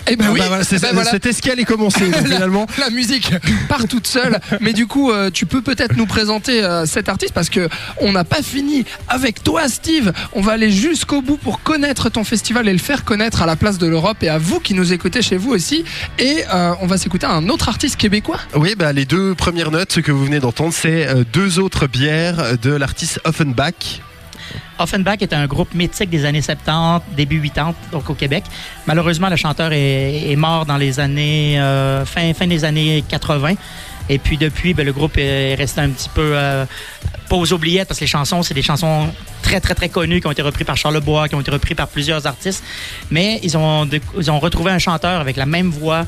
Eh 0.08 0.16
ben 0.16 0.26
Ah 0.28 0.32
oui, 0.32 0.40
bah 0.40 0.46
voilà, 0.48 0.64
c'est- 0.64 0.78
eh 0.78 0.80
ben 0.80 0.94
voilà. 0.94 1.12
Cette 1.12 1.26
escale 1.26 1.60
est 1.60 1.66
commencée, 1.66 2.06
donc 2.10 2.22
La- 2.28 2.36
finalement. 2.36 2.68
La 2.80 2.90
musique 2.90 3.32
part 3.68 3.88
toute 3.88 4.08
seule, 4.08 4.40
mais 4.60 4.74
du 4.74 4.88
coup, 4.88 5.12
euh, 5.12 5.30
tu 5.32 5.46
peux 5.46 5.62
peut-être 5.62 5.96
nous 5.96 6.06
présenter 6.08 6.64
euh, 6.64 6.86
cet 6.86 7.10
artiste 7.10 7.34
parce 7.34 7.50
que 7.50 7.70
on 8.02 8.12
n'a 8.12 8.24
pas 8.24 8.42
fini 8.42 8.86
avec 9.08 9.44
toi, 9.44 9.68
Steve. 9.70 10.12
On 10.34 10.42
va 10.42 10.54
aller 10.54 10.72
jusqu'au 10.72 11.22
bout 11.22 11.38
pour 11.38 11.62
connaître 11.62 12.10
ton 12.10 12.24
festival 12.24 12.68
et 12.68 12.74
le 12.74 12.80
faire 12.80 13.04
connaître 13.06 13.42
à 13.42 13.46
la 13.46 13.56
place 13.56 13.78
de 13.78 13.88
l'Europe 13.88 14.18
et 14.24 14.30
à 14.30 14.38
vous 14.38 14.60
qui 14.60 14.74
nous 14.74 14.94
écoutez 14.94 15.22
chez 15.22 15.38
vous 15.38 15.52
aussi. 15.52 15.84
Et 16.18 16.44
euh, 16.54 16.74
on 16.82 16.88
va 16.88 16.98
s'écouter 16.98 17.26
un 17.28 17.48
autre 17.50 17.70
artiste 17.70 17.98
québécois. 17.98 18.40
Oui, 18.56 18.76
bah, 18.78 18.94
les 18.94 19.06
deux 19.06 19.36
premières 19.36 19.72
notes, 19.72 20.02
que 20.02 20.12
vous 20.12 20.26
venez 20.26 20.40
d'entendre, 20.40 20.74
c'est 20.74 21.08
deux 21.34 21.60
autres 21.60 21.88
bières 21.88 22.58
de 22.62 22.72
l'artiste 22.72 23.20
Offenbach. 23.26 24.02
Offenbach 24.80 25.22
est 25.22 25.34
un 25.34 25.46
groupe 25.46 25.74
mythique 25.74 26.10
des 26.10 26.26
années 26.26 26.42
70, 26.42 27.16
début 27.16 27.42
80, 27.42 27.76
donc 27.92 28.10
au 28.10 28.14
Québec. 28.14 28.46
Malheureusement, 28.88 29.30
le 29.30 29.36
chanteur 29.36 29.72
est, 29.74 30.36
mort 30.36 30.66
dans 30.66 30.78
les 30.78 31.00
années 31.00 31.60
euh, 31.60 32.06
fin, 32.06 32.34
fin 32.34 32.48
des 32.48 32.64
années 32.64 33.04
80. 33.08 33.56
Et 34.10 34.18
puis 34.18 34.38
depuis, 34.38 34.74
ben, 34.74 34.86
le 34.86 34.94
groupe 34.94 35.18
est 35.18 35.54
resté 35.56 35.82
un 35.82 35.90
petit 35.90 36.10
peu 36.10 36.32
euh, 36.34 36.66
pas 37.30 37.36
aux 37.36 37.46
parce 37.46 37.60
que 37.60 38.02
les 38.02 38.08
chansons, 38.08 38.42
c'est 38.42 38.56
des 38.56 38.64
chansons 38.64 39.08
très 39.44 39.62
très 39.62 39.76
très 39.76 39.90
connues 39.90 40.20
qui 40.20 40.28
ont 40.28 40.32
été 40.32 40.42
reprises 40.42 40.66
par 40.66 40.78
Charles 40.78 41.00
Bois, 41.00 41.28
qui 41.28 41.36
ont 41.36 41.42
été 41.42 41.52
reprises 41.52 41.78
par 41.78 41.88
plusieurs 41.88 42.26
artistes. 42.26 42.64
Mais 43.12 43.40
ils 43.44 43.56
ont, 43.56 43.88
retrouvé 44.40 44.72
un 44.72 44.80
chanteur 44.80 45.22
avec 45.22 45.36
la 45.36 45.46
même 45.46 45.70
voix 45.70 46.06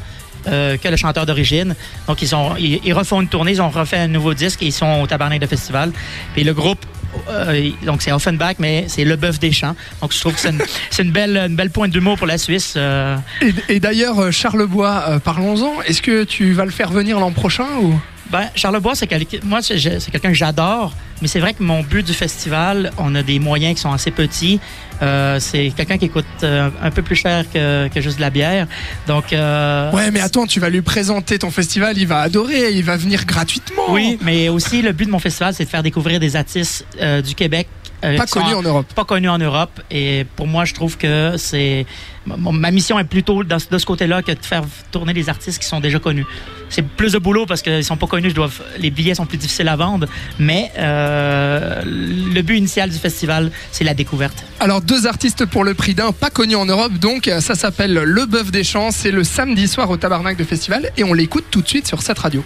euh, 0.48 0.78
que 0.78 0.88
le 0.88 0.96
chanteur 0.96 1.28
d'origine. 1.28 1.76
Donc 2.08 2.24
ils, 2.24 2.34
ont, 2.34 2.56
ils, 2.58 2.80
ils 2.84 2.94
refont 2.94 3.22
une 3.22 3.28
tournée, 3.28 3.52
ils 3.52 3.62
ont 3.62 3.70
refait 3.70 3.98
un 3.98 4.08
nouveau 4.08 4.34
disque 4.34 4.64
et 4.64 4.68
ils 4.68 4.74
sont 4.74 5.02
au 5.02 5.08
Tabarnak 5.08 5.40
de 5.40 5.46
Festival. 5.46 5.92
Le 6.36 6.52
groupe, 6.54 6.84
euh, 7.30 7.70
donc 7.86 8.02
c'est 8.02 8.12
Offenbach, 8.12 8.56
mais 8.60 8.86
c'est 8.88 9.04
Le 9.04 9.16
Bœuf 9.16 9.40
des 9.40 9.52
Champs. 9.52 9.76
Donc 10.02 10.14
je 10.14 10.20
trouve 10.20 10.34
que 10.34 10.40
c'est 10.40 10.50
une, 10.50 10.62
c'est 10.90 11.04
une 11.04 11.12
belle, 11.12 11.38
une 11.38 11.56
belle 11.56 11.70
pointe 11.70 11.92
d'humour 11.92 12.18
pour 12.18 12.28
la 12.28 12.38
Suisse. 12.38 12.74
euh. 12.78 13.18
Et, 13.42 13.76
et 13.76 13.80
d'ailleurs, 13.80 14.20
euh, 14.20 14.32
Charlebois, 14.32 15.04
euh, 15.10 15.20
parlons-en. 15.20 15.82
Est-ce 15.84 16.02
que 16.02 16.24
tu 16.24 16.54
vas 16.54 16.66
le 16.66 16.72
faire 16.72 16.92
venir 16.92 17.20
l'an 17.20 17.32
prochain 17.32 17.66
ou? 17.82 18.00
Ben, 18.32 18.50
Charlebois, 18.56 18.96
c'est 18.96 19.08
quelqu'un, 19.08 19.40
moi, 19.44 19.62
c'est 19.62 19.78
quelqu'un 19.78 20.30
que 20.30 20.36
j'adore, 20.36 20.94
mais 21.22 21.28
c'est 21.28 21.40
vrai 21.40 21.54
que 21.54 21.62
mon 21.62 21.82
but 21.82 22.06
du 22.06 22.14
festival, 22.14 22.92
on 22.98 23.14
a 23.16 23.24
des 23.24 23.40
moyens 23.40 23.76
qui 23.76 23.82
sont 23.82 23.92
assez 23.92 24.12
petits. 24.12 24.60
Euh, 25.02 25.40
c'est 25.40 25.72
quelqu'un 25.76 25.98
qui 25.98 26.10
coûte 26.10 26.26
euh, 26.44 26.70
un 26.82 26.92
peu 26.92 27.02
plus 27.02 27.16
cher 27.16 27.44
que, 27.52 27.88
que 27.90 28.00
juste 28.00 28.18
de 28.18 28.22
la 28.22 28.30
bière. 28.30 28.68
Donc, 29.08 29.34
euh, 29.34 29.92
Ouais, 29.92 30.12
mais 30.12 30.22
attends, 30.22 30.48
tu 30.48 30.60
vas 30.60 30.70
lui 30.70 30.82
présenter 30.82 31.40
ton 31.40 31.52
festival, 31.52 31.98
il 31.98 32.08
va 32.08 32.22
adorer, 32.22 32.72
il 32.72 32.84
va 32.84 32.96
venir 32.96 33.26
gratuitement. 33.26 33.84
oui, 33.90 34.18
mais 34.22 34.48
aussi 34.48 34.82
le 34.82 34.94
but 34.94 35.06
de 35.06 35.12
mon 35.12 35.20
festival, 35.20 35.54
c'est 35.54 35.66
de 35.66 35.70
faire 35.70 35.84
découvrir 35.84 36.20
des 36.20 36.36
artistes 36.36 36.86
du 37.24 37.36
Québec. 37.36 37.68
Euh, 38.04 38.18
Pas 38.18 38.26
connu 38.26 38.54
en 38.54 38.62
Europe. 38.62 38.86
Pas 38.94 39.06
connus 39.06 39.30
en 39.30 39.38
Europe. 39.38 39.82
Et 39.92 40.26
pour 40.36 40.48
moi, 40.48 40.66
je 40.66 40.74
trouve 40.74 40.98
que 40.98 41.36
c'est. 41.38 41.86
Ma 42.26 42.70
mission 42.70 43.00
est 43.00 43.04
plutôt 43.04 43.44
dans- 43.44 43.58
de 43.72 43.78
ce 43.80 43.86
côté-là 43.86 44.22
que 44.22 44.32
de 44.32 44.46
faire 44.46 44.64
tourner 44.92 45.14
des 45.14 45.28
artistes 45.28 45.60
qui 45.60 45.68
sont 45.68 45.80
déjà 45.80 45.98
connus. 45.98 46.26
C'est 46.70 46.84
plus 46.88 47.14
de 47.14 47.18
boulot 47.18 47.46
parce 47.48 47.62
qu'ils 47.64 47.84
sont 47.84 47.98
pas 47.98 48.06
connus, 48.08 48.30
je 48.30 48.36
dois, 48.36 48.50
les 48.78 48.92
billets 48.92 49.16
sont 49.16 49.26
plus 49.26 49.38
difficiles 49.40 49.68
à 49.68 49.76
vendre. 49.76 50.06
Mais 50.38 50.72
euh, 50.78 51.82
le 51.84 52.42
but 52.44 52.58
initial 52.58 52.90
du 52.92 52.98
festival, 53.00 53.52
c'est 53.72 53.84
la 53.84 53.94
découverte. 53.96 54.44
Alors 54.60 54.82
deux 54.82 55.08
artistes 55.08 55.46
pour 55.46 55.64
le 55.64 55.74
prix 55.74 55.96
d'un, 55.96 56.12
pas 56.12 56.30
connus 56.30 56.56
en 56.56 56.66
Europe, 56.66 56.94
donc 56.94 57.30
ça 57.40 57.56
s'appelle 57.56 57.94
Le 57.94 58.26
Bœuf 58.28 58.52
des 58.52 58.64
Champs, 58.64 58.92
c'est 58.92 59.12
le 59.12 59.24
samedi 59.24 59.68
soir 59.68 59.90
au 59.90 59.98
Tabarnak 59.98 60.38
de 60.38 60.44
Festival 60.44 60.92
et 60.98 61.04
on 61.04 61.14
l'écoute 61.14 61.46
tout 61.50 61.62
de 61.64 61.68
suite 61.68 61.88
sur 61.88 62.02
cette 62.04 62.20
radio. 62.20 62.44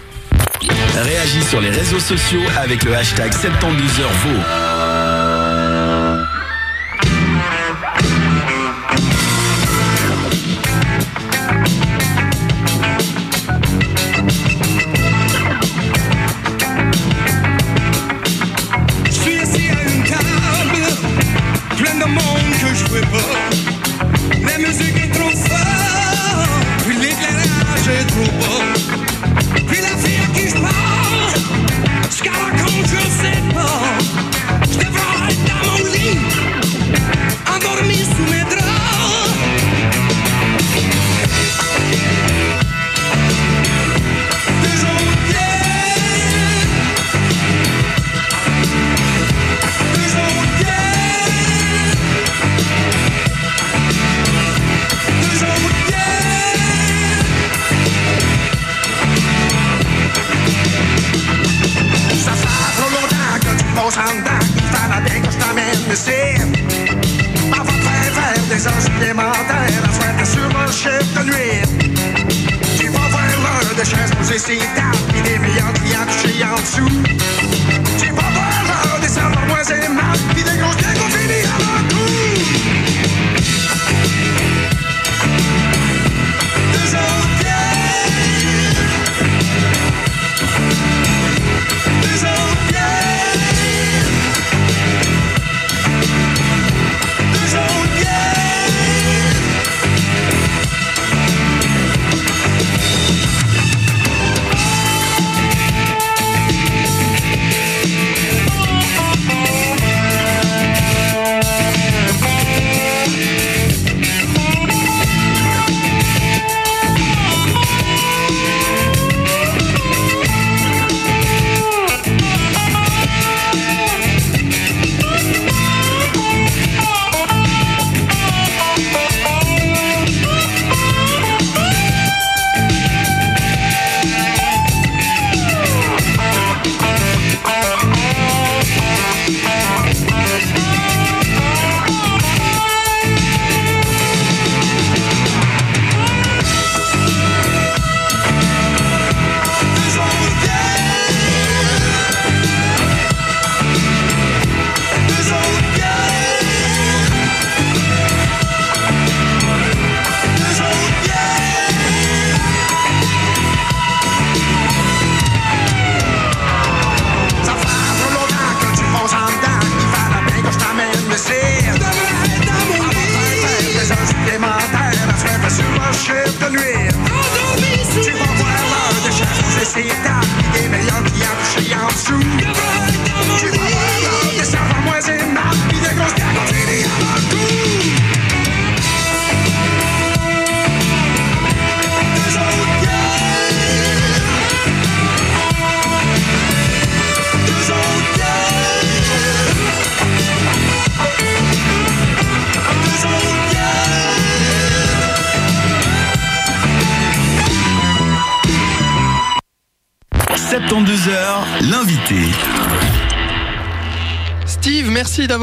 Réagis 1.02 1.42
sur 1.44 1.60
les 1.60 1.70
réseaux 1.70 2.00
sociaux 2.00 2.40
avec 2.58 2.82
le 2.84 2.94
hashtag 2.96 3.30
72heures 3.32 4.10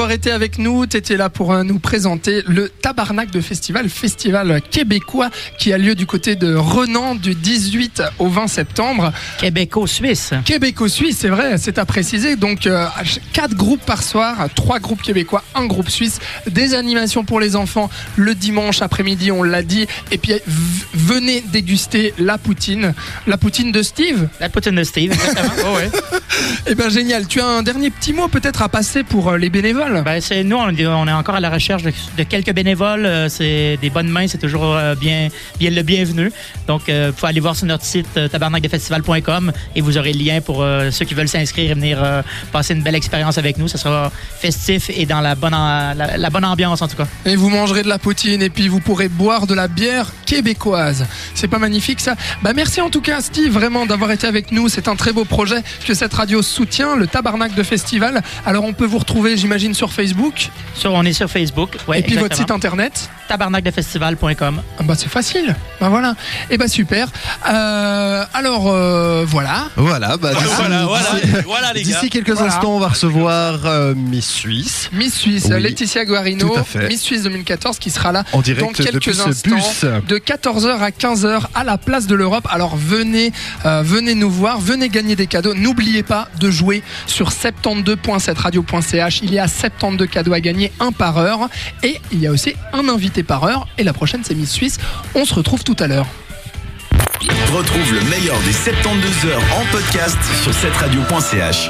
d'avoir 0.04 0.18
été 0.18 0.32
avec 0.32 0.58
nous. 0.58 0.86
Tu 0.86 0.98
étais 0.98 1.16
là 1.16 1.30
pour 1.30 1.54
euh, 1.54 1.64
nous 1.64 1.80
présenter 1.80 2.44
le 2.46 2.68
Tabarnak 2.68 3.32
de 3.32 3.40
Festival, 3.40 3.88
festival 3.88 4.62
québécois 4.70 5.30
qui 5.58 5.72
a 5.72 5.78
lieu 5.78 5.96
du 5.96 6.06
côté 6.06 6.36
de 6.36 6.56
Renan 6.56 7.16
du 7.16 7.36
18 7.36 8.04
au 8.20 8.28
20 8.28 8.48
septembre. 8.48 9.14
Québéco-Suisse. 9.38 10.34
Québéco-Suisse, 10.44 11.20
c'est 11.22 11.30
vrai, 11.30 11.58
c'est 11.58 11.78
à 11.78 11.86
préciser. 11.86 12.36
Donc, 12.36 12.68
euh, 12.68 12.86
quatre 13.32 13.56
groupes 13.56 13.86
par 13.86 14.04
soir, 14.04 14.50
trois 14.54 14.80
groupes 14.80 15.02
québécois, 15.02 15.42
un 15.56 15.68
groupe 15.68 15.90
suisse, 15.90 16.20
des 16.50 16.74
animations 16.74 17.24
pour 17.24 17.40
les 17.40 17.56
enfants 17.56 17.90
le 18.18 18.36
dimanche 18.36 18.82
après-midi, 18.82 19.32
on 19.32 19.42
l'a 19.42 19.64
dit. 19.64 19.88
Et 20.12 20.18
puis, 20.18 20.34
venez 20.94 21.42
déguster 21.54 22.14
la 22.18 22.38
poutine. 22.38 22.94
La 23.26 23.38
poutine 23.38 23.72
de 23.72 23.82
Steve 23.82 24.28
La 24.42 24.50
poutine 24.50 24.76
de 24.76 24.84
Steve, 24.84 25.14
exactement. 25.14 25.54
Oh 25.66 25.78
ouais. 25.78 25.90
Eh 26.68 26.76
ben 26.76 26.90
génial. 26.90 27.28
Tu 27.28 27.40
as 27.40 27.46
un 27.46 27.64
dernier 27.64 27.90
petit 27.90 28.12
mot 28.12 28.28
peut-être 28.28 28.64
à 28.64 28.70
passer 28.70 29.04
pour 29.04 29.30
euh, 29.30 29.38
les 29.38 29.50
bénévoles? 29.50 29.93
Ben, 30.02 30.20
c'est, 30.22 30.44
nous, 30.44 30.56
on 30.58 30.70
est, 30.70 30.86
on 30.88 31.08
est 31.08 31.12
encore 31.14 31.36
à 31.36 31.40
la 31.40 31.50
recherche 31.50 31.84
de, 31.84 31.92
de 32.18 32.24
quelques 32.24 32.54
bénévoles. 32.54 33.06
Euh, 33.06 33.30
C'est 33.30 33.78
des 33.82 33.90
bonnes 33.90 34.10
mains, 34.10 34.28
c'est 34.28 34.38
toujours 34.40 34.66
euh, 34.76 34.96
bien, 34.96 35.28
bien 35.60 35.70
le 35.70 35.82
bienvenu. 35.84 36.32
Donc, 36.68 36.90
euh, 36.90 37.08
vous 37.10 37.14
pouvez 37.14 37.30
aller 37.30 37.40
voir 37.40 37.56
sur 37.56 37.66
notre 37.68 37.84
site 37.86 38.08
euh, 38.18 38.28
tabernacdefestival.com 38.28 39.52
et 39.76 39.82
vous 39.82 39.98
aurez 39.98 40.14
le 40.14 40.20
lien 40.24 40.42
pour 40.42 40.62
euh, 40.64 40.90
ceux 40.92 41.06
qui 41.06 41.14
veulent 41.14 41.28
s'inscrire 41.28 41.72
et 41.72 41.74
venir 41.74 42.00
euh, 42.04 42.22
passer 42.52 42.74
une 42.74 42.82
belle 42.82 42.96
expérience 42.96 43.38
avec 43.38 43.58
nous. 43.58 43.68
Ça 43.68 43.78
sera 43.78 44.12
festif 44.40 44.90
et 44.90 45.06
dans 45.06 45.22
la 45.22 45.36
bonne, 45.36 45.54
en- 45.54 45.94
la, 45.94 46.18
la 46.18 46.30
bonne 46.30 46.46
ambiance, 46.46 46.82
en 46.82 46.88
tout 46.88 46.96
cas. 46.98 47.08
Et 47.26 47.36
vous 47.36 47.50
mangerez 47.50 47.84
de 47.84 47.90
la 47.90 48.00
poutine 48.00 48.42
et 48.42 48.50
puis 48.50 48.68
vous 48.68 48.80
pourrez 48.80 49.08
boire 49.10 49.48
de 49.48 49.54
la 49.54 49.68
bière 49.68 50.12
québécoise. 50.26 51.06
C'est 51.36 51.48
pas 51.48 51.60
magnifique 51.60 52.00
ça? 52.00 52.16
Bah 52.42 52.52
merci 52.56 52.82
en 52.82 52.90
tout 52.90 53.02
cas 53.02 53.22
Steve 53.22 53.52
vraiment 53.54 53.86
d'avoir 53.86 54.12
été 54.12 54.28
avec 54.28 54.52
nous. 54.52 54.70
C'est 54.70 54.88
un 54.88 54.96
très 54.96 55.12
beau 55.14 55.26
projet 55.26 55.62
que 55.86 55.94
cette 55.94 56.14
radio 56.14 56.42
soutient, 56.42 56.96
le 56.96 57.08
Tabarnak 57.08 57.54
de 57.56 57.64
Festival. 57.64 58.22
Alors 58.46 58.64
on 58.64 58.74
peut 58.74 58.86
vous 58.86 58.98
retrouver 59.00 59.38
j'imagine 59.38 59.74
sur 59.74 59.83
Facebook 59.92 60.50
Sur, 60.76 60.94
on 60.94 61.04
est 61.04 61.14
sur 61.14 61.30
Facebook. 61.30 61.78
Ouais, 61.88 62.00
et 62.00 62.04
puis 62.04 62.14
votre 62.14 62.26
exactement. 62.26 62.48
site 62.48 62.52
internet. 62.52 63.10
tabernacdefestival.com. 63.28 64.62
Ah 64.80 64.84
bah 64.84 64.94
c'est 64.98 65.10
facile. 65.10 65.56
Bah 65.80 65.90
voilà. 65.90 66.16
Et 66.50 66.58
bah 66.58 66.68
super. 66.68 67.08
Euh, 67.50 68.24
alors 68.34 68.68
euh, 68.68 69.24
voilà. 69.28 69.68
Voilà, 69.76 70.18
bah, 70.18 70.34
d'ici- 70.34 70.46
Voilà, 70.58 70.86
voilà, 71.46 71.74
les 71.74 71.84
gars. 71.84 72.00
D'ici 72.00 72.10
quelques 72.10 72.32
Voilà. 72.32 72.54
instants, 72.54 72.76
on 72.76 72.80
va 72.80 72.90
recevoir 72.90 73.66
euh, 73.66 73.94
Miss 73.96 74.28
Suisse 74.30 74.90
Miss 74.94 75.16
Suisse, 75.16 75.48
Oui, 75.50 75.62
Laetitia 75.62 76.06
Guarino, 76.06 76.50
tout 76.50 76.56
à 76.60 76.64
fait. 76.64 76.88
Miss 76.88 77.02
Suisse 77.02 77.24
2014 77.24 77.80
qui 77.80 77.90
sera 77.90 78.12
là 78.12 78.24
en 78.34 78.42
direct 78.42 78.62
dans 78.66 78.72
quelques 78.84 79.20
instants. 79.20 79.56
bus. 79.56 79.86
de 80.08 80.18
14h 80.18 80.80
à 80.80 80.90
15h 80.90 81.42
à 81.56 81.64
la 81.64 81.78
place 81.78 82.08
de 82.08 82.16
l'Europe. 82.16 82.48
Alors 82.50 82.76
venez, 82.76 83.32
euh, 83.66 83.82
venez 83.84 84.16
nous 84.16 84.30
voir, 84.32 84.60
venez 84.60 84.90
gagner 84.90 85.16
des 85.16 85.28
cadeaux. 85.28 85.54
N'oubliez 85.54 86.04
pas 86.04 86.28
de 86.40 86.50
jouer 86.52 86.84
sur 87.08 87.32
72.7radio.ch. 87.32 89.22
Il 89.24 89.34
y 89.34 89.40
a 89.40 89.48
72 89.48 90.08
cadeaux 90.10 90.34
à 90.34 90.40
gagner, 90.40 90.72
un 90.80 90.92
par 90.92 91.18
heure. 91.18 91.50
Et 91.84 92.00
il 92.12 92.20
y 92.20 92.28
a 92.28 92.32
aussi 92.32 92.54
un 92.74 92.88
invité 92.90 93.13
par 93.22 93.44
heure. 93.44 93.68
Et 93.78 93.84
la 93.84 93.94
prochaine, 93.94 94.22
c'est 94.24 94.34
Miss 94.34 94.52
Suisse. 94.52 94.80
On 95.14 95.26
se 95.26 95.36
retrouve 95.36 95.64
tout 95.64 95.76
à 95.80 95.86
l'heure. 95.86 96.08
Retrouve 97.56 97.94
le 97.94 98.02
meilleur 98.10 98.40
des 98.40 98.52
72 98.52 99.26
heures 99.32 99.44
en 99.56 99.72
podcast 99.72 100.18
sur 100.42 100.54
cette 100.54 100.76
radio.ch. 100.76 101.70